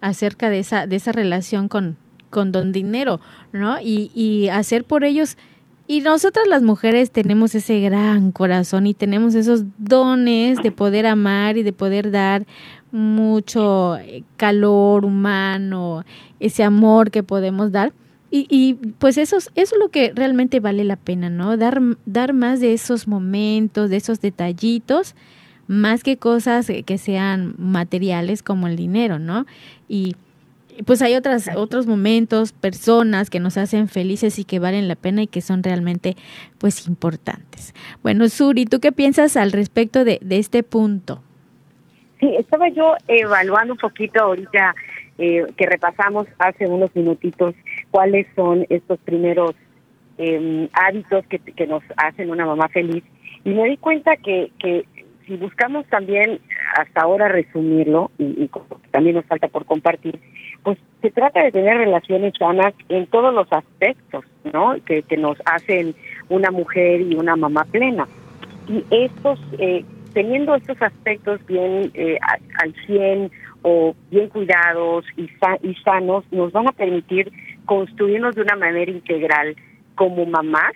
acerca 0.00 0.48
de 0.48 0.60
esa, 0.60 0.86
de 0.86 0.96
esa 0.96 1.12
relación 1.12 1.68
con, 1.68 1.96
con 2.30 2.52
don 2.52 2.72
dinero, 2.72 3.20
¿no? 3.52 3.78
Y, 3.80 4.10
y 4.14 4.48
hacer 4.48 4.84
por 4.84 5.04
ellos, 5.04 5.36
y 5.86 6.00
nosotras 6.00 6.46
las 6.48 6.62
mujeres 6.62 7.10
tenemos 7.10 7.54
ese 7.54 7.80
gran 7.80 8.32
corazón 8.32 8.86
y 8.86 8.94
tenemos 8.94 9.34
esos 9.34 9.64
dones 9.76 10.62
de 10.62 10.70
poder 10.70 11.06
amar 11.06 11.58
y 11.58 11.62
de 11.62 11.72
poder 11.72 12.10
dar 12.10 12.46
mucho 12.90 13.96
eh, 13.96 14.22
calor 14.36 15.04
humano, 15.04 16.04
ese 16.40 16.64
amor 16.64 17.10
que 17.10 17.22
podemos 17.22 17.70
dar. 17.72 17.92
Y, 18.30 18.46
y, 18.48 18.74
pues 18.98 19.18
eso, 19.18 19.36
eso 19.36 19.50
es 19.54 19.72
lo 19.78 19.90
que 19.90 20.12
realmente 20.14 20.58
vale 20.58 20.84
la 20.84 20.96
pena, 20.96 21.30
¿no? 21.30 21.56
Dar, 21.56 21.80
dar 22.04 22.32
más 22.32 22.60
de 22.60 22.72
esos 22.72 23.06
momentos, 23.06 23.90
de 23.90 23.96
esos 23.96 24.20
detallitos 24.20 25.14
más 25.66 26.02
que 26.02 26.16
cosas 26.16 26.70
que 26.84 26.98
sean 26.98 27.54
materiales 27.58 28.42
como 28.42 28.66
el 28.66 28.76
dinero, 28.76 29.18
¿no? 29.18 29.46
Y 29.88 30.16
pues 30.86 31.02
hay 31.02 31.14
otras, 31.14 31.50
otros 31.54 31.86
momentos, 31.86 32.52
personas 32.52 33.30
que 33.30 33.40
nos 33.40 33.56
hacen 33.56 33.88
felices 33.88 34.38
y 34.38 34.44
que 34.44 34.58
valen 34.58 34.88
la 34.88 34.96
pena 34.96 35.22
y 35.22 35.26
que 35.26 35.40
son 35.40 35.62
realmente 35.62 36.16
pues 36.58 36.86
importantes. 36.86 37.74
Bueno, 38.02 38.28
Suri, 38.28 38.66
¿tú 38.66 38.80
qué 38.80 38.92
piensas 38.92 39.36
al 39.36 39.52
respecto 39.52 40.04
de, 40.04 40.18
de 40.22 40.38
este 40.38 40.62
punto? 40.62 41.22
Sí, 42.20 42.34
estaba 42.38 42.68
yo 42.68 42.94
evaluando 43.08 43.74
un 43.74 43.78
poquito 43.78 44.22
ahorita 44.22 44.74
eh, 45.18 45.44
que 45.56 45.66
repasamos 45.66 46.26
hace 46.38 46.66
unos 46.66 46.94
minutitos 46.94 47.54
cuáles 47.90 48.26
son 48.34 48.66
estos 48.68 48.98
primeros 49.00 49.52
eh, 50.18 50.68
hábitos 50.72 51.26
que, 51.26 51.38
que 51.38 51.66
nos 51.66 51.82
hacen 51.96 52.30
una 52.30 52.46
mamá 52.46 52.68
feliz 52.68 53.04
y 53.44 53.50
me 53.50 53.68
di 53.68 53.76
cuenta 53.76 54.16
que, 54.16 54.50
que 54.58 54.86
si 55.26 55.36
buscamos 55.36 55.86
también 55.86 56.40
hasta 56.76 57.02
ahora 57.02 57.28
resumirlo, 57.28 58.10
y, 58.18 58.50
también 58.90 59.16
nos 59.16 59.26
falta 59.26 59.48
por 59.48 59.64
compartir, 59.64 60.18
se 61.04 61.10
trata 61.10 61.42
de 61.42 61.52
tener 61.52 61.76
relaciones 61.76 62.32
sanas 62.38 62.72
en 62.88 63.06
todos 63.08 63.34
los 63.34 63.46
aspectos, 63.52 64.24
¿no? 64.54 64.74
Que, 64.86 65.02
que 65.02 65.18
nos 65.18 65.36
hacen 65.44 65.94
una 66.30 66.50
mujer 66.50 67.02
y 67.02 67.14
una 67.14 67.36
mamá 67.36 67.66
plena. 67.66 68.08
Y 68.66 68.82
estos, 68.90 69.38
eh, 69.58 69.84
teniendo 70.14 70.54
estos 70.54 70.80
aspectos 70.80 71.44
bien 71.46 71.90
eh, 71.92 72.18
al 72.58 72.74
100 72.86 73.30
o 73.60 73.94
bien 74.10 74.30
cuidados 74.30 75.04
y, 75.18 75.28
y 75.62 75.74
sanos, 75.84 76.24
nos 76.32 76.52
van 76.52 76.68
a 76.68 76.72
permitir 76.72 77.30
construirnos 77.66 78.34
de 78.34 78.40
una 78.40 78.56
manera 78.56 78.90
integral 78.90 79.56
como 79.96 80.24
mamás 80.24 80.72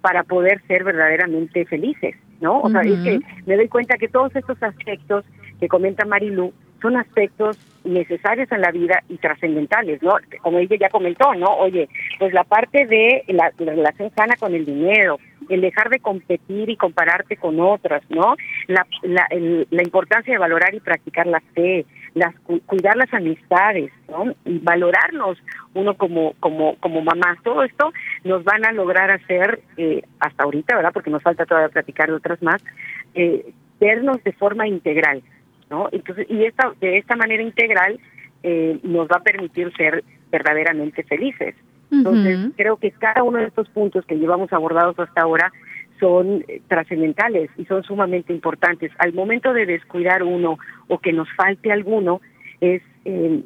para 0.00 0.22
poder 0.22 0.62
ser 0.68 0.84
verdaderamente 0.84 1.64
felices. 1.64 2.14
¿no? 2.40 2.60
O 2.60 2.70
sea, 2.70 2.82
es 2.82 3.00
que 3.00 3.18
me 3.46 3.56
doy 3.56 3.66
cuenta 3.66 3.98
que 3.98 4.06
todos 4.06 4.30
estos 4.36 4.62
aspectos 4.62 5.24
que 5.58 5.66
comenta 5.66 6.04
Marilu 6.04 6.52
son 6.80 6.96
aspectos 6.96 7.58
necesarios 7.86 8.50
en 8.52 8.60
la 8.60 8.70
vida 8.70 9.02
y 9.08 9.16
trascendentales, 9.18 10.02
¿no? 10.02 10.16
Como 10.42 10.58
ella 10.58 10.76
ya 10.78 10.88
comentó, 10.90 11.34
¿no? 11.34 11.46
Oye, 11.58 11.88
pues 12.18 12.32
la 12.32 12.44
parte 12.44 12.86
de 12.86 13.24
la, 13.28 13.52
relación 13.56 14.10
sana 14.14 14.36
con 14.36 14.54
el 14.54 14.64
dinero, 14.64 15.18
el 15.48 15.60
dejar 15.60 15.88
de 15.90 16.00
competir 16.00 16.68
y 16.68 16.76
compararte 16.76 17.36
con 17.36 17.60
otras, 17.60 18.02
¿no? 18.10 18.36
La, 18.66 18.86
la, 19.02 19.26
la 19.30 19.82
importancia 19.82 20.34
de 20.34 20.38
valorar 20.38 20.74
y 20.74 20.80
practicar 20.80 21.26
la 21.26 21.40
fe, 21.54 21.86
las, 22.14 22.34
cuidar 22.66 22.96
las 22.96 23.12
amistades, 23.12 23.92
¿no? 24.08 24.34
Y 24.44 24.58
valorarnos 24.58 25.38
uno 25.74 25.94
como, 25.94 26.34
como, 26.40 26.76
como 26.76 27.02
mamás. 27.02 27.38
Todo 27.42 27.62
esto 27.62 27.92
nos 28.24 28.42
van 28.42 28.64
a 28.64 28.72
lograr 28.72 29.10
hacer, 29.10 29.60
eh, 29.76 30.02
hasta 30.18 30.44
ahorita, 30.44 30.74
¿verdad? 30.74 30.92
Porque 30.92 31.10
nos 31.10 31.22
falta 31.22 31.46
todavía 31.46 31.68
platicar 31.68 32.08
de 32.08 32.14
otras 32.14 32.42
más, 32.42 32.64
eh, 33.14 33.52
vernos 33.78 34.22
de 34.24 34.32
forma 34.32 34.66
integral, 34.66 35.22
¿no? 35.70 35.88
Entonces, 35.92 36.26
y 36.28 36.44
esta, 36.44 36.72
de 36.80 36.98
esta 36.98 37.16
manera 37.16 37.42
integral 37.42 37.98
eh, 38.42 38.78
nos 38.82 39.08
va 39.08 39.16
a 39.16 39.22
permitir 39.22 39.72
ser 39.76 40.04
verdaderamente 40.30 41.02
felices. 41.02 41.54
Entonces, 41.90 42.50
creo 42.56 42.76
que 42.78 42.90
cada 42.90 43.22
uno 43.22 43.38
de 43.38 43.46
estos 43.46 43.68
puntos 43.68 44.04
que 44.06 44.16
llevamos 44.16 44.52
abordados 44.52 44.98
hasta 44.98 45.22
ahora 45.22 45.52
son 46.00 46.44
eh, 46.48 46.60
trascendentales 46.68 47.50
y 47.56 47.64
son 47.64 47.84
sumamente 47.84 48.32
importantes. 48.32 48.90
Al 48.98 49.12
momento 49.12 49.52
de 49.52 49.66
descuidar 49.66 50.22
uno 50.22 50.58
o 50.88 50.98
que 50.98 51.12
nos 51.12 51.28
falte 51.36 51.70
alguno, 51.70 52.20
es, 52.60 52.82
eh, 53.04 53.42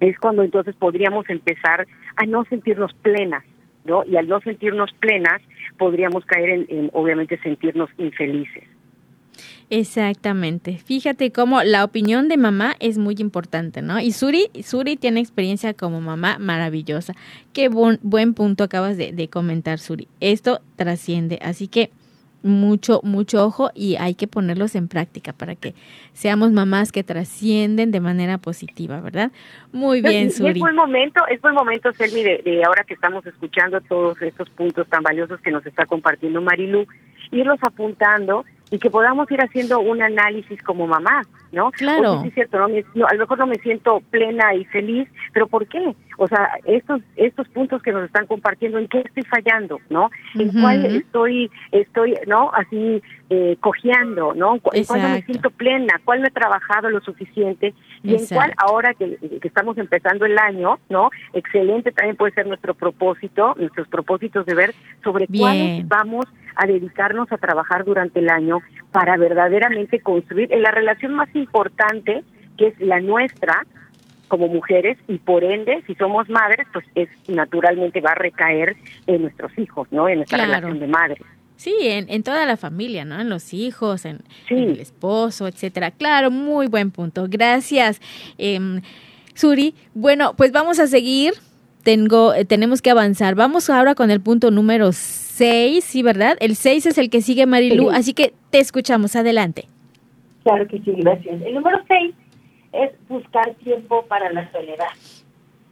es 0.00 0.18
cuando 0.18 0.42
entonces 0.42 0.74
podríamos 0.74 1.28
empezar 1.28 1.86
a 2.16 2.26
no 2.26 2.44
sentirnos 2.44 2.94
plenas, 2.94 3.44
¿no? 3.84 4.04
Y 4.04 4.16
al 4.16 4.26
no 4.26 4.40
sentirnos 4.40 4.92
plenas, 4.94 5.42
podríamos 5.78 6.24
caer 6.24 6.50
en, 6.50 6.66
en 6.68 6.90
obviamente, 6.92 7.38
sentirnos 7.38 7.90
infelices. 7.98 8.64
Exactamente. 9.68 10.78
Fíjate 10.78 11.32
cómo 11.32 11.62
la 11.62 11.84
opinión 11.84 12.28
de 12.28 12.36
mamá 12.36 12.76
es 12.78 12.98
muy 12.98 13.16
importante, 13.18 13.82
¿no? 13.82 13.98
Y 13.98 14.12
Suri, 14.12 14.48
Suri 14.62 14.96
tiene 14.96 15.20
experiencia 15.20 15.74
como 15.74 16.00
mamá 16.00 16.38
maravillosa. 16.38 17.14
Qué 17.52 17.68
buen 17.68 18.34
punto 18.34 18.64
acabas 18.64 18.96
de, 18.96 19.12
de 19.12 19.28
comentar, 19.28 19.78
Suri. 19.78 20.06
Esto 20.20 20.60
trasciende, 20.76 21.40
así 21.42 21.66
que 21.66 21.90
mucho, 22.46 23.00
mucho 23.02 23.44
ojo 23.44 23.70
y 23.74 23.96
hay 23.96 24.14
que 24.14 24.28
ponerlos 24.28 24.76
en 24.76 24.86
práctica 24.86 25.32
para 25.32 25.56
que 25.56 25.74
seamos 26.12 26.52
mamás 26.52 26.92
que 26.92 27.02
trascienden 27.02 27.90
de 27.90 28.00
manera 28.00 28.38
positiva, 28.38 29.00
¿verdad? 29.00 29.32
Muy 29.72 30.00
bien, 30.00 30.30
Suri. 30.30 30.50
Es 30.50 30.58
buen 30.58 30.76
momento, 30.76 31.26
es 31.28 31.40
buen 31.40 31.54
momento, 31.54 31.92
Selmi, 31.92 32.22
de, 32.22 32.42
de 32.44 32.64
ahora 32.64 32.84
que 32.84 32.94
estamos 32.94 33.26
escuchando 33.26 33.80
todos 33.80 34.20
estos 34.22 34.48
puntos 34.50 34.86
tan 34.88 35.02
valiosos 35.02 35.40
que 35.40 35.50
nos 35.50 35.66
está 35.66 35.86
compartiendo 35.86 36.40
Marilu, 36.40 36.86
irlos 37.32 37.58
apuntando 37.62 38.44
y 38.70 38.78
que 38.78 38.90
podamos 38.90 39.30
ir 39.30 39.40
haciendo 39.40 39.80
un 39.80 40.02
análisis 40.02 40.62
como 40.62 40.86
mamás, 40.86 41.26
¿no? 41.52 41.70
Claro. 41.72 42.22
es 42.24 42.34
cierto, 42.34 42.58
¿no? 42.58 42.66
a 43.06 43.14
lo 43.14 43.20
mejor 43.20 43.38
no 43.38 43.46
me 43.46 43.56
siento 43.56 44.00
plena 44.10 44.54
y 44.54 44.64
feliz, 44.66 45.08
pero 45.32 45.46
¿por 45.46 45.66
qué? 45.66 45.94
O 46.18 46.26
sea, 46.26 46.50
estos 46.64 47.02
estos 47.16 47.48
puntos 47.48 47.82
que 47.82 47.92
nos 47.92 48.04
están 48.04 48.26
compartiendo, 48.26 48.78
¿en 48.78 48.88
qué 48.88 49.00
estoy 49.00 49.22
fallando, 49.24 49.80
no? 49.90 50.10
¿En 50.34 50.50
cuál 50.60 50.84
estoy, 50.86 51.50
estoy, 51.72 52.14
no? 52.26 52.50
Así, 52.54 53.02
eh, 53.28 53.56
cojeando, 53.60 54.34
¿no? 54.34 54.54
¿En 54.72 54.84
cuál 54.84 55.02
no 55.02 55.08
me 55.10 55.22
siento 55.22 55.50
plena? 55.50 56.00
¿Cuál 56.04 56.22
no 56.22 56.28
he 56.28 56.30
trabajado 56.30 56.88
lo 56.88 57.00
suficiente? 57.00 57.74
Y 58.02 58.14
en 58.14 58.26
cuál, 58.26 58.54
ahora 58.56 58.94
que, 58.94 59.18
que 59.40 59.48
estamos 59.48 59.76
empezando 59.76 60.24
el 60.24 60.38
año, 60.38 60.78
¿no? 60.88 61.10
Excelente 61.32 61.92
también 61.92 62.16
puede 62.16 62.32
ser 62.32 62.46
nuestro 62.46 62.74
propósito, 62.74 63.54
nuestros 63.58 63.88
propósitos 63.88 64.46
de 64.46 64.54
ver 64.54 64.74
sobre 65.02 65.26
cuáles 65.26 65.86
vamos 65.86 66.24
a 66.56 66.66
dedicarnos 66.66 67.30
a 67.30 67.36
trabajar 67.36 67.84
durante 67.84 68.18
el 68.18 68.30
año 68.30 68.60
para 68.96 69.18
verdaderamente 69.18 70.00
construir 70.00 70.50
en 70.54 70.62
la 70.62 70.70
relación 70.70 71.12
más 71.12 71.28
importante 71.34 72.24
que 72.56 72.68
es 72.68 72.80
la 72.80 72.98
nuestra 72.98 73.66
como 74.26 74.48
mujeres 74.48 74.96
y 75.06 75.18
por 75.18 75.44
ende 75.44 75.82
si 75.86 75.94
somos 75.96 76.30
madres 76.30 76.66
pues 76.72 76.86
es 76.94 77.10
naturalmente 77.28 78.00
va 78.00 78.12
a 78.12 78.14
recaer 78.14 78.74
en 79.06 79.20
nuestros 79.20 79.52
hijos 79.58 79.86
no 79.90 80.08
en 80.08 80.16
nuestra 80.20 80.46
relación 80.46 80.80
de 80.80 80.86
madres 80.86 81.18
Sí, 81.56 81.74
en, 81.80 82.10
en, 82.10 82.22
toda 82.22 82.44
la 82.44 82.58
familia, 82.58 83.06
¿no? 83.06 83.18
En 83.18 83.30
los 83.30 83.54
hijos, 83.54 84.04
en, 84.04 84.20
el 84.50 84.78
esposo, 84.78 85.48
etcétera. 85.48 85.90
Claro, 85.90 86.30
muy 86.30 86.66
buen 86.66 86.90
punto. 86.90 87.24
Gracias, 87.30 87.98
eh, 88.36 88.60
Suri. 89.32 89.74
Bueno, 89.94 90.34
pues 90.36 90.52
vamos 90.52 90.78
a 90.80 90.86
seguir. 90.86 91.32
Tengo, 91.86 92.34
eh, 92.34 92.44
tenemos 92.44 92.82
que 92.82 92.90
avanzar. 92.90 93.36
Vamos 93.36 93.70
ahora 93.70 93.94
con 93.94 94.10
el 94.10 94.20
punto 94.20 94.50
número 94.50 94.90
6, 94.90 95.84
¿sí, 95.84 96.02
verdad? 96.02 96.36
El 96.40 96.56
6 96.56 96.86
es 96.86 96.98
el 96.98 97.10
que 97.10 97.20
sigue 97.20 97.46
Marilu, 97.46 97.90
así 97.90 98.12
que 98.12 98.32
te 98.50 98.58
escuchamos. 98.58 99.14
Adelante. 99.14 99.66
Claro 100.42 100.66
que 100.66 100.80
sí, 100.80 100.90
gracias. 100.96 101.40
El 101.42 101.54
número 101.54 101.78
6 101.86 102.12
es 102.72 102.90
buscar 103.08 103.54
tiempo 103.62 104.04
para 104.06 104.32
la 104.32 104.50
soledad. 104.50 104.88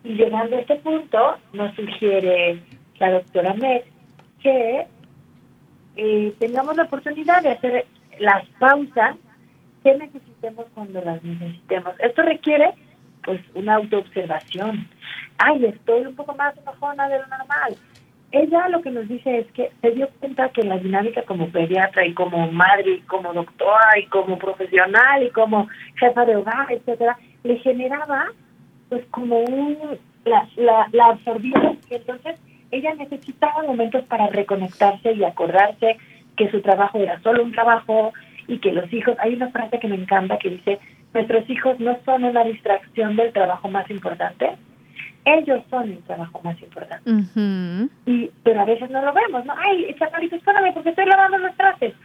Y 0.04 0.10
llegando 0.10 0.54
a 0.54 0.60
este 0.60 0.76
punto, 0.76 1.18
nos 1.52 1.74
sugiere 1.74 2.60
la 3.00 3.10
doctora 3.10 3.54
Med 3.54 3.82
que 4.40 4.86
eh, 5.96 6.32
tengamos 6.38 6.76
la 6.76 6.84
oportunidad 6.84 7.42
de 7.42 7.48
hacer 7.48 7.86
las 8.20 8.46
pausas 8.60 9.16
que 9.82 9.96
necesitemos 9.96 10.66
cuando 10.74 11.00
las 11.00 11.24
necesitemos. 11.24 11.94
Esto 11.98 12.22
requiere 12.22 12.72
pues 13.24 13.40
una 13.54 13.76
autoobservación. 13.76 14.88
Ay, 15.38 15.64
estoy 15.66 16.06
un 16.06 16.14
poco 16.14 16.34
más 16.34 16.56
enojona 16.56 17.08
de 17.08 17.18
lo 17.18 17.26
normal. 17.26 17.76
Ella 18.32 18.68
lo 18.68 18.82
que 18.82 18.90
nos 18.90 19.08
dice 19.08 19.38
es 19.38 19.46
que 19.52 19.70
se 19.80 19.92
dio 19.92 20.08
cuenta 20.18 20.48
que 20.48 20.64
la 20.64 20.78
dinámica 20.78 21.22
como 21.22 21.48
pediatra 21.50 22.04
y 22.04 22.14
como 22.14 22.50
madre 22.50 22.94
y 22.94 23.00
como 23.02 23.32
doctora 23.32 23.98
y 23.98 24.06
como 24.06 24.38
profesional 24.38 25.22
y 25.22 25.30
como 25.30 25.68
jefa 25.96 26.24
de 26.24 26.36
hogar, 26.36 26.72
etcétera, 26.72 27.16
le 27.44 27.58
generaba 27.58 28.32
pues 28.88 29.04
como 29.10 29.38
un 29.38 29.98
la, 30.24 30.48
la, 30.56 30.88
la 30.92 31.06
absorbía. 31.06 31.76
Entonces 31.90 32.40
ella 32.70 32.94
necesitaba 32.94 33.62
momentos 33.62 34.04
para 34.06 34.26
reconectarse 34.26 35.12
y 35.12 35.22
acordarse 35.22 35.96
que 36.36 36.50
su 36.50 36.60
trabajo 36.60 36.98
era 36.98 37.20
solo 37.20 37.44
un 37.44 37.52
trabajo 37.52 38.12
y 38.48 38.58
que 38.58 38.72
los 38.72 38.92
hijos, 38.92 39.16
hay 39.20 39.34
una 39.34 39.50
frase 39.50 39.78
que 39.78 39.88
me 39.88 39.96
encanta 39.96 40.38
que 40.38 40.50
dice, 40.50 40.78
nuestros 41.14 41.48
hijos 41.48 41.78
no 41.80 41.96
son 42.04 42.24
una 42.24 42.44
distracción 42.44 43.16
del 43.16 43.32
trabajo 43.32 43.68
más 43.68 43.88
importante, 43.90 44.50
ellos 45.24 45.62
son 45.70 45.92
el 45.92 46.02
trabajo 46.02 46.40
más 46.44 46.60
importante. 46.60 47.10
y 48.06 48.30
Pero 48.42 48.60
a 48.60 48.64
veces 48.64 48.90
no 48.90 49.00
lo 49.02 49.12
vemos, 49.12 49.44
¿no? 49.46 49.54
Ay, 49.56 49.94
chaparito, 49.98 50.36
espérame 50.36 50.74
porque 50.74 50.90
estoy 50.90 51.06
lavando 51.06 51.38
los 51.38 51.56
trastes. 51.56 51.94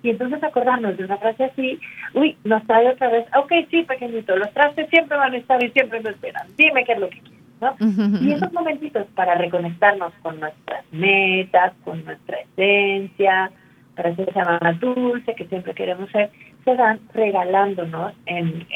Y 0.00 0.10
entonces 0.10 0.40
acordarnos 0.44 0.96
de 0.96 1.04
una 1.06 1.16
frase 1.16 1.46
así, 1.46 1.80
uy, 2.14 2.36
nos 2.44 2.64
trae 2.68 2.88
otra 2.88 3.08
vez, 3.08 3.26
ok, 3.34 3.52
sí, 3.68 3.82
pequeñito, 3.82 4.36
los 4.36 4.52
trastes 4.52 4.88
siempre 4.90 5.18
van 5.18 5.34
a 5.34 5.38
estar 5.38 5.60
y 5.60 5.70
siempre 5.70 6.00
nos 6.00 6.12
esperan, 6.12 6.46
dime 6.56 6.84
qué 6.84 6.92
es 6.92 7.00
lo 7.00 7.08
que 7.08 7.18
quieres. 7.18 8.22
Y 8.22 8.32
esos 8.32 8.52
momentitos 8.52 9.08
para 9.16 9.34
reconectarnos 9.34 10.12
con 10.22 10.38
nuestras 10.38 10.84
metas, 10.92 11.72
con 11.84 12.04
nuestra 12.04 12.38
esencia, 12.38 13.50
para 13.96 14.14
ser 14.14 14.28
esa 14.28 14.44
mamá 14.44 14.72
dulce 14.74 15.34
que 15.34 15.46
siempre 15.46 15.74
queremos 15.74 16.08
ser, 16.10 16.30
se 16.64 16.74
dan 16.76 17.00
regalándonos 17.14 18.12
en, 18.26 18.66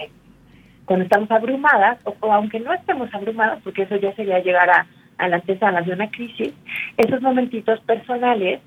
cuando 0.85 1.05
estamos 1.05 1.31
abrumadas, 1.31 1.99
o, 2.05 2.33
aunque 2.33 2.61
no 2.61 2.73
estemos 2.73 3.13
abrumadas, 3.15 3.61
porque 3.63 3.83
eso 3.83 3.97
ya 3.97 4.15
sería 4.15 4.41
llegar 4.41 4.69
a, 4.71 4.87
a 5.19 5.29
la 5.29 5.37
antesala 5.37 5.83
de 5.83 5.93
una 5.93 6.11
crisis, 6.11 6.53
esos 6.97 7.21
momentitos 7.21 7.81
personales 7.81 8.61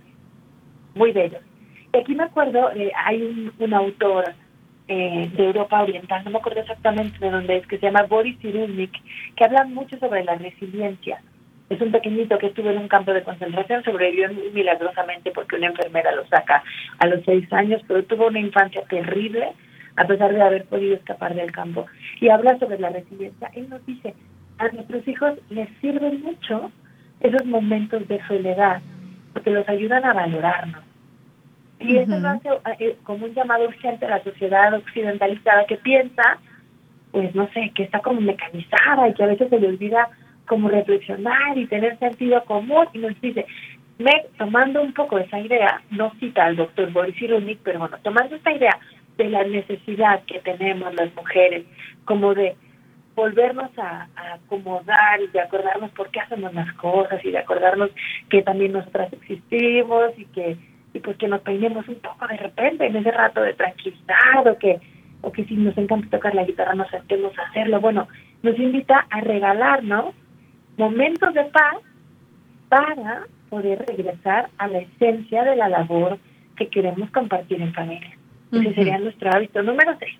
muy 0.96 1.12
bellos. 1.12 1.42
Y 1.94 1.98
aquí 1.98 2.16
me 2.16 2.24
acuerdo, 2.24 2.72
eh, 2.74 2.92
hay 2.96 3.22
un, 3.22 3.52
un 3.58 3.74
autor 3.74 4.34
eh, 4.88 5.30
de 5.36 5.46
Europa 5.46 5.82
Oriental, 5.82 6.24
no 6.24 6.32
me 6.32 6.38
acuerdo 6.38 6.62
exactamente 6.62 7.18
de 7.20 7.32
dónde 7.32 7.58
es, 7.58 7.68
que 7.68 7.78
se 7.78 7.88
llama 7.88 8.04
Boris 8.04 8.38
Cyrulnik, 8.40 8.92
que 9.36 9.44
habla 9.44 9.66
mucho 9.66 9.98
sobre 9.98 10.24
la 10.24 10.36
resiliencia. 10.36 11.22
Es 11.70 11.82
un 11.82 11.92
pequeñito 11.92 12.38
que 12.38 12.48
estuvo 12.48 12.70
en 12.70 12.78
un 12.78 12.88
campo 12.88 13.12
de 13.14 13.24
concentración, 13.24 13.84
sobrevivió 13.84 14.30
milagrosamente 14.54 15.32
porque 15.32 15.56
una 15.56 15.68
enfermera 15.68 16.12
lo 16.12 16.26
saca 16.28 16.64
a 17.00 17.08
los 17.08 17.24
seis 17.26 17.52
años, 17.52 17.82
pero 17.88 18.04
tuvo 18.04 18.28
una 18.28 18.40
infancia 18.40 18.84
terrible 18.90 19.54
a 19.98 20.06
pesar 20.06 20.34
de 20.34 20.42
haber 20.42 20.66
podido 20.66 20.96
escapar 20.96 21.34
del 21.34 21.52
campo. 21.52 21.86
Y 22.20 22.30
habla 22.30 22.60
sobre 22.60 22.78
la 22.80 22.90
resiliencia. 22.90 23.50
Él 23.56 23.70
nos 23.70 23.86
dice, 23.86 24.14
a 24.58 24.68
nuestros 24.68 25.08
hijos 25.08 25.40
les 25.50 25.70
sirven 25.82 26.22
mucho 26.22 26.72
esos 27.22 27.46
momentos 27.46 28.08
de 28.08 28.22
soledad, 28.28 28.82
porque 29.34 29.52
los 29.52 29.68
ayudan 29.68 30.06
a 30.06 30.14
valorarnos 30.14 30.84
y 31.80 31.98
eso 31.98 32.18
lo 32.18 32.30
hace 32.30 32.50
eh, 32.80 32.98
como 33.04 33.26
un 33.26 33.34
llamado 33.34 33.66
urgente 33.66 34.06
a 34.06 34.10
la 34.10 34.24
sociedad 34.24 34.74
occidentalizada 34.74 35.66
que 35.66 35.78
piensa, 35.78 36.38
pues 37.12 37.34
no 37.36 37.50
sé, 37.54 37.72
que 37.76 37.84
está 37.84 38.00
como 38.00 38.22
mecanizada 38.22 39.10
y 39.10 39.14
que 39.14 39.24
a 39.24 39.28
veces 39.28 39.50
se 39.50 39.60
le 39.60 39.68
olvida 39.68 40.10
como 40.48 40.70
reflexionar 40.70 41.58
y 41.58 41.68
tener 41.68 41.98
sentido 42.00 42.44
común 42.46 42.88
y 42.94 43.00
nos 43.00 43.20
dice, 43.22 43.46
me, 43.98 44.26
tomando 44.38 44.82
un 44.82 44.94
poco 44.94 45.18
esa 45.18 45.40
idea, 45.40 45.82
no 45.92 46.12
cita 46.20 46.46
al 46.46 46.56
doctor 46.56 46.92
Boris 46.92 47.22
Irunik, 47.22 47.60
pero 47.64 47.80
bueno, 47.80 47.98
tomando 48.04 48.36
esta 48.36 48.52
idea 48.52 48.78
de 49.18 49.30
la 49.30 49.44
necesidad 49.44 50.24
que 50.26 50.40
tenemos 50.40 50.94
las 50.96 51.14
mujeres, 51.16 51.66
como 52.04 52.34
de 52.34 52.56
volvernos 53.16 53.72
a, 53.78 54.10
a, 54.16 54.34
acomodar 54.34 55.22
y 55.22 55.28
de 55.28 55.40
acordarnos 55.40 55.90
por 55.92 56.10
qué 56.10 56.20
hacemos 56.20 56.54
las 56.54 56.72
cosas 56.74 57.24
y 57.24 57.32
de 57.32 57.38
acordarnos 57.38 57.90
que 58.30 58.42
también 58.42 58.74
nosotras 58.74 59.12
existimos 59.14 60.12
y 60.18 60.26
que 60.26 60.58
y 60.94 61.00
pues 61.00 61.18
que 61.18 61.28
nos 61.28 61.42
peinemos 61.42 61.88
un 61.90 61.96
poco 61.96 62.26
de 62.28 62.38
repente 62.38 62.86
en 62.86 62.96
ese 62.96 63.12
rato 63.12 63.42
de 63.42 63.54
tranquilidad 63.54 64.48
o 64.48 64.58
que 64.58 64.80
o 65.22 65.32
que 65.32 65.44
si 65.46 65.56
nos 65.56 65.78
encanta 65.78 66.18
tocar 66.18 66.36
la 66.36 66.46
guitarra 66.46 66.76
nos 66.76 66.90
sentemos 66.90 67.38
a 67.38 67.44
hacerlo. 67.44 67.82
Bueno, 67.82 68.08
nos 68.44 68.58
invita 68.60 69.08
a 69.10 69.22
regalarnos 69.22 70.14
momentos 70.78 71.34
de 71.34 71.44
paz 71.46 71.78
para 72.70 73.28
poder 73.50 73.86
regresar 73.88 74.50
a 74.58 74.68
la 74.68 74.80
esencia 74.80 75.44
de 75.44 75.56
la 75.56 75.70
labor 75.70 76.20
que 76.58 76.68
queremos 76.68 77.10
compartir 77.12 77.62
en 77.62 77.74
familia. 77.74 78.18
Ese 78.52 78.74
sería 78.74 78.98
nuestro 78.98 79.32
hábito 79.32 79.62
número 79.64 79.96
6. 80.00 80.12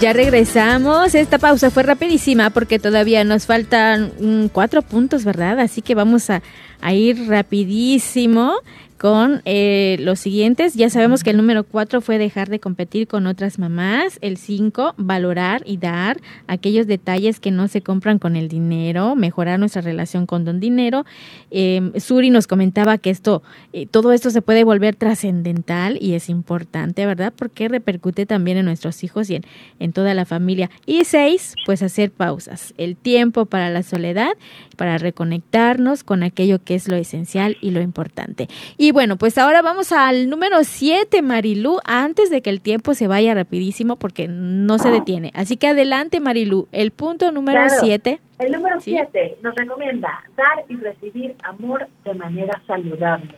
Ya 0.00 0.14
regresamos. 0.14 1.14
Esta 1.14 1.38
pausa 1.38 1.70
fue 1.70 1.82
rapidísima 1.82 2.48
porque 2.48 2.78
todavía 2.78 3.24
nos 3.24 3.44
faltan 3.44 4.12
mm, 4.18 4.46
cuatro 4.52 4.80
puntos, 4.80 5.24
¿verdad? 5.24 5.58
Así 5.58 5.82
que 5.82 5.96
vamos 5.96 6.30
a, 6.30 6.40
a 6.80 6.94
ir 6.94 7.28
rapidísimo 7.28 8.52
con 8.98 9.42
eh, 9.44 9.96
los 10.00 10.18
siguientes. 10.18 10.74
Ya 10.74 10.90
sabemos 10.90 11.22
que 11.22 11.30
el 11.30 11.36
número 11.36 11.64
4 11.64 12.00
fue 12.00 12.18
dejar 12.18 12.48
de 12.48 12.58
competir 12.58 13.06
con 13.06 13.26
otras 13.26 13.58
mamás. 13.58 14.18
El 14.20 14.36
5, 14.36 14.94
valorar 14.96 15.62
y 15.64 15.76
dar 15.76 16.20
aquellos 16.48 16.86
detalles 16.86 17.38
que 17.38 17.52
no 17.52 17.68
se 17.68 17.80
compran 17.80 18.18
con 18.18 18.34
el 18.34 18.48
dinero, 18.48 19.14
mejorar 19.14 19.60
nuestra 19.60 19.82
relación 19.82 20.26
con 20.26 20.44
don 20.44 20.58
dinero. 20.58 21.06
Eh, 21.50 21.92
Suri 21.96 22.30
nos 22.30 22.48
comentaba 22.48 22.98
que 22.98 23.10
esto, 23.10 23.42
eh, 23.72 23.86
todo 23.86 24.12
esto 24.12 24.30
se 24.30 24.42
puede 24.42 24.64
volver 24.64 24.96
trascendental 24.96 25.96
y 26.00 26.14
es 26.14 26.28
importante, 26.28 27.06
¿verdad? 27.06 27.32
Porque 27.34 27.68
repercute 27.68 28.26
también 28.26 28.58
en 28.58 28.64
nuestros 28.64 29.04
hijos 29.04 29.30
y 29.30 29.36
en, 29.36 29.44
en 29.78 29.92
toda 29.92 30.12
la 30.14 30.24
familia. 30.24 30.70
Y 30.86 31.04
6, 31.04 31.54
pues 31.64 31.82
hacer 31.82 32.10
pausas. 32.10 32.74
El 32.76 32.96
tiempo 32.96 33.46
para 33.46 33.70
la 33.70 33.84
soledad, 33.84 34.32
para 34.76 34.98
reconectarnos 34.98 36.02
con 36.02 36.24
aquello 36.24 36.62
que 36.64 36.74
es 36.74 36.88
lo 36.88 36.96
esencial 36.96 37.56
y 37.60 37.70
lo 37.70 37.80
importante. 37.80 38.48
Y 38.76 38.87
y 38.88 38.90
bueno, 38.90 39.16
pues 39.18 39.36
ahora 39.36 39.60
vamos 39.60 39.92
al 39.92 40.30
número 40.30 40.64
7, 40.64 41.20
Marilú, 41.20 41.78
antes 41.84 42.30
de 42.30 42.40
que 42.40 42.48
el 42.48 42.62
tiempo 42.62 42.94
se 42.94 43.06
vaya 43.06 43.34
rapidísimo 43.34 43.96
porque 43.96 44.28
no 44.28 44.78
se 44.78 44.90
detiene. 44.90 45.30
Así 45.34 45.58
que 45.58 45.68
adelante, 45.68 46.20
Marilú, 46.20 46.68
el 46.72 46.90
punto 46.90 47.30
número 47.30 47.68
7. 47.68 48.18
El 48.38 48.52
número 48.52 48.80
7 48.80 49.40
nos 49.42 49.54
recomienda 49.56 50.24
dar 50.38 50.64
y 50.70 50.76
recibir 50.76 51.36
amor 51.42 51.86
de 52.02 52.14
manera 52.14 52.62
saludable. 52.66 53.34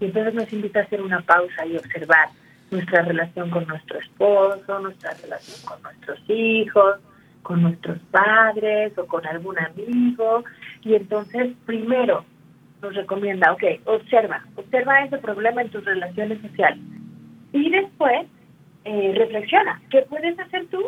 Y 0.00 0.06
entonces 0.06 0.32
nos 0.32 0.50
invita 0.54 0.80
a 0.80 0.82
hacer 0.84 1.02
una 1.02 1.20
pausa 1.20 1.66
y 1.66 1.76
observar 1.76 2.30
nuestra 2.70 3.02
relación 3.02 3.50
con 3.50 3.66
nuestro 3.66 3.98
esposo, 3.98 4.78
nuestra 4.78 5.12
relación 5.22 5.60
con 5.66 5.82
nuestros 5.82 6.18
hijos, 6.28 6.96
con 7.42 7.60
nuestros 7.60 7.98
padres 8.10 8.96
o 8.96 9.04
con 9.04 9.26
algún 9.26 9.58
amigo. 9.58 10.44
Y 10.82 10.94
entonces, 10.94 11.52
primero, 11.66 12.24
nos 12.82 12.94
recomienda, 12.96 13.52
ok, 13.52 13.62
observa, 13.84 14.44
observa 14.56 15.04
ese 15.04 15.18
problema 15.18 15.62
en 15.62 15.70
tus 15.70 15.84
relaciones 15.84 16.40
sociales. 16.42 16.80
Y 17.52 17.70
después, 17.70 18.26
eh, 18.84 19.14
reflexiona, 19.16 19.80
¿qué 19.90 20.02
puedes 20.02 20.38
hacer 20.38 20.66
tú 20.66 20.82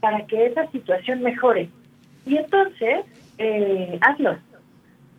para 0.00 0.26
que 0.26 0.46
esa 0.46 0.66
situación 0.70 1.22
mejore? 1.22 1.68
Y 2.24 2.38
entonces, 2.38 3.04
eh, 3.38 3.98
hazlo. 4.00 4.38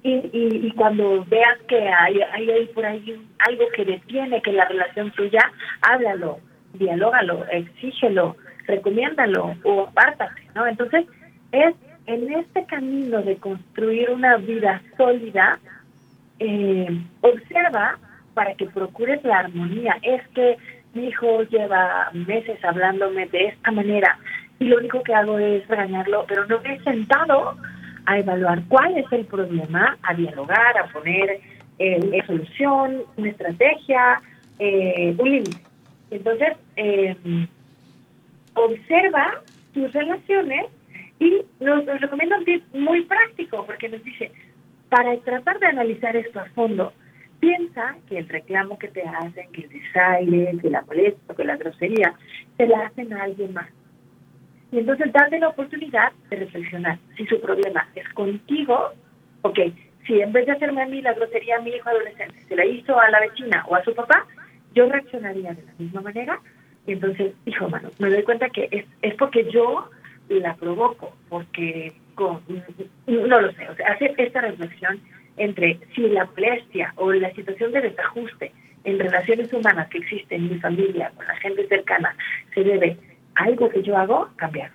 Y, 0.03 0.21
y, 0.31 0.71
cuando 0.71 1.25
veas 1.25 1.57
que 1.67 1.89
hay, 1.89 2.21
hay, 2.21 2.65
por 2.67 2.85
ahí 2.85 3.19
algo 3.39 3.65
que 3.75 3.83
detiene 3.83 4.41
que 4.41 4.53
la 4.53 4.65
relación 4.65 5.11
tuya, 5.11 5.51
háblalo, 5.81 6.39
dialógalo, 6.73 7.45
exígelo, 7.51 8.37
recomiéndalo 8.67 9.55
o 9.63 9.83
apártate, 9.83 10.43
¿no? 10.55 10.65
Entonces, 10.65 11.05
es 11.51 11.75
en 12.05 12.33
este 12.33 12.65
camino 12.65 13.21
de 13.21 13.35
construir 13.35 14.09
una 14.11 14.37
vida 14.37 14.81
sólida, 14.95 15.59
eh, 16.39 16.87
observa 17.21 17.97
para 18.33 18.53
que 18.55 18.65
procures 18.67 19.23
la 19.23 19.39
armonía. 19.39 19.97
Es 20.01 20.27
que 20.29 20.57
mi 20.93 21.07
hijo 21.07 21.43
lleva 21.43 22.09
meses 22.13 22.63
hablándome 22.63 23.27
de 23.27 23.47
esta 23.47 23.71
manera 23.71 24.17
y 24.59 24.65
lo 24.65 24.77
único 24.77 25.03
que 25.03 25.13
hago 25.13 25.37
es 25.37 25.67
regañarlo, 25.67 26.25
pero 26.27 26.45
no 26.45 26.59
me 26.61 26.75
he 26.75 26.83
sentado 26.83 27.55
a 28.05 28.17
evaluar 28.17 28.63
cuál 28.67 28.97
es 28.97 29.05
el 29.11 29.25
problema, 29.25 29.97
a 30.01 30.13
dialogar, 30.13 30.77
a 30.77 30.87
poner 30.87 31.39
eh, 31.77 32.23
solución, 32.25 33.03
una 33.17 33.29
estrategia, 33.29 34.21
eh, 34.57 35.15
un 35.17 35.29
límite. 35.29 35.61
Entonces, 36.09 36.57
eh, 36.77 37.15
observa 38.53 39.41
tus 39.73 39.91
relaciones 39.93 40.67
y 41.19 41.41
nos, 41.59 41.85
nos 41.85 42.01
recomienda 42.01 42.37
un 42.37 42.45
tip 42.45 42.63
muy 42.73 43.03
práctico 43.05 43.65
porque 43.65 43.89
nos 43.89 44.03
dice, 44.03 44.31
para 44.89 45.17
tratar 45.17 45.59
de 45.59 45.67
analizar 45.67 46.15
esto 46.15 46.39
a 46.39 46.45
fondo, 46.45 46.93
piensa 47.39 47.95
que 48.07 48.17
el 48.17 48.29
reclamo 48.29 48.77
que 48.79 48.87
te 48.87 49.03
hacen, 49.03 49.51
que 49.51 49.61
el 49.61 49.69
desaire, 49.69 50.57
que 50.61 50.69
la 50.69 50.81
molestia, 50.83 51.35
que 51.35 51.43
la 51.43 51.57
grosería, 51.57 52.13
te 52.57 52.67
la 52.67 52.87
hacen 52.87 53.13
a 53.13 53.23
alguien 53.23 53.53
más. 53.53 53.69
Y 54.71 54.79
entonces 54.79 55.11
date 55.13 55.39
la 55.39 55.49
oportunidad 55.49 56.11
de 56.29 56.37
reflexionar. 56.37 56.97
Si 57.15 57.25
su 57.25 57.39
problema 57.39 57.87
es 57.95 58.07
contigo, 58.09 58.91
ok, 59.41 59.59
si 60.05 60.21
en 60.21 60.33
vez 60.33 60.45
de 60.45 60.53
hacerme 60.53 60.81
a 60.81 60.87
mí 60.87 61.01
la 61.01 61.13
grosería 61.13 61.57
a 61.57 61.61
mi 61.61 61.71
hijo 61.71 61.89
adolescente, 61.89 62.35
se 62.47 62.55
la 62.55 62.65
hizo 62.65 62.99
a 62.99 63.09
la 63.09 63.19
vecina 63.19 63.65
o 63.67 63.75
a 63.75 63.83
su 63.83 63.93
papá, 63.93 64.25
yo 64.73 64.89
reaccionaría 64.89 65.53
de 65.53 65.63
la 65.63 65.73
misma 65.77 66.01
manera. 66.01 66.39
Y 66.85 66.93
entonces, 66.93 67.33
hijo, 67.45 67.69
me 67.99 68.09
doy 68.09 68.23
cuenta 68.23 68.49
que 68.49 68.85
es 69.01 69.15
porque 69.15 69.49
yo 69.51 69.89
la 70.29 70.55
provoco, 70.55 71.13
porque 71.29 71.93
no 72.17 73.41
lo 73.41 73.51
sé, 73.53 73.69
o 73.69 73.75
sea, 73.75 73.93
hacer 73.93 74.13
esta 74.17 74.41
reflexión 74.41 74.99
entre 75.37 75.79
si 75.95 76.01
la 76.09 76.25
molestia 76.25 76.93
o 76.95 77.13
la 77.13 77.31
situación 77.33 77.71
de 77.71 77.81
desajuste 77.81 78.51
en 78.83 78.99
relaciones 78.99 79.51
humanas 79.53 79.87
que 79.89 79.99
existen 79.99 80.43
en 80.43 80.53
mi 80.53 80.59
familia, 80.59 81.11
con 81.15 81.27
la 81.27 81.35
gente 81.37 81.67
cercana, 81.67 82.15
se 82.53 82.63
debe 82.63 82.97
a 83.35 83.43
algo 83.43 83.69
que 83.69 83.83
yo 83.83 83.97
hago, 83.97 84.29
cambiar. 84.35 84.71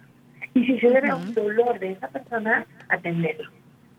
Y 0.55 0.65
si 0.67 0.79
se 0.81 0.91
debe 0.91 1.09
a 1.09 1.17
un 1.17 1.33
dolor 1.35 1.79
de 1.79 1.93
esa 1.93 2.09
persona, 2.09 2.67
atenderlo. 2.89 3.51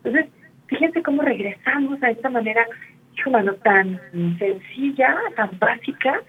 Entonces, 0.04 0.30
fíjense 0.68 1.02
cómo 1.02 1.22
regresamos 1.22 2.02
a 2.02 2.10
esta 2.10 2.30
manera, 2.30 2.64
humano, 3.26 3.54
tan 3.62 4.00
sencilla, 4.38 5.16
tan 5.36 5.50
básica, 5.58 6.20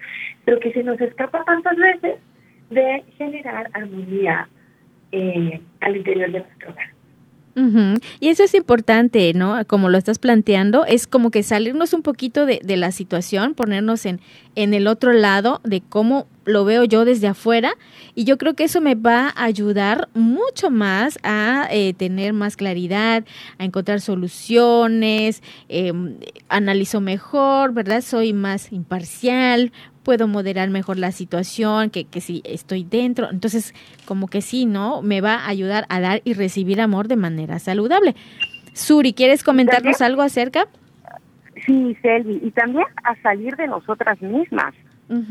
pero 0.44 0.58
que 0.60 0.72
se 0.72 0.82
nos 0.82 1.00
escapa 1.00 1.44
tantas 1.44 1.76
veces 1.76 2.18
de 2.70 3.04
generar 3.18 3.68
armonía 3.74 4.48
eh, 5.12 5.60
al 5.80 5.96
interior 5.96 6.32
de 6.32 6.40
nuestro 6.40 6.70
hogar. 6.70 6.95
Y 8.20 8.28
eso 8.28 8.44
es 8.44 8.54
importante, 8.54 9.32
¿no? 9.34 9.56
Como 9.66 9.88
lo 9.88 9.96
estás 9.96 10.18
planteando, 10.18 10.84
es 10.84 11.06
como 11.06 11.30
que 11.30 11.42
salirnos 11.42 11.94
un 11.94 12.02
poquito 12.02 12.44
de, 12.44 12.60
de, 12.62 12.76
la 12.76 12.92
situación, 12.92 13.54
ponernos 13.54 14.04
en, 14.04 14.20
en 14.56 14.74
el 14.74 14.86
otro 14.86 15.14
lado 15.14 15.62
de 15.64 15.80
cómo 15.80 16.26
lo 16.44 16.64
veo 16.64 16.84
yo 16.84 17.04
desde 17.04 17.28
afuera. 17.28 17.74
Y 18.14 18.24
yo 18.24 18.38
creo 18.38 18.54
que 18.54 18.64
eso 18.64 18.80
me 18.80 18.94
va 18.94 19.32
a 19.36 19.44
ayudar 19.44 20.08
mucho 20.14 20.70
más 20.70 21.18
a 21.22 21.68
eh, 21.70 21.94
tener 21.94 22.32
más 22.32 22.56
claridad, 22.56 23.24
a 23.58 23.64
encontrar 23.64 24.00
soluciones, 24.00 25.42
eh, 25.68 25.92
analizo 26.48 27.00
mejor, 27.00 27.72
¿verdad? 27.72 28.02
Soy 28.02 28.32
más 28.32 28.72
imparcial, 28.72 29.72
puedo 30.06 30.28
moderar 30.28 30.70
mejor 30.70 30.98
la 30.98 31.10
situación, 31.10 31.90
que, 31.90 32.04
que 32.04 32.20
si 32.20 32.40
estoy 32.44 32.84
dentro. 32.84 33.28
Entonces, 33.28 33.74
como 34.04 34.28
que 34.28 34.40
sí, 34.40 34.64
¿no? 34.64 35.02
Me 35.02 35.20
va 35.20 35.34
a 35.34 35.48
ayudar 35.48 35.84
a 35.88 35.98
dar 35.98 36.22
y 36.22 36.34
recibir 36.34 36.80
amor 36.80 37.08
de 37.08 37.16
manera 37.16 37.58
saludable. 37.58 38.14
Suri, 38.72 39.14
¿quieres 39.14 39.42
comentarnos 39.42 40.00
algo 40.00 40.22
acerca? 40.22 40.68
Sí, 41.66 41.96
Selvi, 42.02 42.40
y 42.40 42.52
también 42.52 42.84
a 43.02 43.20
salir 43.20 43.56
de 43.56 43.66
nosotras 43.66 44.22
mismas, 44.22 44.74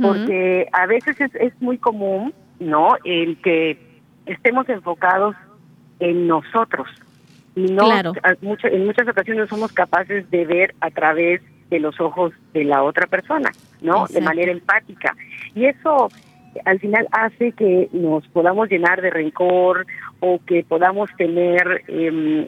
porque 0.01 0.67
a 0.73 0.85
veces 0.87 1.21
es, 1.21 1.33
es 1.35 1.53
muy 1.61 1.77
común, 1.77 2.33
¿no? 2.59 2.97
El 3.05 3.37
que 3.37 3.79
estemos 4.25 4.67
enfocados 4.67 5.37
en 6.01 6.27
nosotros 6.27 6.89
y 7.55 7.71
no 7.71 7.85
claro. 7.85 8.11
en 8.43 8.85
muchas 8.85 9.07
ocasiones 9.07 9.47
somos 9.47 9.71
capaces 9.71 10.29
de 10.29 10.45
ver 10.45 10.75
a 10.81 10.91
través 10.91 11.41
de 11.69 11.79
los 11.79 11.97
ojos 12.01 12.33
de 12.53 12.65
la 12.65 12.83
otra 12.83 13.07
persona, 13.07 13.51
¿no? 13.81 14.07
De 14.07 14.21
manera 14.21 14.51
empática. 14.51 15.15
Y 15.53 15.65
eso 15.65 16.09
al 16.63 16.79
final 16.79 17.07
hace 17.11 17.51
que 17.51 17.89
nos 17.91 18.27
podamos 18.29 18.69
llenar 18.69 19.01
de 19.01 19.09
rencor 19.09 19.85
o 20.19 20.39
que 20.45 20.63
podamos 20.63 21.09
tener 21.17 21.83
eh, 21.87 22.47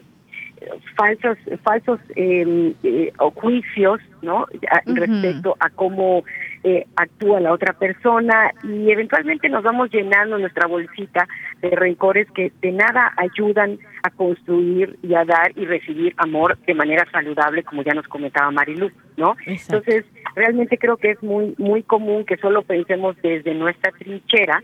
falsos 0.96 1.38
falsos 1.62 2.00
eh, 2.16 2.74
eh, 2.82 3.12
juicios 3.34 4.00
no 4.22 4.46
respecto 4.86 5.56
a 5.60 5.70
cómo 5.70 6.24
eh, 6.64 6.86
actúa 6.96 7.40
la 7.40 7.52
otra 7.52 7.72
persona 7.72 8.50
y 8.62 8.90
eventualmente 8.90 9.48
nos 9.48 9.62
vamos 9.62 9.90
llenando 9.90 10.38
nuestra 10.38 10.66
bolsita 10.66 11.28
de 11.60 11.70
rencores 11.70 12.28
que 12.32 12.52
de 12.60 12.72
nada 12.72 13.12
ayudan 13.16 13.78
a 14.02 14.10
construir 14.10 14.98
y 15.02 15.14
a 15.14 15.24
dar 15.24 15.52
y 15.56 15.64
recibir 15.64 16.14
amor 16.16 16.58
de 16.66 16.74
manera 16.74 17.06
saludable 17.10 17.62
como 17.62 17.82
ya 17.82 17.94
nos 17.94 18.08
comentaba 18.08 18.50
Marilu 18.50 18.90
no 19.16 19.36
entonces 19.46 20.04
realmente 20.34 20.78
creo 20.78 20.96
que 20.96 21.12
es 21.12 21.22
muy 21.22 21.54
muy 21.58 21.82
común 21.82 22.24
que 22.24 22.36
solo 22.36 22.62
pensemos 22.62 23.16
desde 23.22 23.54
nuestra 23.54 23.92
trinchera 23.92 24.60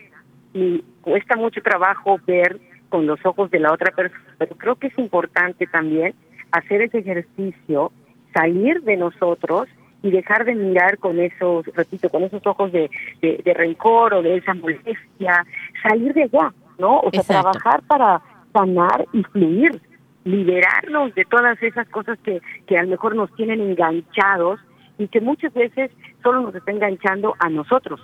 y 0.53 0.85
cuesta 1.03 1.37
mucho 1.37 1.61
trabajo 1.63 2.19
ver 2.27 2.59
con 2.89 3.07
los 3.07 3.19
ojos 3.27 3.51
de 3.51 3.59
la 3.59 3.73
otra 3.73 3.91
persona, 3.91 4.23
pero 4.39 4.57
creo 4.57 4.77
que 4.77 4.87
es 4.87 4.99
importante 4.99 5.67
también 5.67 6.15
hacer 6.53 6.81
ese 6.81 6.99
ejercicio, 6.99 7.91
salir 8.33 8.83
de 8.83 8.97
nosotros 8.97 9.69
y 10.05 10.11
dejar 10.11 10.45
de 10.45 10.55
mirar 10.55 10.99
con 10.99 11.19
esos, 11.19 11.65
repito, 11.75 12.11
con 12.11 12.25
esos 12.25 12.47
ojos 12.47 12.71
de, 12.71 12.91
de, 13.23 13.55
rencor 13.55 14.13
o 14.13 14.23
de 14.23 14.37
esa 14.37 14.53
molestia, 14.53 15.47
salir 15.83 16.13
de 16.13 16.25
allá, 16.25 16.53
¿no? 16.79 17.01
O 17.01 17.11
sea, 17.11 17.23
trabajar 17.23 17.83
para 17.87 18.21
sanar 18.53 19.07
y 19.15 19.23
fluir, 19.23 19.81
liberarnos 20.25 21.15
de 21.15 21.25
todas 21.25 21.61
esas 21.63 21.89
cosas 21.89 22.19
que, 22.23 22.43
que 22.67 22.77
a 22.77 22.83
lo 22.83 22.91
mejor 22.91 23.17
nos 23.17 23.35
tienen 23.35 23.63
enganchados 23.63 24.61
y 24.99 25.09
que 25.09 25.23
muchas 25.23 25.55
veces 25.55 25.91
solo 26.23 26.43
nos 26.43 26.55
está 26.55 26.71
enganchando 26.71 27.35
a 27.39 27.49
nosotros, 27.49 27.99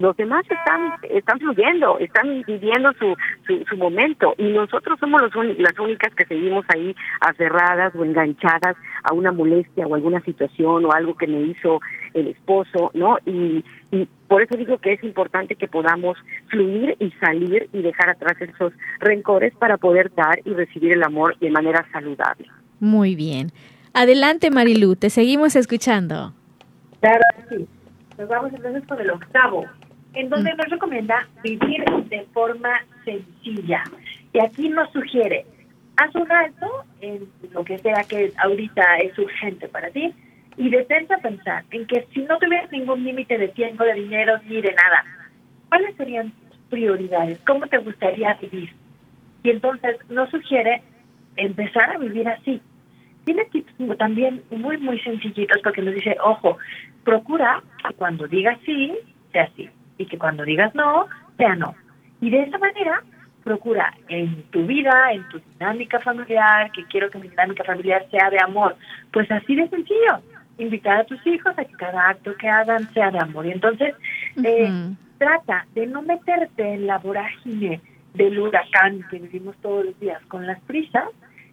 los 0.00 0.16
demás 0.16 0.44
están 0.50 0.94
están 1.08 1.38
fluyendo, 1.38 1.98
están 1.98 2.42
viviendo 2.46 2.90
su, 2.94 3.14
su, 3.68 3.76
momento 3.76 4.34
y 4.38 4.44
nosotros 4.44 4.98
somos 4.98 5.20
los 5.22 5.58
las 5.58 5.78
únicas 5.78 6.14
que 6.14 6.24
seguimos 6.24 6.64
ahí 6.68 6.96
aferradas 7.20 7.94
o 7.94 8.04
enganchadas 8.04 8.76
a 9.04 9.12
una 9.12 9.30
molestia 9.30 9.86
o 9.86 9.94
alguna 9.94 10.20
situación 10.22 10.86
o 10.86 10.92
algo 10.92 11.14
que 11.16 11.26
me 11.26 11.42
hizo 11.42 11.80
el 12.14 12.28
esposo, 12.28 12.90
¿no? 12.94 13.18
Y, 13.26 13.62
y 13.92 14.08
por 14.26 14.42
eso 14.42 14.56
digo 14.56 14.78
que 14.78 14.94
es 14.94 15.04
importante 15.04 15.54
que 15.54 15.68
podamos 15.68 16.16
fluir 16.48 16.96
y 16.98 17.10
salir 17.20 17.68
y 17.72 17.82
dejar 17.82 18.08
atrás 18.08 18.40
esos 18.40 18.72
rencores 19.00 19.54
para 19.56 19.76
poder 19.76 20.10
dar 20.14 20.40
y 20.46 20.54
recibir 20.54 20.92
el 20.92 21.02
amor 21.02 21.38
de 21.38 21.50
manera 21.50 21.86
saludable. 21.92 22.48
Muy 22.80 23.14
bien. 23.14 23.52
Adelante, 23.92 24.50
Marilu, 24.50 24.96
te 24.96 25.10
seguimos 25.10 25.56
escuchando. 25.56 26.32
Claro, 27.00 27.22
sí. 27.50 27.68
Nos 28.18 28.28
vamos 28.28 28.52
entonces 28.54 28.86
con 28.86 29.00
el 29.00 29.10
octavo, 29.10 29.66
en 30.14 30.28
donde 30.28 30.54
nos 30.54 30.68
recomienda 30.68 31.28
vivir 31.42 31.84
de 32.08 32.22
forma 32.32 32.70
sencilla. 33.04 33.84
Y 34.32 34.40
aquí 34.40 34.68
nos 34.68 34.90
sugiere, 34.92 35.44
haz 35.96 36.14
un 36.14 36.30
alto 36.30 36.84
en 37.00 37.28
lo 37.52 37.64
que 37.64 37.78
sea 37.78 38.04
que 38.04 38.32
ahorita 38.38 38.98
es 38.98 39.18
urgente 39.18 39.68
para 39.68 39.90
ti 39.90 40.12
y 40.56 40.70
detente 40.70 41.14
a 41.14 41.18
pensar 41.18 41.64
en 41.70 41.86
que 41.86 42.06
si 42.12 42.22
no 42.22 42.38
tuvieras 42.38 42.70
ningún 42.70 43.04
límite 43.04 43.38
de 43.38 43.48
tiempo, 43.48 43.84
de 43.84 43.94
dinero 43.94 44.38
ni 44.46 44.60
de 44.60 44.72
nada, 44.72 45.04
¿cuáles 45.68 45.96
serían 45.96 46.30
tus 46.30 46.58
prioridades? 46.70 47.38
¿Cómo 47.46 47.66
te 47.66 47.78
gustaría 47.78 48.34
vivir? 48.34 48.70
Y 49.42 49.50
entonces 49.50 49.96
nos 50.10 50.28
sugiere 50.30 50.82
empezar 51.36 51.90
a 51.90 51.98
vivir 51.98 52.28
así. 52.28 52.60
Tiene 53.24 53.44
tips 53.46 53.72
también 53.98 54.42
muy, 54.50 54.76
muy 54.78 54.98
sencillitos 55.00 55.60
porque 55.62 55.82
nos 55.82 55.94
dice, 55.94 56.16
ojo, 56.22 56.58
procura 57.04 57.62
que 57.86 57.94
cuando 57.94 58.26
digas 58.26 58.58
sí, 58.64 58.92
sea 59.32 59.48
sí 59.56 59.70
y 60.00 60.06
que 60.06 60.18
cuando 60.18 60.44
digas 60.44 60.74
no, 60.74 61.06
sea 61.36 61.54
no. 61.56 61.74
Y 62.20 62.30
de 62.30 62.42
esa 62.42 62.58
manera, 62.58 63.02
procura 63.44 63.92
en 64.08 64.42
tu 64.44 64.66
vida, 64.66 65.12
en 65.12 65.28
tu 65.28 65.38
dinámica 65.38 66.00
familiar, 66.00 66.70
que 66.72 66.84
quiero 66.86 67.10
que 67.10 67.18
mi 67.18 67.28
dinámica 67.28 67.64
familiar 67.64 68.06
sea 68.10 68.30
de 68.30 68.38
amor, 68.40 68.76
pues 69.12 69.30
así 69.30 69.54
de 69.54 69.68
sencillo, 69.68 70.20
invitar 70.58 71.00
a 71.00 71.04
tus 71.04 71.24
hijos 71.26 71.52
a 71.58 71.64
que 71.64 71.74
cada 71.74 72.08
acto 72.08 72.34
que 72.36 72.48
hagan 72.48 72.88
sea 72.94 73.10
de 73.10 73.18
amor. 73.18 73.46
Y 73.46 73.52
entonces, 73.52 73.94
eh, 74.42 74.70
trata 75.18 75.66
de 75.74 75.86
no 75.86 76.00
meterte 76.00 76.74
en 76.74 76.86
la 76.86 76.98
vorágine 76.98 77.80
del 78.14 78.38
huracán 78.38 79.04
que 79.10 79.18
vivimos 79.18 79.54
todos 79.58 79.84
los 79.84 80.00
días 80.00 80.20
con 80.26 80.46
las 80.46 80.60
prisas 80.62 81.08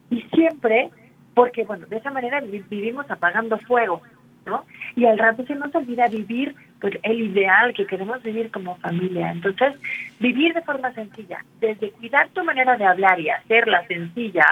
y 0.09 0.21
siempre, 0.33 0.89
porque 1.33 1.65
bueno, 1.65 1.85
de 1.87 1.97
esa 1.97 2.11
manera 2.11 2.39
vivimos 2.39 3.09
apagando 3.11 3.57
fuego, 3.59 4.01
¿no? 4.45 4.63
Y 4.95 5.05
al 5.05 5.17
rato 5.17 5.45
se 5.45 5.55
nos 5.55 5.75
olvida 5.75 6.07
vivir 6.07 6.55
pues 6.79 6.97
el 7.03 7.21
ideal 7.21 7.73
que 7.73 7.87
queremos 7.87 8.21
vivir 8.21 8.51
como 8.51 8.75
familia. 8.77 9.31
Entonces, 9.31 9.73
vivir 10.19 10.53
de 10.53 10.61
forma 10.61 10.93
sencilla, 10.93 11.43
desde 11.59 11.91
cuidar 11.91 12.29
tu 12.29 12.43
manera 12.43 12.77
de 12.77 12.85
hablar 12.85 13.19
y 13.19 13.29
hacerla 13.29 13.85
sencilla, 13.87 14.45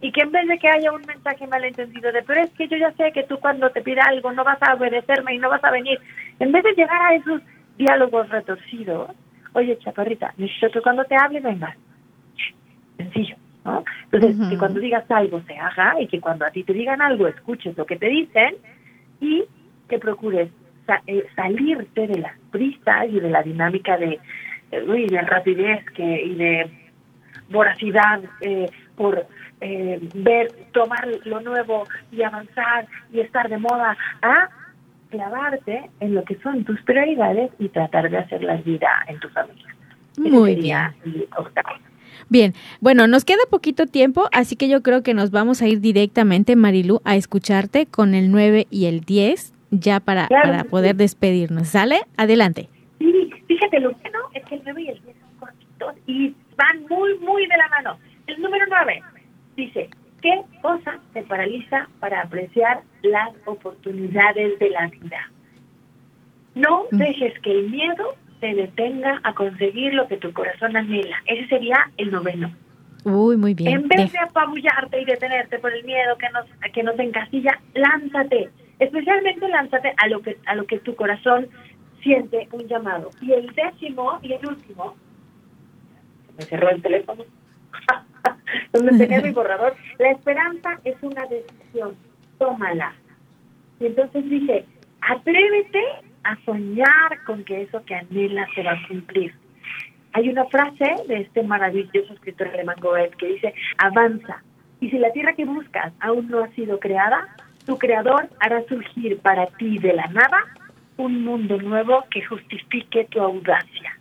y 0.00 0.10
que 0.10 0.22
en 0.22 0.32
vez 0.32 0.46
de 0.48 0.58
que 0.58 0.68
haya 0.68 0.92
un 0.92 1.02
mensaje 1.06 1.46
malentendido 1.46 2.10
de, 2.10 2.22
pero 2.22 2.42
es 2.42 2.50
que 2.50 2.66
yo 2.68 2.76
ya 2.76 2.92
sé 2.92 3.12
que 3.12 3.22
tú 3.22 3.38
cuando 3.38 3.70
te 3.70 3.82
pida 3.82 4.02
algo 4.02 4.32
no 4.32 4.42
vas 4.44 4.60
a 4.60 4.74
obedecerme 4.74 5.34
y 5.34 5.38
no 5.38 5.48
vas 5.48 5.62
a 5.62 5.70
venir, 5.70 5.98
en 6.40 6.50
vez 6.50 6.64
de 6.64 6.72
llegar 6.72 7.00
a 7.00 7.14
esos 7.14 7.40
diálogos 7.78 8.28
retorcidos, 8.28 9.10
oye, 9.52 9.78
chaparrita, 9.78 10.34
necesito 10.36 10.70
que 10.72 10.80
cuando 10.80 11.04
te 11.04 11.14
hable 11.14 11.40
vengas. 11.40 11.76
Sencillo, 12.96 13.36
¿no? 13.64 13.84
Entonces, 14.10 14.48
que 14.48 14.58
cuando 14.58 14.80
digas 14.80 15.08
algo 15.08 15.40
se 15.42 15.56
haga 15.56 16.00
y 16.00 16.08
que 16.08 16.20
cuando 16.20 16.44
a 16.44 16.50
ti 16.50 16.64
te 16.64 16.72
digan 16.72 17.00
algo 17.00 17.28
escuches 17.28 17.76
lo 17.76 17.86
que 17.86 17.96
te 17.96 18.08
dicen 18.08 18.56
y 19.20 19.44
que 19.88 19.98
procures 19.98 20.50
salirte 21.36 22.06
de 22.06 22.18
las 22.18 22.38
prisas 22.50 23.08
y 23.08 23.20
de 23.20 23.30
la 23.30 23.42
dinámica 23.42 23.96
de, 23.96 24.18
eh, 24.70 25.06
de 25.10 25.20
rapidez 25.22 25.84
que, 25.94 26.22
y 26.22 26.34
de 26.34 26.70
voracidad 27.50 28.20
eh, 28.40 28.70
por 28.96 29.26
ver, 30.14 30.50
tomar 30.72 31.06
lo 31.24 31.40
nuevo 31.40 31.84
y 32.10 32.22
avanzar 32.22 32.86
y 33.12 33.20
estar 33.20 33.48
de 33.48 33.58
moda, 33.58 33.96
a 34.20 34.48
clavarte 35.12 35.90
en 36.00 36.14
lo 36.14 36.24
que 36.24 36.36
son 36.42 36.64
tus 36.64 36.80
prioridades 36.82 37.52
y 37.60 37.68
tratar 37.68 38.10
de 38.10 38.18
hacer 38.18 38.42
la 38.42 38.56
vida 38.56 38.88
en 39.06 39.20
tu 39.20 39.28
familia. 39.28 39.72
Muy 40.18 40.56
bien. 40.56 40.94
Bien, 42.28 42.54
bueno, 42.80 43.06
nos 43.06 43.24
queda 43.24 43.40
poquito 43.50 43.86
tiempo, 43.86 44.28
así 44.32 44.56
que 44.56 44.68
yo 44.68 44.82
creo 44.82 45.02
que 45.02 45.14
nos 45.14 45.30
vamos 45.30 45.60
a 45.60 45.68
ir 45.68 45.80
directamente, 45.80 46.56
Marilu, 46.56 47.00
a 47.04 47.16
escucharte 47.16 47.86
con 47.86 48.14
el 48.14 48.30
9 48.30 48.66
y 48.70 48.86
el 48.86 49.00
10 49.00 49.51
ya 49.72 50.00
para, 50.00 50.28
para 50.28 50.64
poder 50.64 50.94
despedirnos. 50.94 51.68
¿Sale? 51.68 52.02
Adelante. 52.16 52.68
Sí, 52.98 53.30
fíjate, 53.48 53.80
lo 53.80 53.92
bueno 53.92 54.18
es 54.34 54.44
que 54.44 54.54
el 54.56 54.62
9 54.64 54.82
y 54.82 54.88
el 54.88 55.02
10 55.02 55.16
son 55.18 55.38
cortitos 55.40 55.94
y 56.06 56.34
van 56.56 56.86
muy, 56.88 57.18
muy 57.18 57.46
de 57.46 57.56
la 57.56 57.68
mano. 57.68 57.98
El 58.26 58.40
número 58.40 58.66
9 58.68 59.02
dice, 59.56 59.88
¿qué 60.20 60.42
cosa 60.60 60.98
te 61.14 61.22
paraliza 61.22 61.88
para 61.98 62.20
apreciar 62.20 62.82
las 63.02 63.30
oportunidades 63.46 64.58
de 64.58 64.70
la 64.70 64.86
vida? 64.88 65.30
No 66.54 66.84
mm. 66.90 66.98
dejes 66.98 67.38
que 67.40 67.50
el 67.50 67.70
miedo 67.70 68.14
te 68.40 68.54
detenga 68.54 69.20
a 69.24 69.34
conseguir 69.34 69.94
lo 69.94 70.06
que 70.06 70.18
tu 70.18 70.32
corazón 70.32 70.76
anhela. 70.76 71.16
Ese 71.26 71.48
sería 71.48 71.90
el 71.96 72.10
noveno. 72.10 72.52
Uy, 73.04 73.36
muy 73.36 73.54
bien. 73.54 73.72
En 73.72 73.88
vez 73.88 74.12
de 74.12 74.18
apabullarte 74.18 75.00
y 75.00 75.04
detenerte 75.04 75.58
por 75.58 75.72
el 75.72 75.82
miedo 75.84 76.16
que 76.18 76.28
nos, 76.30 76.72
que 76.72 76.82
nos 76.82 76.98
encasilla, 76.98 77.58
lánzate 77.74 78.50
especialmente 78.82 79.48
lánzate 79.48 79.94
a 79.96 80.08
lo 80.08 80.20
que 80.20 80.38
a 80.46 80.54
lo 80.54 80.66
que 80.66 80.78
tu 80.78 80.94
corazón 80.94 81.48
siente 82.02 82.48
un 82.52 82.66
llamado. 82.66 83.10
Y 83.20 83.32
el 83.32 83.46
décimo 83.54 84.18
y 84.22 84.32
el 84.32 84.46
último, 84.46 84.94
me 86.36 86.44
cerró 86.44 86.70
el 86.70 86.82
teléfono, 86.82 87.24
donde 88.72 88.98
tenía 88.98 89.20
mi 89.20 89.30
borrador, 89.30 89.74
la 89.98 90.10
esperanza 90.10 90.80
es 90.84 90.96
una 91.02 91.24
decisión, 91.26 91.96
tómala. 92.38 92.94
Y 93.80 93.86
entonces 93.86 94.28
dice, 94.28 94.66
atrévete 95.00 95.82
a 96.24 96.36
soñar 96.44 97.24
con 97.26 97.44
que 97.44 97.62
eso 97.62 97.84
que 97.84 97.94
anhelas 97.94 98.48
se 98.54 98.62
va 98.62 98.72
a 98.72 98.88
cumplir. 98.88 99.34
Hay 100.14 100.28
una 100.28 100.44
frase 100.46 100.94
de 101.08 101.22
este 101.22 101.42
maravilloso 101.42 102.12
escritor 102.12 102.48
alemán 102.48 102.76
Goethe 102.80 103.16
que 103.16 103.28
dice, 103.28 103.54
avanza. 103.78 104.42
Y 104.80 104.90
si 104.90 104.98
la 104.98 105.12
tierra 105.12 105.32
que 105.32 105.44
buscas 105.44 105.92
aún 106.00 106.28
no 106.28 106.44
ha 106.44 106.48
sido 106.48 106.78
creada, 106.78 107.34
tu 107.66 107.78
creador 107.78 108.28
hará 108.40 108.62
surgir 108.68 109.18
para 109.18 109.46
ti 109.46 109.78
de 109.78 109.92
la 109.92 110.06
nada 110.08 110.38
un 110.96 111.24
mundo 111.24 111.58
nuevo 111.58 112.04
que 112.10 112.22
justifique 112.24 113.04
tu 113.10 113.20
audacia. 113.20 113.98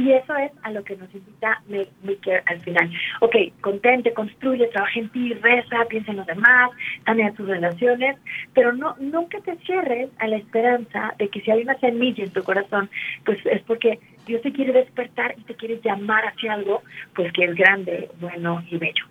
Y 0.00 0.12
eso 0.12 0.34
es 0.36 0.50
a 0.62 0.70
lo 0.70 0.82
que 0.82 0.96
nos 0.96 1.14
invita 1.14 1.62
Maker 2.02 2.42
al 2.46 2.60
final. 2.60 2.90
Ok, 3.20 3.36
contente, 3.60 4.14
construye, 4.14 4.66
trabaja 4.68 4.98
en 4.98 5.10
ti, 5.10 5.34
reza, 5.34 5.84
piensa 5.90 6.12
en 6.12 6.16
los 6.16 6.26
demás, 6.26 6.70
a 7.04 7.32
tus 7.32 7.46
relaciones, 7.46 8.16
pero 8.54 8.72
no 8.72 8.96
nunca 8.98 9.38
te 9.40 9.56
cierres 9.58 10.08
a 10.18 10.26
la 10.26 10.36
esperanza 10.36 11.12
de 11.18 11.28
que 11.28 11.42
si 11.42 11.50
hay 11.50 11.62
una 11.62 11.78
semilla 11.80 12.24
en 12.24 12.32
tu 12.32 12.42
corazón, 12.42 12.88
pues 13.26 13.44
es 13.44 13.60
porque 13.64 13.98
Dios 14.24 14.40
te 14.40 14.52
quiere 14.52 14.72
despertar 14.72 15.34
y 15.36 15.42
te 15.42 15.54
quiere 15.54 15.80
llamar 15.84 16.24
hacia 16.24 16.54
algo, 16.54 16.82
pues 17.14 17.30
que 17.34 17.44
es 17.44 17.54
grande, 17.54 18.08
bueno 18.20 18.64
y 18.70 18.78
bello. 18.78 19.04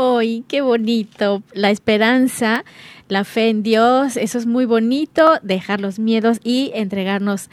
¡Ay, 0.00 0.44
qué 0.46 0.60
bonito! 0.60 1.42
La 1.54 1.70
esperanza, 1.70 2.62
la 3.08 3.24
fe 3.24 3.48
en 3.48 3.64
Dios, 3.64 4.16
eso 4.16 4.38
es 4.38 4.46
muy 4.46 4.64
bonito, 4.64 5.40
dejar 5.42 5.80
los 5.80 5.98
miedos 5.98 6.38
y 6.44 6.70
entregarnos 6.72 7.50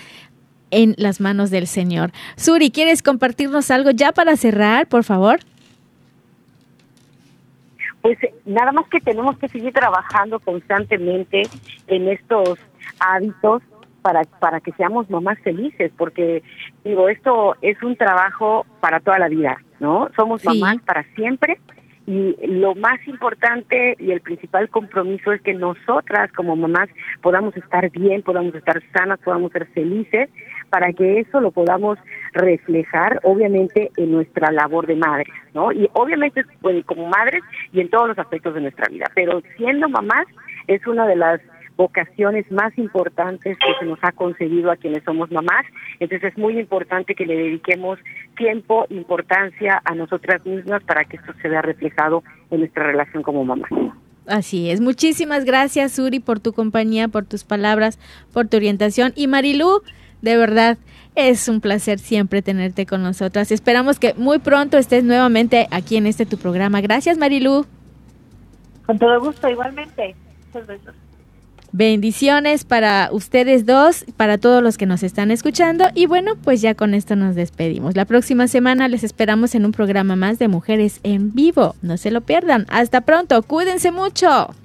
en 0.69 0.93
las 0.99 1.19
manos 1.19 1.49
del 1.49 1.65
Señor. 1.65 2.11
Suri, 2.35 2.69
¿quieres 2.69 3.01
compartirnos 3.01 3.71
algo 3.71 3.89
ya 3.89 4.11
para 4.11 4.35
cerrar, 4.37 4.85
por 4.85 5.03
favor? 5.03 5.39
Pues 8.03 8.19
nada 8.45 8.71
más 8.71 8.87
que 8.89 8.99
tenemos 8.99 9.39
que 9.39 9.47
seguir 9.47 9.73
trabajando 9.73 10.39
constantemente 10.39 11.49
en 11.87 12.07
estos 12.09 12.59
hábitos 12.99 13.63
para, 14.03 14.21
para 14.39 14.59
que 14.59 14.71
seamos 14.73 15.09
mamás 15.09 15.39
felices, 15.39 15.91
porque 15.97 16.43
digo, 16.83 17.09
esto 17.09 17.55
es 17.63 17.81
un 17.81 17.95
trabajo 17.95 18.67
para 18.81 18.99
toda 18.99 19.17
la 19.17 19.29
vida, 19.29 19.57
¿no? 19.79 20.09
Somos 20.15 20.45
mamás 20.45 20.77
para 20.85 21.01
siempre 21.15 21.57
y 22.07 22.35
lo 22.47 22.75
más 22.75 22.99
importante 23.07 23.95
y 23.99 24.11
el 24.11 24.21
principal 24.21 24.69
compromiso 24.69 25.31
es 25.31 25.41
que 25.41 25.53
nosotras 25.55 26.31
como 26.33 26.55
mamás 26.55 26.89
podamos 27.21 27.57
estar 27.57 27.89
bien, 27.89 28.21
podamos 28.21 28.53
estar 28.53 28.81
sanas, 28.93 29.19
podamos 29.19 29.51
ser 29.51 29.65
felices, 29.67 30.29
para 30.69 30.93
que 30.93 31.19
eso 31.21 31.39
lo 31.39 31.51
podamos 31.51 31.97
reflejar 32.33 33.19
obviamente 33.23 33.91
en 33.97 34.11
nuestra 34.11 34.51
labor 34.51 34.85
de 34.85 34.95
madres, 34.95 35.33
¿no? 35.53 35.71
Y 35.71 35.89
obviamente 35.93 36.43
como 36.85 37.07
madres 37.07 37.43
y 37.71 37.81
en 37.81 37.89
todos 37.89 38.09
los 38.09 38.19
aspectos 38.19 38.53
de 38.53 38.61
nuestra 38.61 38.87
vida, 38.89 39.05
pero 39.15 39.41
siendo 39.57 39.89
mamás 39.89 40.27
es 40.67 40.85
una 40.85 41.07
de 41.07 41.15
las 41.15 41.41
vocaciones 41.77 42.49
más 42.51 42.77
importantes 42.77 43.57
que 43.57 43.73
se 43.79 43.85
nos 43.85 43.99
ha 44.01 44.11
concedido 44.11 44.71
a 44.71 44.77
quienes 44.77 45.03
somos 45.03 45.31
mamás. 45.31 45.65
Entonces 45.99 46.31
es 46.31 46.37
muy 46.37 46.57
importante 46.59 47.15
que 47.15 47.25
le 47.25 47.35
dediquemos 47.35 47.99
tiempo, 48.37 48.85
importancia 48.89 49.81
a 49.83 49.95
nosotras 49.95 50.45
mismas 50.45 50.83
para 50.83 51.05
que 51.05 51.17
esto 51.17 51.33
se 51.41 51.49
vea 51.49 51.61
reflejado 51.61 52.23
en 52.51 52.59
nuestra 52.59 52.83
relación 52.85 53.23
como 53.23 53.43
mamás. 53.43 53.69
Así 54.27 54.71
es. 54.71 54.81
Muchísimas 54.81 55.45
gracias, 55.45 55.99
Uri, 55.99 56.19
por 56.19 56.39
tu 56.39 56.53
compañía, 56.53 57.07
por 57.07 57.25
tus 57.25 57.43
palabras, 57.43 57.99
por 58.33 58.47
tu 58.47 58.57
orientación. 58.57 59.13
Y 59.15 59.27
Marilú, 59.27 59.81
De 60.21 60.37
verdad, 60.37 60.79
es 61.15 61.47
un 61.47 61.61
placer 61.61 61.99
siempre 61.99 62.41
tenerte 62.41 62.85
con 62.85 63.03
nosotras. 63.03 63.51
Esperamos 63.51 63.99
que 63.99 64.13
muy 64.15 64.39
pronto 64.39 64.77
estés 64.77 65.03
nuevamente 65.03 65.67
aquí 65.71 65.97
en 65.97 66.07
este 66.07 66.25
tu 66.25 66.37
programa. 66.37 66.81
Gracias, 66.81 67.17
Marilu. 67.17 67.65
Con 68.85 68.99
todo 68.99 69.19
gusto, 69.19 69.47
igualmente. 69.49 70.15
Muchos 70.47 70.67
besos. 70.67 70.95
Bendiciones 71.77 72.63
para 72.63 73.09
ustedes 73.11 73.65
dos, 73.65 74.05
para 74.15 74.37
todos 74.37 74.63
los 74.63 74.77
que 74.77 74.85
nos 74.85 75.03
están 75.03 75.29
escuchando. 75.29 75.83
Y 75.93 76.05
bueno, 76.05 76.37
pues 76.41 76.61
ya 76.61 76.73
con 76.73 76.93
esto 76.93 77.17
nos 77.17 77.35
despedimos. 77.35 77.97
La 77.97 78.05
próxima 78.05 78.47
semana 78.47 78.87
les 78.87 79.03
esperamos 79.03 79.55
en 79.55 79.65
un 79.65 79.73
programa 79.73 80.15
más 80.15 80.39
de 80.39 80.47
Mujeres 80.47 81.01
en 81.03 81.33
Vivo. 81.33 81.75
No 81.81 81.97
se 81.97 82.11
lo 82.11 82.21
pierdan. 82.21 82.65
Hasta 82.69 83.01
pronto. 83.01 83.43
Cuídense 83.43 83.91
mucho. 83.91 84.55